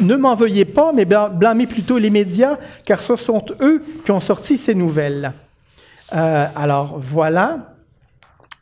[0.00, 4.12] Ne, ne m'en veuillez pas, mais blâmez plutôt les médias, car ce sont eux qui
[4.12, 5.32] ont sorti ces nouvelles.
[6.14, 7.74] Euh, alors, voilà.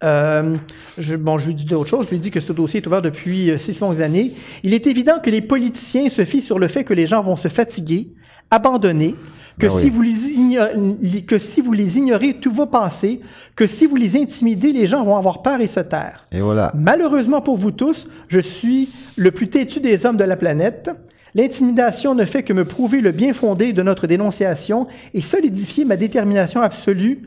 [0.04, 0.56] Euh,
[0.98, 2.06] je, bon, je lui dis d'autres choses.
[2.06, 4.32] Je lui dis que ce dossier est ouvert depuis euh, six longues années.
[4.62, 7.36] Il est évident que les politiciens se fient sur le fait que les gens vont
[7.36, 8.08] se fatiguer,
[8.50, 9.14] abandonner,
[9.58, 9.82] que, Ben oui.
[9.82, 13.20] si vous les ignorez, que si vous les ignorez, tout va passer,
[13.54, 16.26] que si vous les intimidez, les gens vont avoir peur et se taire.
[16.30, 16.72] Et voilà.
[16.74, 20.90] Malheureusement pour vous tous, je suis le plus têtu des hommes de la planète.
[21.34, 25.96] L'intimidation ne fait que me prouver le bien fondé de notre dénonciation et solidifier ma
[25.96, 27.22] détermination absolue.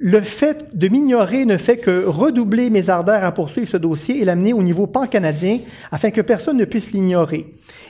[0.00, 4.24] Le fait de m'ignorer ne fait que redoubler mes ardeurs à poursuivre ce dossier et
[4.24, 5.58] l'amener au niveau pan-canadien
[5.90, 7.46] afin que personne ne puisse l'ignorer.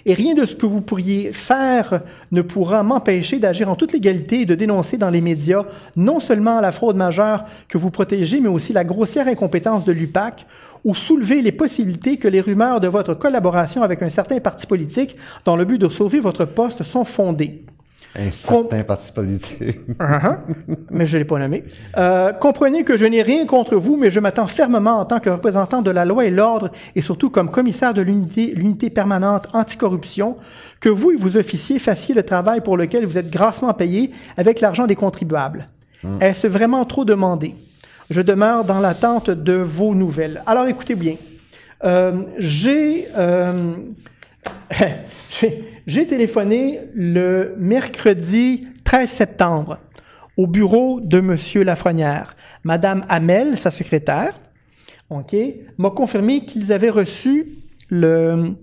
[0.06, 2.00] Et rien de ce que vous pourriez faire
[2.32, 5.64] ne pourra m'empêcher d'agir en toute légalité et de dénoncer dans les médias
[5.96, 10.46] non seulement la fraude majeure que vous protégez, mais aussi la grossière incompétence de l'UPAC
[10.86, 15.14] ou soulever les possibilités que les rumeurs de votre collaboration avec un certain parti politique
[15.44, 17.64] dans le but de sauver votre poste sont fondées.
[18.16, 19.78] Un certain parti politique.
[20.00, 20.38] Uh-huh.
[20.90, 21.64] mais je ne l'ai pas nommé.
[21.96, 25.30] Euh, comprenez que je n'ai rien contre vous, mais je m'attends fermement en tant que
[25.30, 30.36] représentant de la loi et l'ordre, et surtout comme commissaire de l'unité, permanente anticorruption,
[30.80, 34.60] que vous et vos officiers fassiez le travail pour lequel vous êtes grassement payés avec
[34.60, 35.66] l'argent des contribuables.
[36.20, 37.54] Est-ce vraiment trop demandé?
[38.10, 40.42] Je demeure dans l'attente de vos nouvelles.
[40.46, 41.16] Alors écoutez bien.
[41.84, 43.06] Euh, j'ai...
[43.16, 43.74] euh,
[45.86, 49.78] j'ai- téléphoné le mercredi 13 septembre
[50.36, 51.36] au bureau de M.
[51.64, 52.36] Lafrenière.
[52.64, 54.38] Madame Hamel, sa secrétaire,
[55.10, 55.34] OK,
[55.78, 57.58] m'a confirmé qu'ils avaient reçu
[57.88, 58.54] le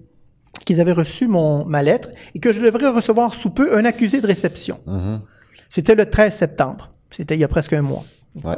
[0.65, 4.21] qu'ils avaient reçu mon, ma lettre et que je devrais recevoir sous peu un accusé
[4.21, 4.79] de réception.
[5.69, 6.91] C'était le 13 septembre.
[7.11, 8.05] C'était il y a presque un mois.
[8.43, 8.55] Ouais.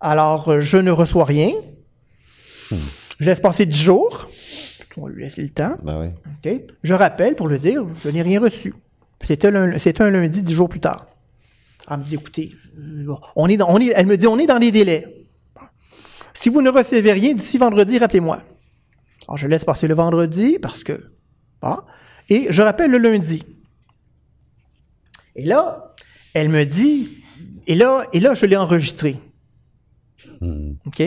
[0.00, 1.50] Alors, euh, je ne reçois rien.
[2.70, 4.30] Je laisse passer 10 jours.
[5.00, 5.78] On va lui laisser le temps.
[5.82, 6.12] Ben
[6.44, 6.60] oui.
[6.82, 8.74] Je rappelle pour le dire, je n'ai rien reçu.
[9.22, 11.06] C'était un lundi, dix jours plus tard.
[11.90, 14.46] Elle me dit, écoutez, euh, on est dans, on est, elle me dit, on est
[14.46, 15.26] dans les délais.
[16.34, 18.42] Si vous ne recevez rien d'ici vendredi, rappelez-moi.
[19.26, 21.10] Alors, je laisse passer le vendredi parce que...
[21.62, 21.86] Ah,
[22.28, 23.42] et je rappelle le lundi.
[25.34, 25.94] Et là,
[26.34, 27.24] elle me dit...
[27.66, 29.16] Et là, et là je l'ai enregistré.
[30.42, 31.02] OK?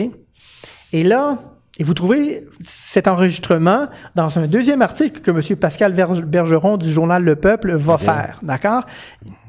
[0.92, 5.56] Et là, et vous trouvez cet enregistrement dans un deuxième article que M.
[5.56, 8.38] Pascal Bergeron du journal Le Peuple va faire.
[8.42, 8.84] D'accord?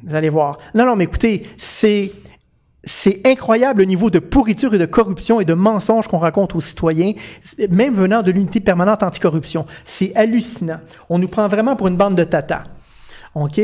[0.04, 0.58] Vous allez voir.
[0.74, 2.12] Non, non, mais écoutez, c'est.
[2.88, 6.62] C'est incroyable le niveau de pourriture et de corruption et de mensonges qu'on raconte aux
[6.62, 7.14] citoyens,
[7.72, 9.66] même venant de l'unité permanente anticorruption.
[9.84, 10.80] C'est hallucinant.
[11.10, 12.64] On nous prend vraiment pour une bande de tata.
[13.34, 13.60] OK?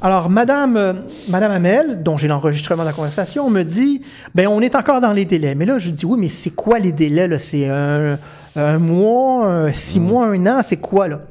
[0.00, 0.92] Alors, Madame, euh,
[1.28, 4.02] Madame Hamel, dont j'ai l'enregistrement de la conversation, me dit,
[4.34, 5.54] ben, on est encore dans les délais.
[5.54, 7.38] Mais là, je dis, oui, mais c'est quoi les délais, là?
[7.38, 8.18] C'est un,
[8.54, 11.22] un mois, un- six mois, un an, c'est quoi, là?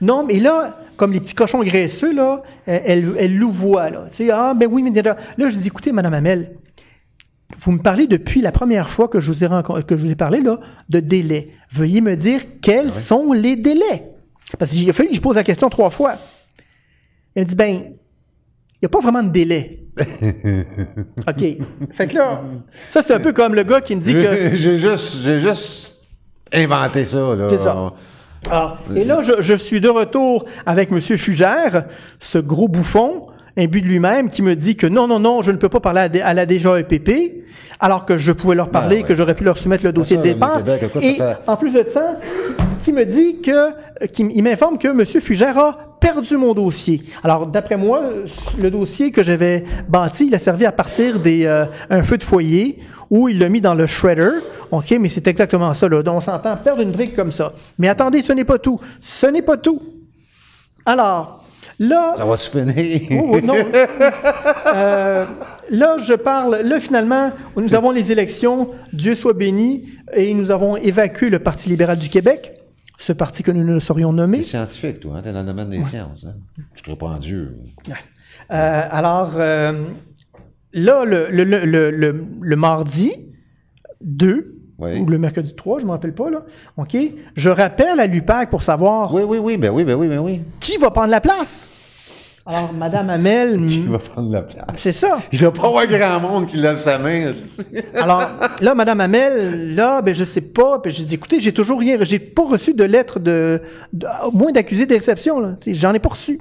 [0.00, 4.04] Non, mais là, comme les petits cochons graisseux, là, elle, elle, elle louvoie, là.
[4.08, 6.52] Tu sais, ah, ben oui, mais là, là, je dis, écoutez, Madame Hamel,
[7.58, 9.48] vous me parlez depuis la première fois que je vous ai,
[9.86, 10.58] que je vous ai parlé là,
[10.88, 11.50] de délais.
[11.70, 14.10] Veuillez me dire quels sont les délais.
[14.58, 16.14] Parce qu'il a fallu que je pose la question trois fois.
[17.36, 19.84] Elle me dit, ben, il n'y a pas vraiment de délai.
[19.98, 21.44] OK.
[21.92, 22.42] Fait que là,
[22.90, 24.50] ça, c'est un peu comme le gars qui me dit que.
[24.54, 25.92] J'ai juste, j'ai juste
[26.52, 27.46] inventé ça, là.
[27.48, 27.92] C'est ça.
[28.50, 31.00] Ah, et là, je, je suis de retour avec M.
[31.00, 31.84] Fugère,
[32.20, 33.22] ce gros bouffon,
[33.56, 36.20] imbu de lui-même, qui me dit que non, non, non, je ne peux pas parler
[36.20, 37.44] à, la DGAEPP,
[37.80, 39.02] alors que je pouvais leur parler, ouais.
[39.02, 40.58] que j'aurais pu leur soumettre le dossier ça, de départ.
[40.58, 41.36] Québec, quoi Et fait?
[41.46, 42.18] en plus de ça,
[42.78, 45.04] qui, qui me dit que, qui il m'informe que M.
[45.04, 47.02] Fugère a perdu mon dossier.
[47.22, 48.02] Alors, d'après moi,
[48.58, 51.66] le dossier que j'avais bâti, il a servi à partir des euh,
[52.02, 52.78] feu de foyer
[53.10, 54.40] où il l'a mis dans le shredder.
[54.70, 55.88] OK, mais c'est exactement ça.
[55.88, 56.02] Là.
[56.02, 57.52] Donc, on s'entend perdre une brique comme ça.
[57.78, 58.80] Mais attendez, ce n'est pas tout.
[59.00, 59.80] Ce n'est pas tout.
[60.84, 61.44] Alors,
[61.78, 62.14] là...
[62.16, 63.02] Ça va se finir.
[63.12, 63.56] Oh, oh, non.
[64.74, 65.24] Euh,
[65.70, 66.60] là, je parle.
[66.64, 68.70] Là, finalement, nous avons les élections.
[68.92, 69.84] Dieu soit béni.
[70.14, 72.52] Et nous avons évacué le Parti libéral du Québec,
[72.98, 74.42] ce parti que nous ne saurions T'es nommer.
[74.42, 75.22] scientifique, toi, hein?
[75.22, 76.34] T'es dans le domaine des sciences, hein?
[76.74, 77.56] Je te reprends Dieu.
[78.50, 79.84] Euh, alors, euh,
[80.72, 83.12] là, le, le, le, le, le- le mardi
[84.02, 84.98] 2, Oui.
[85.00, 86.42] ou le mercredi 3, je ne me rappelle pas, là.
[86.76, 86.96] OK?
[87.34, 90.42] Je rappelle à l'UPAC pour savoir Oui, oui, oui, ben oui, ben oui, ben oui.
[90.60, 91.70] qui va prendre la place.
[92.46, 94.64] Alors, Madame Hamel, Il va prendre la place.
[94.76, 95.18] c'est ça.
[95.32, 97.32] Il va pas avoir grand monde qui lève sa main.
[97.94, 100.78] Alors, là, Madame Hamel, là, ben, je sais pas.
[100.78, 103.60] Puis j'ai dit, écoutez, j'ai toujours rien, j'ai pas reçu de lettre de,
[103.92, 106.40] de- au moins d'accusé d'exception, sais, J'en ai pas reçu.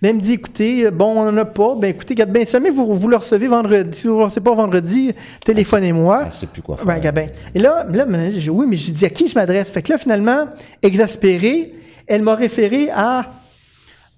[0.00, 1.74] Mais elle me dit, écoutez, bon, on en a pas.
[1.76, 2.14] Ben, écoutez,
[2.46, 5.12] si jamais vous, vous le recevez vendredi, si vous le recevez pas vendredi,
[5.44, 6.24] téléphonez-moi.
[6.26, 7.12] Elle sait plus quoi faire.
[7.12, 7.28] Ben.
[7.54, 8.06] Et là, là,
[8.50, 9.70] oui, mais j'ai dit, à qui je m'adresse?
[9.70, 10.46] Fait que là, finalement,
[10.82, 11.74] exaspérée,
[12.06, 13.26] elle m'a référé à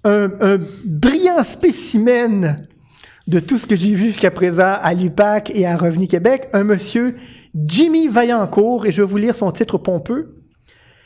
[0.07, 2.65] un, un brillant spécimen
[3.27, 6.63] de tout ce que j'ai vu jusqu'à présent à l'UPAC et à Revenu Québec, un
[6.63, 7.17] monsieur
[7.65, 10.33] Jimmy Vaillancourt, et je vais vous lire son titre pompeux.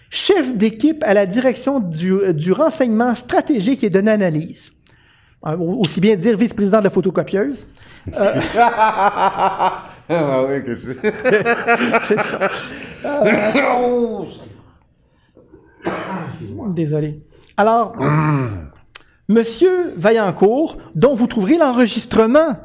[0.10, 4.74] Chef d'équipe à la direction du, du renseignement stratégique et de l'analyse.
[5.48, 7.68] Euh, Aussi bien dire vice-président de la photocopieuse.
[10.14, 10.98] Ah oui, que c'est?
[12.04, 12.50] C'est ça.
[13.74, 14.26] Oh,
[16.74, 17.22] Désolé.
[17.56, 17.96] Alors,
[19.32, 22.58] Monsieur Vaillancourt, dont vous trouverez l'enregistrement.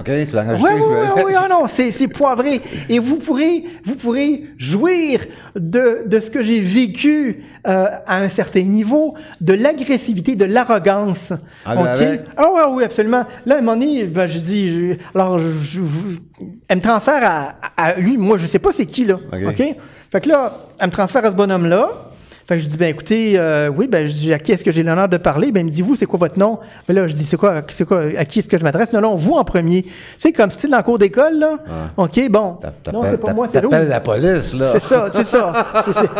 [0.00, 0.74] OK, tu l'as Oui, enregistré.
[0.74, 2.60] oui, oui, vais- oui, ah non, c'est, c'est poivré.
[2.90, 5.20] Et vous pourrez, vous pourrez jouir
[5.56, 11.32] de, de ce que j'ai vécu euh, à un certain niveau, de l'agressivité, de l'arrogance.
[11.64, 12.20] Ah, avec?
[12.36, 13.24] Ah oui, oui, absolument.
[13.46, 16.82] Là, à un moment donné, ben, je dis, je- alors, je, je- je- elle me
[16.82, 18.18] transfère à, à lui.
[18.18, 19.14] Moi, je sais pas c'est qui, là.
[19.32, 19.40] OK.
[19.48, 19.76] OK?
[20.12, 22.05] Fait que là, elle me transfère à ce bonhomme-là.
[22.48, 24.70] Fait que je dis, ben écoutez, euh, oui, ben je dis, à qui est-ce que
[24.70, 25.50] j'ai l'honneur de parler?
[25.50, 26.60] Ben il me dit, vous, c'est quoi votre nom?
[26.86, 28.92] Ben là, je dis, c'est quoi, c'est quoi, à qui est-ce que je m'adresse?
[28.92, 29.84] Non, non, vous en premier.
[30.16, 31.58] C'est comme style dans le cours d'école, là.
[31.96, 32.58] OK, bon.
[32.92, 33.76] Non, c'est pas moi, c'est l'autre.
[33.76, 34.70] la police, là.
[34.72, 35.66] C'est ça, c'est ça.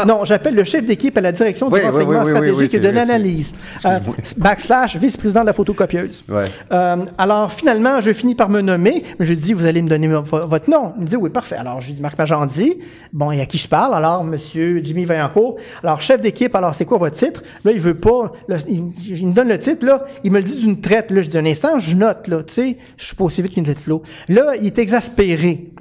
[0.06, 2.88] Non, j'appelle le chef d'équipe à la direction Oui, du oui, renseignement stratégique et de
[2.88, 3.54] l'analyse.
[3.84, 3.98] Euh,
[4.36, 6.24] backslash, vice-président de la photocopieuse.
[6.28, 6.44] Ouais.
[6.72, 9.04] Euh, alors, finalement, je finis par me nommer.
[9.20, 10.92] Je lui dis, vous allez me donner vo- votre nom.
[10.96, 11.56] Il me dit, oui, parfait.
[11.56, 12.78] Alors, je lui dis, Marc Magendie.
[13.12, 13.94] Bon, et à qui je parle?
[13.94, 15.56] Alors, monsieur Jimmy Vaillancourt.
[15.84, 17.42] Alors, chef d'équipe, alors, c'est quoi votre titre?
[17.64, 18.32] Là, il veut pas.
[18.48, 20.04] là, il, il me donne le titre, là.
[20.24, 21.10] Il me le dit d'une traite.
[21.10, 22.42] Là, je dis, un instant, je note, là.
[22.42, 24.02] Tu sais, je suis pas aussi vite qu'une stylo.
[24.28, 25.72] Là, il est exaspéré.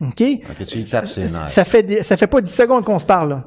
[0.00, 0.22] OK?
[0.64, 0.78] Tu.
[1.48, 3.44] Ça fait, des- ça fait pas 10 secondes qu'on se parle, là.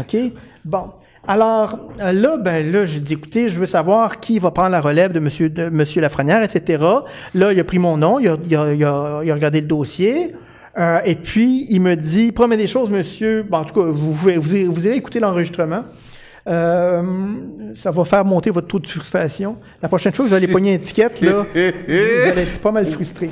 [0.00, 0.16] OK?
[0.64, 0.90] Bon.
[1.26, 4.80] Alors, euh, là, ben, là, j'ai dit, écoutez, je veux savoir qui va prendre la
[4.80, 6.82] relève de monsieur, de monsieur Lafrenière, etc.
[7.34, 9.60] Là, il a pris mon nom, il a, il a, il a, il a regardé
[9.60, 10.34] le dossier.
[10.76, 14.12] Euh, et puis, il me dit, première des choses, monsieur, bon, en tout cas, vous,
[14.12, 15.82] vous, vous irez écouter l'enregistrement.
[16.46, 17.02] Euh,
[17.74, 19.56] ça va faire monter votre taux de frustration.
[19.82, 22.86] La prochaine fois que vous allez pogner une étiquette, là, vous allez être pas mal
[22.86, 23.30] frustré.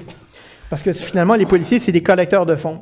[0.69, 2.81] Parce que finalement, les policiers, c'est des collecteurs de fonds.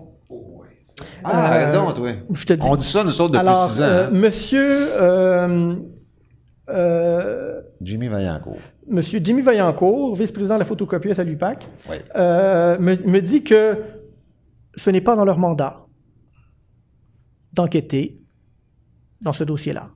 [1.22, 2.10] Ah, arrête donc, toi.
[2.32, 2.66] je te dis.
[2.68, 3.84] On dit ça, nous autres, depuis Alors, six ans.
[3.84, 4.10] euh, hein.
[4.12, 5.74] monsieur, euh,
[6.70, 8.58] euh, Jimmy Vaillancourt.
[8.88, 11.96] monsieur Jimmy Vaillancourt, vice-président de la photocopieuse à l'UPAC, Oui.
[12.16, 13.76] euh, me, me dit que
[14.76, 15.86] ce n'est pas dans leur mandat
[17.52, 18.20] d'enquêter
[19.20, 19.90] dans ce dossier-là.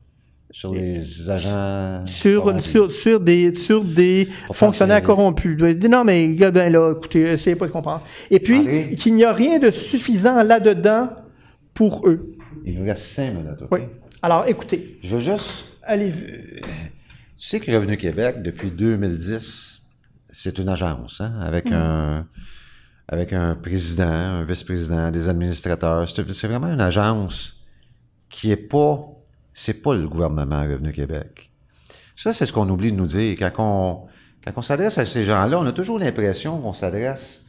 [0.51, 2.07] Sur les agents.
[2.07, 5.61] Sur, sur, sur des, sur des fonctionnaires corrompus.
[5.61, 8.03] Non, mais ben là, écoutez, essayez pas de comprendre.
[8.31, 11.11] Et puis, qu'il n'y a rien de suffisant là-dedans
[11.75, 12.33] pour eux.
[12.65, 13.65] Il nous reste cinq minutes?
[13.71, 13.81] Oui.
[14.23, 16.25] Alors, écoutez, Je veux juste allez-y.
[17.37, 19.83] Tu sais que Revenu Québec, depuis 2010,
[20.31, 22.27] c'est une agence, hein, avec un
[23.09, 26.09] avec un président, un vice-président, des administrateurs.
[26.09, 27.55] C'est vraiment une agence
[28.29, 29.01] qui est pas,
[29.53, 31.51] c'est pas le gouvernement Revenu Québec.
[32.17, 33.37] Ça, c'est ce qu'on oublie de nous dire.
[33.39, 34.07] Quand on,
[34.45, 37.47] quand on s'adresse à ces gens-là, on a toujours l'impression qu'on s'adresse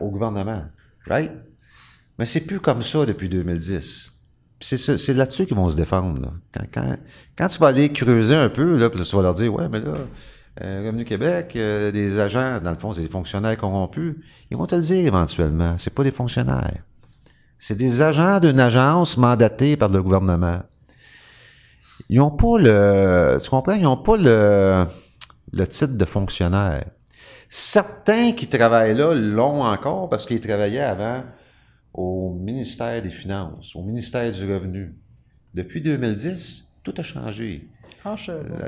[0.00, 0.64] au gouvernement,
[1.06, 1.32] right?
[2.18, 4.12] Mais c'est plus comme ça depuis 2010.
[4.58, 6.22] Puis C'est, là-dessus qu'ils vont se défendre.
[6.22, 6.32] là.
[6.52, 6.96] Quand, quand,
[7.36, 9.80] quand tu vas aller creuser un peu, là, puis tu vas leur dire, ouais, mais
[9.80, 9.94] là,
[10.60, 14.16] euh, Revenu Québec, euh, des agents, dans le fond, c'est des fonctionnaires corrompus.
[14.50, 15.76] Ils vont te le dire éventuellement.
[15.78, 16.82] C'est pas des fonctionnaires.
[17.56, 20.60] C'est des agents d'une agence mandatée par le gouvernement.
[22.08, 23.38] Ils n'ont pas le.
[23.42, 23.74] Tu comprends?
[23.74, 24.84] Ils n'ont pas le,
[25.52, 26.84] le titre de fonctionnaire.
[27.48, 31.22] Certains qui travaillent là l'ont encore parce qu'ils travaillaient avant
[31.94, 34.94] au ministère des Finances, au ministère du Revenu.
[35.54, 37.68] Depuis 2010, tout a changé.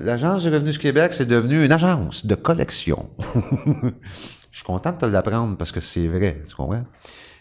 [0.00, 3.10] L'Agence du Revenu du Québec, c'est devenu une agence de collection.
[4.50, 6.84] Je suis content de te l'apprendre parce que c'est vrai, tu comprends?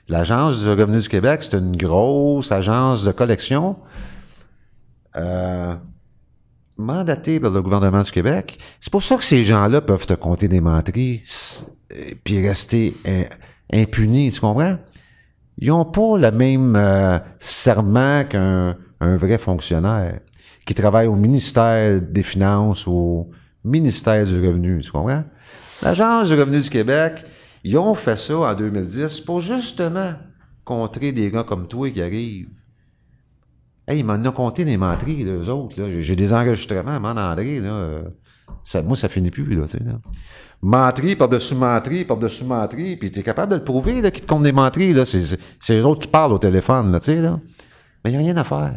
[0.08, 3.78] L'Agence du Revenu du Québec, c'est une grosse agence de collection
[5.16, 5.76] euh,
[6.78, 8.58] mandatée par le gouvernement du Québec.
[8.80, 11.66] C'est pour ça que ces gens-là peuvent te compter des menteries s-
[11.96, 13.24] et puis rester euh,
[13.72, 14.78] impunis, tu comprends?
[15.60, 20.20] Ils n'ont pas le même euh, serment qu'un un vrai fonctionnaire
[20.66, 23.26] qui travaille au ministère des Finances, au
[23.64, 25.24] ministère du Revenu, tu comprends?
[25.82, 27.26] L'Agence du Revenu du Québec,
[27.64, 30.14] ils ont fait ça en 2010 pour justement
[30.64, 32.48] contrer des gars comme toi qui arrivent
[33.86, 35.76] Hey, il m'en a compté des menteries, eux autres.
[36.00, 38.04] J'ai- des enregistrements, man, André, là.
[38.64, 39.80] Ça, moi, ça finit plus, là, tu sais,
[41.18, 44.54] par-dessus menterie, par-dessus menterie, puis t'es capable de le prouver, là, qu'ils te comptent des
[44.54, 45.04] menteries, là.
[45.04, 47.42] C'est, c'est, eux autres qui parlent au téléphone, là, tu sais, là.
[48.04, 48.74] Mais il n'y a rien à faire.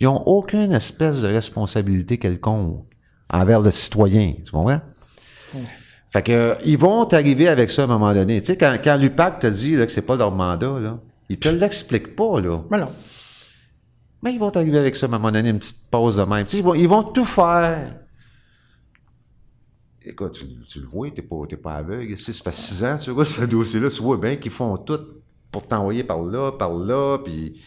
[0.00, 2.84] Ils n'ont aucune espèce de responsabilité quelconque
[3.30, 4.80] envers le citoyen, tu comprends?
[6.10, 8.40] Fait que, euh, ils vont t'arriver avec ça à un moment donné.
[8.40, 10.98] Tu sais, quand, quand l'UPAC te dit là, que c'est pas leur mandat, là,
[11.28, 12.62] ils te l'expliquent pas, là.
[12.70, 12.92] Mais non.
[14.22, 16.46] Mais ils vont t'arriver avec ça à un moment donné, une petite pause de même.
[16.46, 17.94] Tu sais, ils, vont, ils vont tout faire.
[20.02, 22.16] Écoute, tu, tu le vois, t'es pas, pas aveugle.
[22.16, 25.00] Si ça fait six ans, tu vois ce dossier-là, tu vois bien qu'ils font tout
[25.50, 27.60] pour t'envoyer par là, par là, puis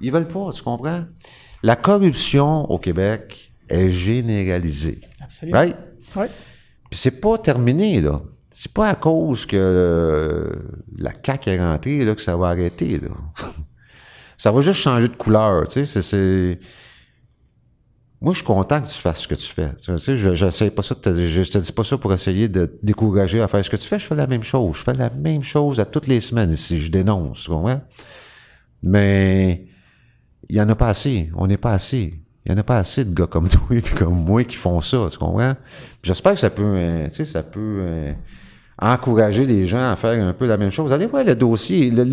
[0.00, 1.04] ils veulent pas, tu comprends?
[1.62, 5.00] La corruption au Québec est généralisée.
[5.20, 5.58] Absolument.
[5.58, 5.76] Right?
[6.16, 6.30] Ouais.
[6.90, 8.20] Puis c'est pas terminé, là.
[8.50, 10.52] C'est pas à cause que euh,
[10.96, 13.08] la CAQ est rentrée là, que ça va arrêter, là.
[14.36, 16.02] ça va juste changer de couleur, tu sais.
[16.02, 16.58] c'est-.
[18.20, 19.74] Moi, je suis content que tu fasses ce que tu fais.
[19.74, 22.48] Tu sais, je j'essaie pas ça te, je, je te dis pas ça pour essayer
[22.48, 23.98] de te décourager à faire ce que tu fais.
[23.98, 24.76] Je fais la même chose.
[24.76, 26.80] Je fais la même chose à toutes les semaines ici.
[26.80, 27.82] Je dénonce, tu comprends?
[28.82, 29.66] Mais
[30.54, 31.30] il y en a pas assez.
[31.34, 32.14] On n'est pas assez.
[32.46, 34.80] Il y en a pas assez de gars comme toi et comme moi qui font
[34.80, 35.54] ça, tu comprends?
[36.00, 38.12] J'espère que ça peut, euh, tu sais, ça peut euh,
[38.78, 40.92] encourager les gens à faire un peu la même chose.
[40.92, 42.04] Allez voir le dossier, le,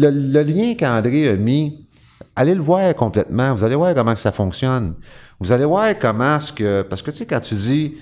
[0.42, 1.88] lien qu'André a mis,
[2.36, 3.54] allez le voir complètement.
[3.54, 4.96] Vous allez voir comment ça fonctionne.
[5.40, 7.94] Vous allez voir comment est-ce que, parce que tu sais, quand tu dis,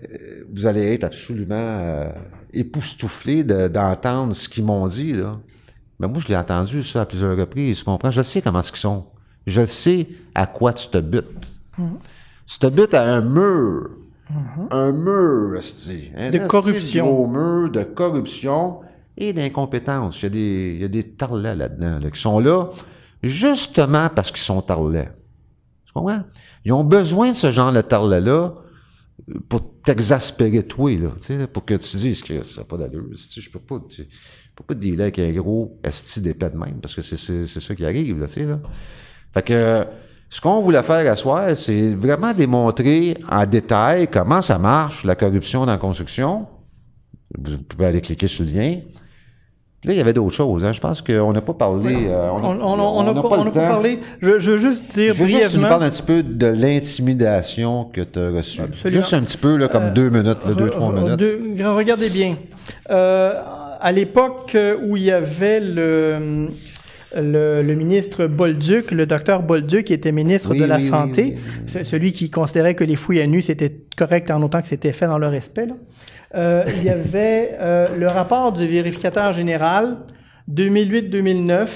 [0.00, 2.12] euh, vous allez être absolument
[2.52, 5.40] époustouflé de- d'entendre ce qu'ils m'ont dit, là.
[5.98, 8.12] Mais moi, je l'ai entendu ça à plusieurs reprises, tu comprends?
[8.12, 9.06] Je sais comment ce qu'ils sont.
[9.46, 11.60] Je sais à quoi tu te butes.
[12.46, 13.90] Tu te butes à un mur.
[14.70, 16.12] Un mur, esti.
[16.16, 17.06] Un De corruption.
[17.06, 18.80] gros mur de corruption
[19.16, 20.22] et d'incompétence.
[20.22, 22.68] Il y a des, il y a des tarlets là-dedans, là, qui sont là
[23.22, 25.10] justement parce qu'ils sont tarlets.
[25.84, 26.22] Tu comprends?
[26.64, 28.54] Ils ont besoin de ce genre de tarlet-là
[29.48, 31.10] pour t'exaspérer toi, là,
[31.52, 33.04] pour que tu dises que ça n'a pas d'allure.
[33.14, 34.04] Je peux pas, je
[34.54, 37.46] peux pas te dealer avec un gros esti d'épée de même, parce que c'est, c'est,
[37.46, 38.60] c'est ça qui arrive, là, tu sais, là.
[39.34, 39.84] Fait que,
[40.28, 45.14] ce qu'on voulait faire à soir, c'est vraiment démontrer en détail comment ça marche, la
[45.14, 46.46] corruption dans la construction.
[47.38, 48.78] Vous pouvez aller cliquer sur le lien.
[49.80, 50.62] Puis là, il y avait d'autres choses.
[50.62, 50.72] Hein.
[50.72, 52.06] Je pense qu'on n'a pas parlé.
[52.06, 53.98] euh, On n'a pas, parlé.
[54.20, 55.68] Je, je veux juste dire Je veux juste que tu nous brièvement.
[55.68, 58.60] parles un petit peu de l'intimidation que tu as reçue.
[58.60, 59.00] Absolument.
[59.00, 61.16] Juste un petit peu, là, comme deux minutes, là, deux, trois minutes.
[61.16, 62.36] deux- regardez bien.
[62.90, 63.32] Euh,
[63.80, 64.54] à l'époque
[64.86, 66.48] où il y avait le,
[67.14, 71.36] le, le ministre Bolduc, le docteur Bolduc, qui était ministre Oui, de la oui, Santé,
[71.74, 74.92] oui, celui qui considérait que les fouilles à nu, c'était correct en autant que c'était
[74.92, 75.66] fait dans le respect.
[75.66, 75.74] là.
[76.36, 79.98] Euh, il y avait euh, le rapport du vérificateur général
[80.52, 81.68] 2008-2009,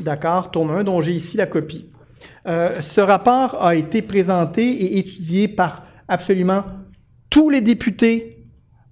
[0.00, 1.90] d'accord, tome 1, dont j'ai ici la copie.
[2.46, 6.64] Euh, ce rapport a été présenté et étudié par absolument
[7.30, 8.44] tous les députés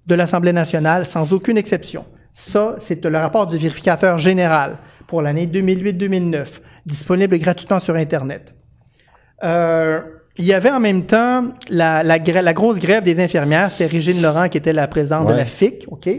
[0.07, 2.05] de l'Assemblée nationale, sans aucune exception.
[2.31, 4.77] Ça, c'est le rapport du vérificateur général
[5.13, 8.55] pour l'année 2008-2009, disponible gratuitement sur Internet.
[9.43, 10.01] Euh,
[10.39, 13.85] il y avait en même temps la, la, grè- la grosse grève des infirmières, c'était
[13.85, 16.09] Régine Laurent qui était la présidente de la FIC, OK?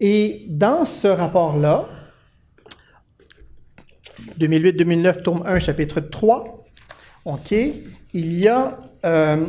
[0.00, 1.86] Et dans ce rapport-là,
[4.40, 6.64] 2008-2009, tome 1, chapitre 3,
[7.24, 9.46] OK, il y a euh,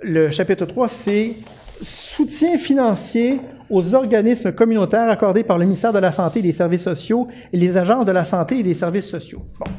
[0.00, 1.34] le chapitre 3, c'est
[1.82, 6.84] soutien financier aux organismes communautaires accordés par le ministère de la Santé et des Services
[6.84, 9.42] sociaux et les agences de la santé et des services sociaux.
[9.58, 9.70] Bon.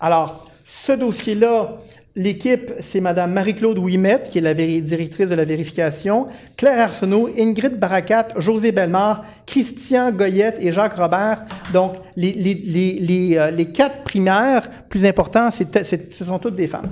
[0.00, 1.78] Alors, ce dossier-là,
[2.14, 6.26] l'équipe, c'est Mme Marie-Claude Ouimet, qui est la directrice de la vérification,
[6.56, 11.44] Claire Arsenault, Ingrid Barakat, José Bellemare, Christian Goyette et Jacques Robert.
[11.72, 16.90] Donc, les, euh, quatre primaires plus importants, ce sont toutes des femmes.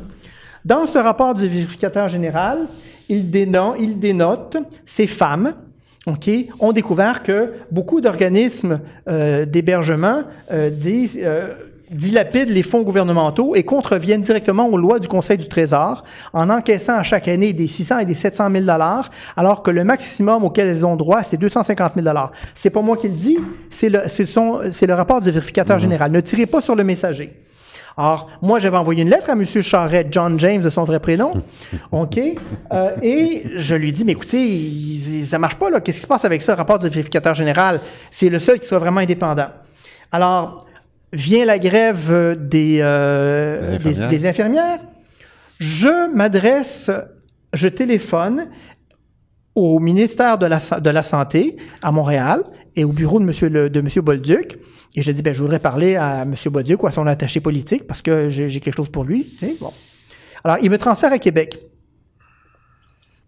[0.64, 2.66] Dans ce rapport du vérificateur général,
[3.08, 5.54] il dénote, il dénote ces femmes
[6.06, 6.30] OK,
[6.60, 11.52] ont découvert que beaucoup d'organismes euh, d'hébergement euh, disent, euh,
[11.90, 16.96] dilapident les fonds gouvernementaux et contreviennent directement aux lois du Conseil du Trésor en encaissant
[16.96, 20.68] à chaque année des 600 et des 700 000 dollars, alors que le maximum auquel
[20.68, 22.32] elles ont droit, c'est 250 000 dollars.
[22.54, 23.38] C'est pas moi qui le dis,
[23.68, 26.12] c'est le, rapport du vérificateur général.
[26.12, 27.32] Ne tirez pas sur le messager.
[28.00, 29.44] Alors, moi, j'avais envoyé une lettre à M.
[29.44, 31.32] Charret, John James de son vrai prénom,
[31.92, 32.18] OK?
[32.72, 35.80] Euh, et je lui dis, mais écoutez, il- ça marche pas, là.
[35.82, 37.80] Qu'est-ce qui se passe avec ça, rapport du vérificateur général?
[38.10, 39.48] C'est le seul qui soit vraiment indépendant.
[40.12, 40.66] Alors,
[41.12, 44.08] vient la grève euh, des, euh, Des des, infirmières.
[44.08, 44.78] des infirmières.
[45.58, 46.90] Je m'adresse,
[47.52, 48.46] je téléphone
[49.54, 52.44] au ministère de la, Sa- de la Santé à Montréal
[52.76, 53.68] et au bureau de M.
[53.68, 54.58] De monsieur Bolduc
[54.96, 56.34] Et je dis, ben, je voudrais parler à M.
[56.46, 59.36] Bauduc ou à son attaché politique parce que j'ai quelque chose pour lui.
[59.60, 59.72] bon.
[60.42, 61.60] Alors, il me transfère à Québec.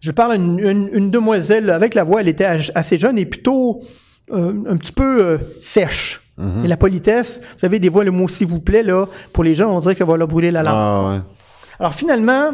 [0.01, 2.45] Je parle à une, une- une demoiselle avec la voix, elle était
[2.75, 3.83] assez jeune et plutôt
[4.33, 6.19] euh, un petit peu euh, sèche.
[6.65, 9.55] Et la politesse, vous savez, des fois, le mot s'il vous plaît, là, pour les
[9.55, 10.75] gens, on dirait que ça va leur brûler la langue.
[10.75, 11.19] Ah, ouais.
[11.79, 12.51] Alors finalement,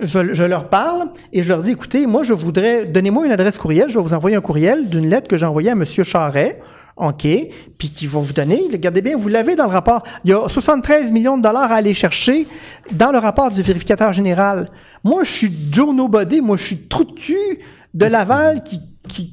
[0.00, 3.58] je, je leur parle et je leur dis, écoutez, moi, je voudrais, donnez-moi une adresse
[3.58, 5.84] courriel, je vais vous envoyer un courriel d'une lettre que j'ai envoyée à M.
[5.84, 6.62] Charret,
[6.96, 7.26] OK,
[7.76, 10.48] puis qui va vous donner, regardez bien, vous l'avez dans le rapport, il y a
[10.48, 12.46] 73 millions de dollars à aller chercher
[12.92, 14.70] dans le rapport du vérificateur général.
[15.02, 17.58] Moi, je suis Joe Nobody, moi, je suis trou de cul
[17.94, 18.80] de Laval qui,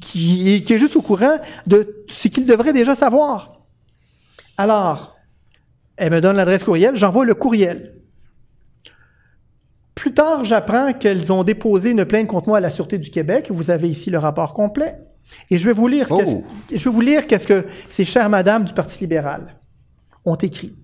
[0.00, 3.52] qui est juste au courant de ce qu'il devrait déjà savoir.
[4.56, 5.16] Alors,
[5.96, 7.94] elle me donne l'adresse courriel, j'envoie le courriel.
[9.94, 13.48] Plus tard, j'apprends qu'elles ont déposé une plainte contre moi à la Sûreté du Québec.
[13.50, 14.96] Vous avez ici le rapport complet.
[15.50, 16.16] Et je vais vous lire, ce Oh.
[16.18, 19.56] qu'est-ce- je vais vous lire qu'est-ce que ces chères madames du Parti libéral
[20.24, 20.74] ont écrit.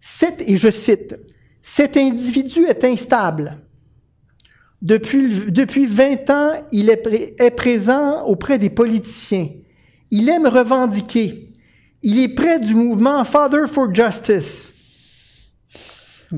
[0.00, 1.16] Cet- et je cite,
[1.62, 3.58] cet individu est instable.
[4.82, 9.48] Depuis, depuis 20 ans, il est, pré- est présent auprès des politiciens.
[10.10, 11.52] Il aime revendiquer.
[12.02, 14.74] Il est près du mouvement Father for Justice.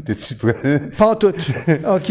[0.00, 0.80] T'es-tu prêt?
[0.96, 1.26] Pas tout.
[1.26, 2.08] OK?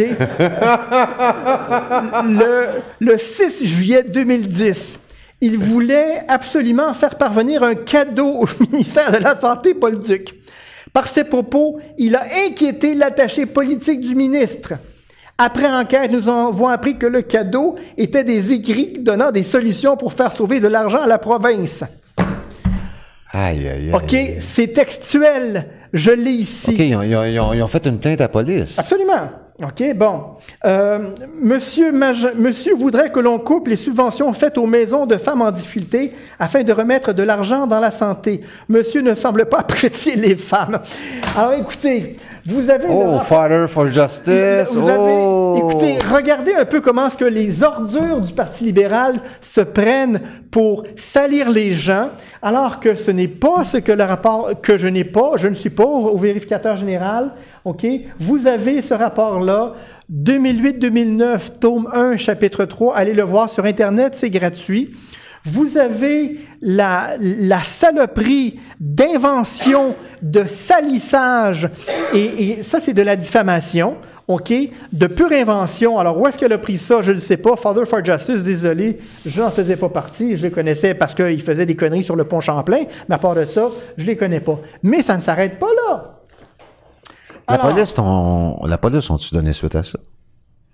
[2.28, 5.00] le, le 6 juillet 2010,
[5.42, 10.00] il voulait absolument faire parvenir un cadeau au ministère de la Santé, Paul.
[10.94, 14.74] Par ses propos, il a inquiété l'attaché politique du ministre.
[15.40, 20.14] Après enquête, nous avons appris que le cadeau était des écrits donnant des solutions pour
[20.14, 21.84] faire sauver de l'argent à la province.
[23.34, 23.92] Aïe, aïe, aïe.
[23.94, 24.16] OK?
[24.40, 25.68] C'est textuel.
[25.94, 26.72] Je l'ai ici.
[26.72, 28.78] OK, ils ont, ils ont- ils ont- ils ont fait une plainte à la police.
[28.80, 29.30] Absolument.
[29.62, 30.22] OK, bon.
[30.66, 35.42] Euh, monsieur, Maj- monsieur voudrait que l'on coupe les subventions faites aux maisons de femmes
[35.42, 38.42] en difficulté afin de remettre de l'argent dans la santé.
[38.70, 40.80] Monsieur ne semble pas apprécier les femmes.
[41.38, 42.86] Alors écoutez, vous avez...
[42.90, 44.72] Oh, rapport- Father for Justice.
[44.74, 45.56] vous avez, oh.
[45.70, 50.84] écoutez, regardez un peu comment est-ce que les ordures du Parti libéral se prennent pour
[50.96, 52.10] salir les gens,
[52.42, 55.54] alors que ce n'est pas ce que le rapport, que je n'ai pas, je ne
[55.56, 57.32] suis pas au, au vérificateur général,
[57.66, 57.86] OK?
[58.20, 59.74] Vous avez ce rapport-là,
[60.12, 64.92] 2008-2009, tome 1, chapitre 3, allez le voir sur Internet, c'est gratuit.
[65.46, 71.70] Vous avez la, la saloperie d'invention, de salissage,
[72.14, 73.98] et, et ça, c'est de la diffamation,
[74.28, 74.54] OK?
[74.94, 75.98] De pure invention.
[75.98, 77.02] Alors, où est-ce qu'elle a pris ça?
[77.02, 77.56] Je ne le sais pas.
[77.56, 80.38] Father for Justice, désolé, je n'en faisais pas partie.
[80.38, 83.36] Je les connaissais parce qu'ils faisaient des conneries sur le pont Champlain, mais à part
[83.36, 84.60] de ça, je les connais pas.
[84.84, 86.20] Mais ça ne s'arrête pas là.
[87.50, 90.00] La police, la police, ont-tu donné suite à ça?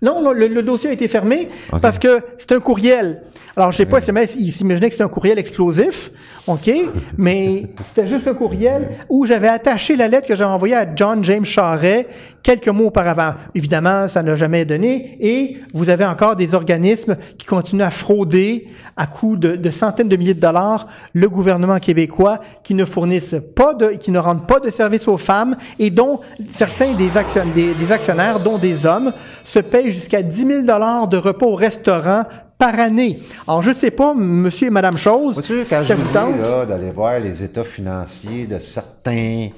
[0.02, 1.48] Non, non, le, le dossier a été fermé
[1.82, 3.22] parce que c'est un courriel.
[3.56, 6.10] Alors, je sais pas si mais il s'imaginait que c'était un courriel explosif,
[6.46, 6.70] OK?
[7.16, 11.24] Mais c'était juste un courriel où j'avais attaché la lettre que j'avais envoyée à John
[11.24, 12.06] James Charret
[12.42, 13.34] quelques mois auparavant.
[13.54, 15.16] Évidemment, ça n'a jamais donné.
[15.20, 20.08] Et vous avez encore des organismes qui continuent à frauder à coût de, de centaines
[20.08, 24.46] de milliers de dollars le gouvernement québécois qui ne fournissent pas de, qui ne rendent
[24.46, 26.20] pas de services aux femmes et dont
[26.50, 29.12] certains des, action- des- des actionnaires, dont des hommes,
[29.44, 32.22] se payent jusqu'à 10 000 dollars de repas au restaurant
[32.58, 33.20] par année.
[33.46, 36.40] Alors, je sais pas, monsieur et madame Chose, si ça je vous tente?
[36.68, 39.48] d'aller voir les états financiers de certains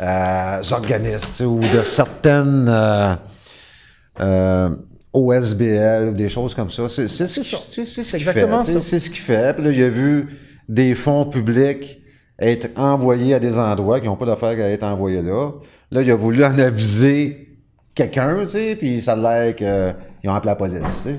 [0.00, 3.14] euh, organismes ou de certaines euh,
[4.20, 4.70] euh,
[5.12, 8.16] OSBL ou des choses comme ça, c'est c'est- ça.
[8.16, 8.82] exactement fait, ça.
[8.82, 9.54] C'est ce qu'il fait.
[9.54, 10.26] Puis là, j'ai vu
[10.68, 12.00] des fonds publics
[12.40, 15.52] être envoyés à des endroits qui n'ont pas d'affaire à être envoyés là.
[15.92, 17.48] Là, il a voulu en aviser
[17.94, 19.94] quelqu'un, tu sais, puis ça a l'air
[20.24, 20.78] qu'ils ont appelé la police.
[21.02, 21.10] tu.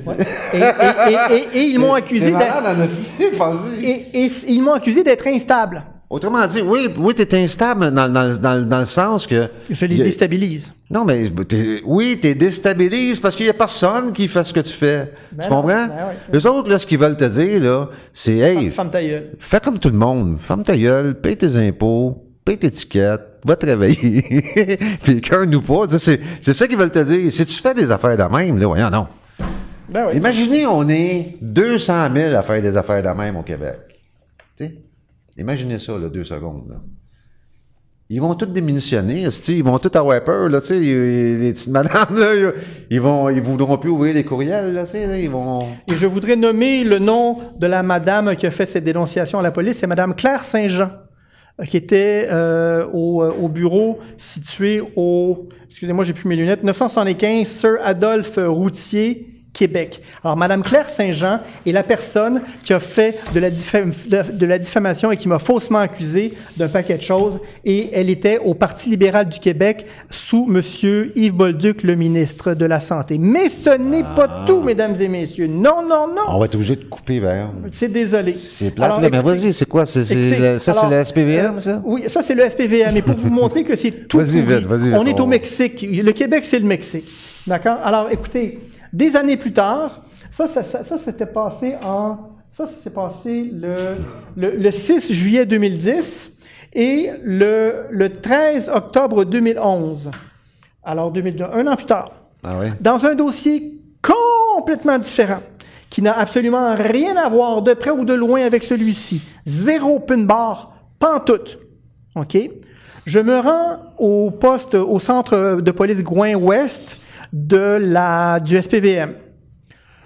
[0.57, 2.55] Et, et- et- et- ils m'ont accusé d'être,
[3.83, 5.83] et, et ils m'ont accusé d'être instable.
[6.09, 9.47] Autrement dit, oui, oui, t'es instable dans, dans, dans, dans le sens que.
[9.69, 10.73] Je les déstabilise.
[10.89, 11.31] Non, mais
[11.83, 15.11] oui, t'es déstabilise parce qu'il y a personne qui fait ce que tu fais.
[15.31, 15.87] tu non, comprends?
[15.87, 15.91] ben
[16.31, 16.37] oui.
[16.39, 19.31] Eux autres, là, ce qu'ils veulent te dire, là, c'est, hey, Femme ta gueule.
[19.39, 20.37] fais comme tout le monde.
[20.37, 22.15] Ferme ta gueule, paye tes impôts,
[22.45, 24.21] paye tes tickets, va travailler.
[25.03, 25.87] Puis cœur nous pas.
[25.97, 27.31] C'est, c'est ça qu'ils veulent te dire.
[27.31, 29.07] Si tu fais des affaires de même, là, voyons, non.
[29.89, 30.17] Ben oui.
[30.17, 33.79] Imaginez, on est 200 000 à faire des affaires de même au Québec.
[34.57, 34.77] Tu sais?
[35.37, 36.69] Imaginez ça, là, deux secondes.
[36.69, 36.77] là.
[38.07, 42.15] Ils vont tous démissionner, ils vont tous avoir peur, là, tu sais, les, petites madames,
[42.15, 42.51] là,
[42.91, 45.65] ils vont, ils voudront plus ouvrir les courriels, là, tu sais, là, ils vont...
[45.91, 49.41] Et je voudrais nommer le nom de la madame qui a fait cette dénonciation à
[49.41, 50.91] la police, c'est madame Claire Saint-Jean,
[51.63, 57.47] qui était euh, au, euh, au bureau situé au, excusez-moi, j'ai plus mes lunettes, 975
[57.47, 60.01] Sir Adolphe Routier, Québec.
[60.23, 64.45] Alors, Madame Claire Saint-Jean est la personne qui a fait de la, diffam- de, de
[64.45, 67.39] la diffamation et qui m'a faussement accusé d'un paquet de choses.
[67.63, 72.65] Et elle était au Parti libéral du Québec sous Monsieur Yves Bolduc, le ministre de
[72.65, 73.17] la Santé.
[73.17, 75.47] Mais ce n'est pas tout, mesdames et messieurs.
[75.47, 76.23] Non, non, non.
[76.27, 77.49] On va être obligé de couper, vers.
[77.71, 78.37] C'est désolé.
[78.59, 79.83] C'est plate, mais vas-y, c'est quoi?
[79.85, 81.81] Écoutez, la- ça, c'est la SPVM, euh, ça?
[81.85, 82.97] Oui, ça, c'est le SPVM.
[82.97, 85.25] Et pour vous montrer que c'est tout Vas-y vas-y on est au.
[85.25, 85.85] Mexique.
[85.89, 87.05] Le Québec, c'est le Mexique.
[87.47, 87.77] D'accord?
[87.83, 88.59] Alors, écoutez,
[88.95, 90.01] des années plus tard,
[90.31, 92.17] ça, ça, ça, ça, s'était passé en...
[92.51, 93.97] Ça, ça s'est passé le,
[94.37, 96.31] le, le 6 juillet 2010
[96.71, 100.11] et le, le 13 octobre 2011.
[100.81, 102.11] Alors, 2002, un an plus tard
[102.43, 102.67] Ah oui?
[102.79, 105.41] dans un dossier complètement différent,
[105.89, 109.23] qui n'a absolument rien à voir de près ou de loin avec celui-ci.
[109.45, 111.57] Zéro pin bar, pantoute.
[112.15, 112.37] OK?
[113.05, 116.99] Je me rends au poste, au centre de police Gouin-Ouest
[117.33, 119.13] de la, du SPVM.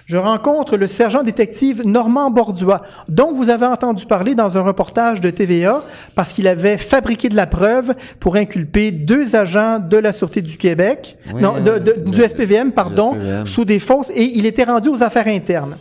[0.05, 5.21] Je rencontre le sergent détective Normand Borduas, dont vous avez entendu parler dans un reportage
[5.21, 5.83] de TVA,
[6.15, 10.57] parce qu'il avait fabriqué de la preuve pour inculper deux agents de la Sûreté du
[10.57, 13.45] Québec, Oui, non, de- de- du SPVM, pardon, SPVM.
[13.45, 15.77] sous des fausses, et il était rendu aux affaires internes.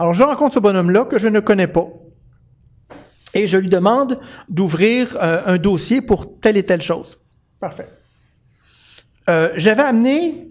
[0.00, 1.86] Alors, je rencontre ce bonhomme-là que je ne connais pas.
[3.34, 7.18] Et je lui demande d'ouvrir euh, un dossier pour telle et telle chose.
[7.60, 7.86] Parfait.
[9.28, 10.48] Euh, J'avais amené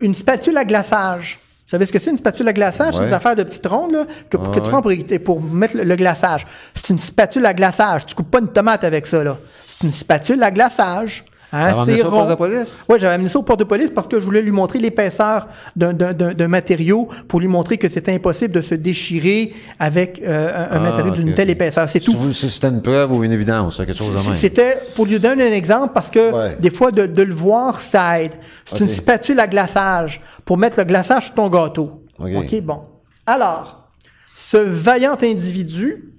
[0.00, 1.38] une spatule à glaçage.
[1.66, 2.94] Vous savez ce que c'est une spatule à glaçage?
[2.94, 4.92] C'est des affaires de petites rondes là, que, que Ouais, tu prends pour,
[5.24, 6.46] pour mettre le, le glaçage.
[6.74, 8.04] C'est une spatule à glaçage.
[8.06, 9.24] Tu coupes pas une tomate avec ça.
[9.24, 9.38] là.
[9.68, 11.24] C'est une spatule à glaçage.
[11.54, 12.30] Hein, c'est ça au poste rond.
[12.30, 12.78] de police?
[12.88, 15.48] Oui, j'avais amené ça au port de police parce que je voulais lui montrer l'épaisseur
[15.76, 20.22] d'un- d'un d'un- d'un matériau pour lui montrer que c'était impossible de se déchirer avec
[20.24, 21.88] euh, un, Ah, matériau d'une telle épaisseur.
[21.88, 22.32] C'est tout.
[22.32, 24.34] C'était une preuve ou une évidence, quelque chose de même?
[24.34, 26.56] C'était pour lui donner un exemple parce que Ouais.
[26.58, 28.32] des fois de, de le voir ça aide.
[28.64, 32.04] C'est une spatule à glaçage pour mettre le glaçage sur ton gâteau.
[32.18, 32.30] Ok.
[32.36, 32.82] OK, bon.
[33.26, 33.88] Alors,
[34.34, 36.14] ce vaillant individu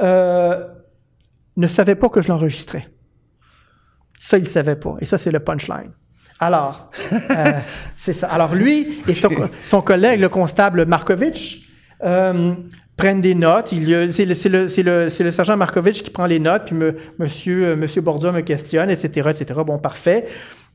[0.00, 0.64] euh,
[1.56, 2.86] ne savait pas que je l'enregistrais.
[4.26, 4.96] Ça, il ne savait pas.
[5.00, 5.92] Et ça, c'est le punchline.
[6.40, 7.44] Alors, euh,
[7.96, 8.26] c'est ça.
[8.26, 9.28] Alors, lui et son,
[9.62, 11.60] son collègue, le constable Markovitch,
[12.02, 12.54] euh,
[12.96, 13.68] prennent des notes.
[14.10, 18.90] C'est le, sergent Markovitch qui prend les notes, puis me- monsieur, euh, monsieur me questionne,
[18.90, 19.60] etc., etc.
[19.64, 20.26] Bon, parfait.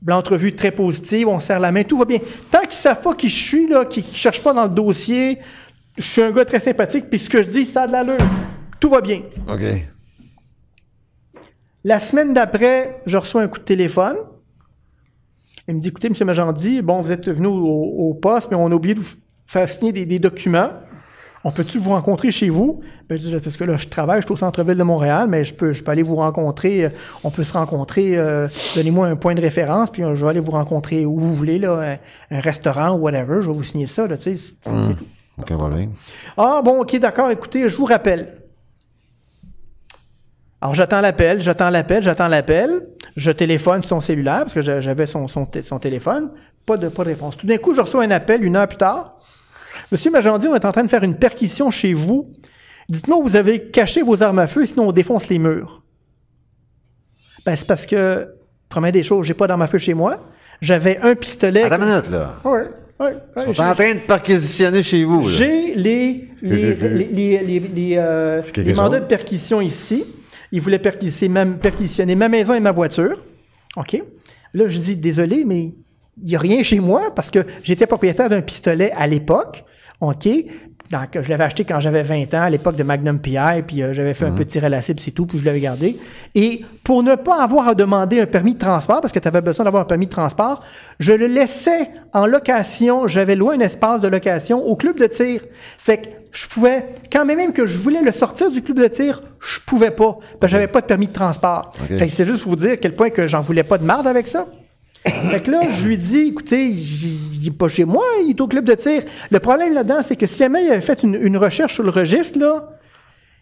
[0.05, 2.19] L'entrevue très positive, on serre la main, tout va bien.
[2.49, 5.39] Tant qu'ils savent pas qui je suis, là, qu'ils ne cherchent pas dans le dossier,
[5.97, 8.17] je suis un gars très sympathique, puis ce que je dis, ça a de l'allure.
[8.79, 9.23] Tout va bien.
[9.49, 9.61] OK.
[11.83, 14.17] La semaine d'après, je reçois un coup de téléphone.
[15.67, 16.13] Il me dit, écoutez, M.
[16.25, 17.53] Magendie, bon, vous êtes venu au,
[18.09, 19.13] au poste, mais on a oublié de vous
[19.45, 20.69] faire signer des, des documents.
[21.43, 22.81] On peut-tu vous rencontrer chez vous?
[23.09, 25.43] Ben, je dis, parce que là, je travaille, je suis au centre-ville de Montréal, mais
[25.43, 26.85] je peux, je peux aller vous rencontrer.
[26.85, 26.89] euh,
[27.23, 28.15] On peut se rencontrer.
[28.15, 31.33] euh, Donnez-moi un point de référence, puis euh, je vais aller vous rencontrer où vous
[31.33, 31.97] voulez, là,
[32.31, 33.37] un, un restaurant ou whatever.
[33.41, 34.37] Je vais vous signer ça, là, tu sais.
[34.37, 34.55] c'est-
[34.87, 35.05] c'est tout.
[35.39, 35.91] Aucun problème.
[36.37, 38.40] Ah bon, ok, d'accord, écoutez, je vous rappelle.
[40.61, 45.07] Alors j'attends l'appel, j'attends l'appel, j'attends l'appel, je téléphone son cellulaire, parce que j'a- j'avais
[45.07, 46.29] son, son, té- son téléphone,
[46.65, 47.35] pas de, pas de réponse.
[47.35, 49.17] Tout d'un coup, je reçois un appel une heure plus tard.
[49.91, 52.31] Monsieur Magendie, on est en train de faire une perquisition chez vous.
[52.89, 55.81] Dites-moi où vous avez caché vos armes à feu, sinon on défonce les murs.
[57.45, 58.27] Ben, c'est parce que,
[58.69, 60.19] première des choses, j'ai pas d'armes à feu chez moi.
[60.61, 61.63] J'avais un pistolet.
[61.63, 62.35] Attends une minute, là.
[62.45, 62.51] Ouais,
[62.99, 67.95] ouais, ouais, Ils sont en train de perquisitionner chez vous, j'ai les, les, les, les,
[67.97, 68.41] euh,
[68.75, 70.05] mandats de perquisition ici.
[70.51, 73.23] Perquisitionner ma, perquisitionner ma maison et ma voiture.
[73.77, 74.01] OK.
[74.53, 75.73] Là, je dis, désolé, mais
[76.17, 79.63] il n'y a rien chez moi parce que j'étais propriétaire d'un pistolet à l'époque.
[80.01, 80.27] OK.
[80.91, 83.93] Donc, je l'avais acheté quand j'avais 20 ans, à l'époque de Magnum PI, puis euh,
[83.93, 85.97] j'avais fait un tir à la cible, c'est tout, puis je l'avais gardé.
[86.35, 89.41] Et pour ne pas avoir à demander un permis de transport, parce que tu avais
[89.41, 90.63] besoin d'avoir un permis de transport,
[90.99, 93.07] je le laissais en location.
[93.07, 95.41] J'avais loué un espace de location au club de tir.
[95.77, 99.21] Fait que je pouvais, quand même, que je voulais le sortir du club de tir,
[99.39, 101.71] je pouvais pas, parce que j'avais pas de permis de transport.
[101.97, 103.85] Fait que c'est juste pour vous dire à quel point que j'en voulais pas de
[103.85, 104.45] marde avec ça.
[105.03, 108.41] Fait que là, je lui dis, écoutez, il il est pas chez moi, il est
[108.41, 109.01] au club de tir.
[109.31, 111.89] Le problème là-dedans, c'est que si jamais il avait fait une, une recherche sur le
[111.89, 112.69] registre, là,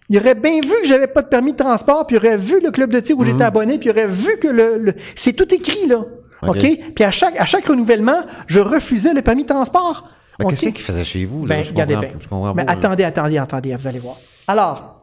[0.10, 2.62] il aurait bien vu que j'avais pas de permis de transport, puis il aurait vu
[2.64, 5.34] le club de tir où j'étais abonné, puis il aurait vu que le, le- c'est
[5.34, 6.06] tout écrit là.
[6.48, 6.66] OK.
[6.96, 10.10] Puis à chaque, à chaque renouvellement, je refusais le permis de transport.
[10.40, 10.52] Mais OK?
[10.52, 11.56] qu'est-ce qu'il faisait chez vous, là?
[11.58, 12.10] Ben, Je regardez bien.
[12.18, 12.72] je Mais là.
[12.72, 14.16] attendez, attendez, attendez, vous allez voir.
[14.48, 14.99] Alors,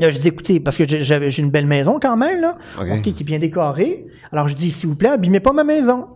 [0.00, 2.86] là, je dis, écoutez, parce que j'ai- une belle maison quand même, là, OK.
[2.96, 4.06] OK, qui est bien décorée.
[4.32, 6.08] Alors, je dis, s'il vous plaît, abîmez pas ma maison.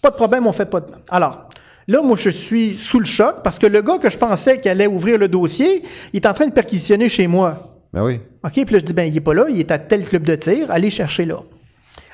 [0.00, 0.86] Pas de problème, on fait pas de...
[1.10, 1.48] Alors,
[1.88, 4.70] là, moi, je suis sous le choc parce que le gars que je pensais qu'il
[4.70, 5.82] allait ouvrir le dossier,
[6.12, 7.74] il est en train de perquisitionner chez moi.
[7.92, 8.20] Ben oui.
[8.44, 10.22] OK, puis là, je dis, ben, il est pas là, il est à tel club
[10.22, 11.40] de tir, allez chercher là.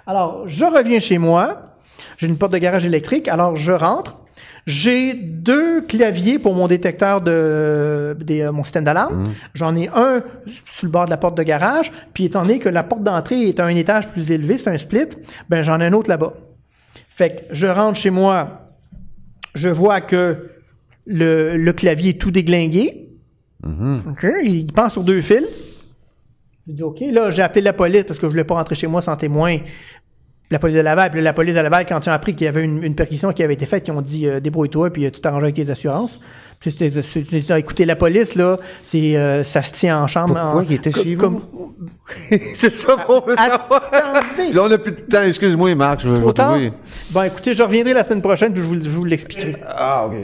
[0.07, 1.77] Alors, je reviens chez moi,
[2.17, 4.19] j'ai une porte de garage électrique, alors je rentre,
[4.67, 9.33] J'ai deux claviers pour mon détecteur de, euh, mon système d'alarme.
[9.53, 12.71] J'en ai un sur le bord de la porte de garage, puis étant donné que
[12.71, 15.09] la porte d'entrée est à un étage plus élevé, c'est un split,
[15.51, 16.33] ben j'en ai un autre là-bas.
[17.11, 18.71] Fait que je rentre chez moi,
[19.55, 20.49] je vois que
[21.07, 23.09] le, le clavier est tout déglingué.
[23.65, 25.45] OK, il pense sur deux fils.
[26.67, 28.87] Je dis OK, là, j'ai appelé la police parce que je voulais pas rentrer chez
[28.87, 29.59] moi sans témoin.
[30.51, 32.49] La police de Laval, puis la police de Laval, quand ils ont appris qu'il y
[32.49, 35.11] avait une, une perquisition qui avait été faite, ils ont dit euh, débrouille-toi, puis euh,
[35.11, 36.21] tu t'arranges avec tes assurances.
[36.61, 40.35] Puis c'était, c'est- écoutez, la police, là, c'est, euh, ça se tient en chambre.
[40.35, 41.43] Pourquoi en- il était chez vous?
[42.55, 43.91] c'est ça qu'on veut savoir.
[44.53, 45.23] Là, on n'a plus de temps.
[45.23, 46.21] Excuse-moi, Marc, je vais.
[47.11, 49.57] Bon, écoutez, je reviendrai la semaine prochaine, puis je vous, je vous l'expliquerai.
[49.67, 50.15] Ah, OK.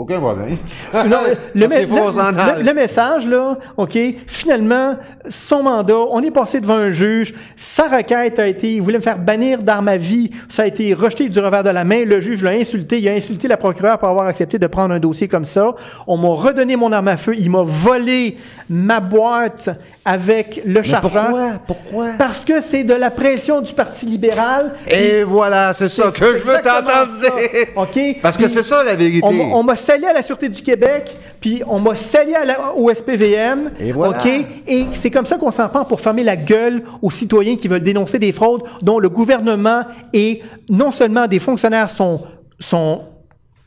[0.00, 0.56] Aucun problème.
[0.94, 1.18] Non,
[1.54, 2.56] le, me- le- aille.
[2.58, 3.98] le- le message, là, OK,
[4.28, 4.94] finalement,
[5.28, 9.02] son mandat, on est passé devant un juge, sa requête a été, il voulait me
[9.02, 12.20] faire bannir d'armes à vie, ça a été rejeté du revers de la main, le
[12.20, 15.26] juge l'a insulté, il a insulté la procureure pour avoir accepté de prendre un dossier
[15.26, 15.74] comme ça,
[16.06, 18.36] on m'a redonné mon arme à feu, il m'a volé
[18.70, 19.70] ma boîte
[20.04, 21.24] avec le chargeur.
[21.26, 21.50] pourquoi?
[21.66, 22.06] Pourquoi?
[22.18, 24.72] Parce que c'est de la pression du Parti libéral.
[24.86, 27.66] Et voilà, c'est ça que je veux t'entendre dire.
[27.76, 27.98] OK?
[28.22, 29.20] Parce que c'est ça la vérité.
[29.26, 32.44] On, m'a- on m'a sali à la Sûreté du Québec, puis on m'a sali à
[32.44, 33.72] la- au SPVM.
[33.80, 34.12] Et voilà.
[34.18, 34.46] OK?
[34.66, 37.82] Et c'est comme ça qu'on s'en prend pour fermer la gueule aux citoyens qui veulent
[37.82, 39.82] dénoncer des fraudes dont le gouvernement
[40.12, 42.22] et non seulement des fonctionnaires sont,
[42.60, 43.02] sont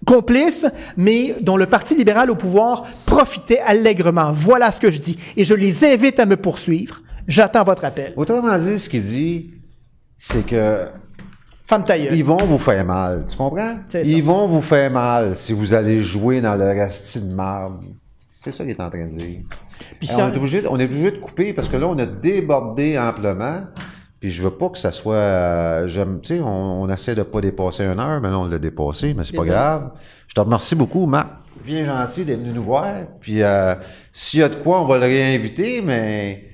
[0.05, 0.65] complices,
[0.97, 4.31] mais dont le Parti libéral au pouvoir profitait allègrement.
[4.31, 5.17] Voilà ce que je dis.
[5.37, 7.01] Et je les invite à me poursuivre.
[7.27, 8.13] J'attends votre appel.
[8.15, 9.51] Autrement dit, ce qu'il dit,
[10.17, 10.87] c'est que
[11.71, 13.25] Femme ils vont vous faire mal.
[13.29, 13.75] Tu comprends?
[14.03, 17.79] Ils vont vous faire mal si vous allez jouer dans le rasti de marbre.
[18.43, 19.39] C'est ça qu'il est en train de dire.
[19.97, 22.05] Puis ça- on, est obligé, on est obligé de couper parce que là, on a
[22.05, 23.61] débordé amplement.
[24.19, 25.15] Puis je veux pas que ça soit.
[25.15, 28.47] euh, j'aime, tu sais, on, on essaie de pas dépasser une heure, mais là, on
[28.49, 29.91] l'a dépassé, mais c'est pas grave.
[30.27, 31.29] Je te remercie beaucoup, Marc.
[31.65, 32.85] Bien gentil d'être venu nous voir.
[33.21, 33.75] Puis euh,
[34.11, 36.49] s'il y a de quoi, on va le réinviter, mais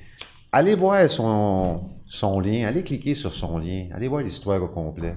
[0.51, 5.15] allez voir son, son lien, allez cliquer sur son lien, allez voir l'histoire au complet.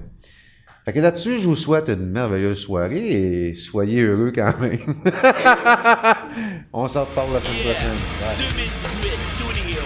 [0.83, 4.95] Fait que là-dessus, je vous souhaite une merveilleuse soirée et soyez heureux quand même.
[6.73, 7.99] on s'en reparle la semaine prochaine.
[8.19, 8.45] Bye.
[8.49, 9.81] 2018 Studio.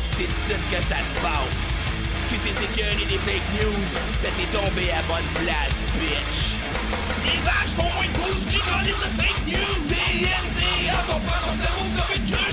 [0.00, 1.74] C'est ici que ça se passe.
[2.26, 3.84] Si t'es écœuré des fake news,
[4.22, 6.54] ben t'es tombé à bonne place, bitch.
[7.24, 9.84] Les vaches font moins de pouces, les de fake news.
[11.06, 12.43] Ton frère, ton cerveau comme une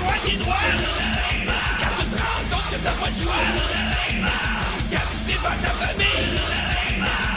[0.00, 0.56] droite et droite.
[1.80, 3.42] Quand tu te rends compte que t'as pas le choix.
[4.90, 6.40] Quand tu défends ta famille.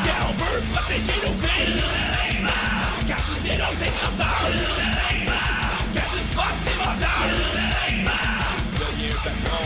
[0.04, 2.03] Quand on veut protéger nos filles.
[3.74, 4.42] Quand tu dénonces tes cancers.
[5.94, 7.24] Quand tu spots tes menteurs.
[8.80, 9.66] Le vieux patron,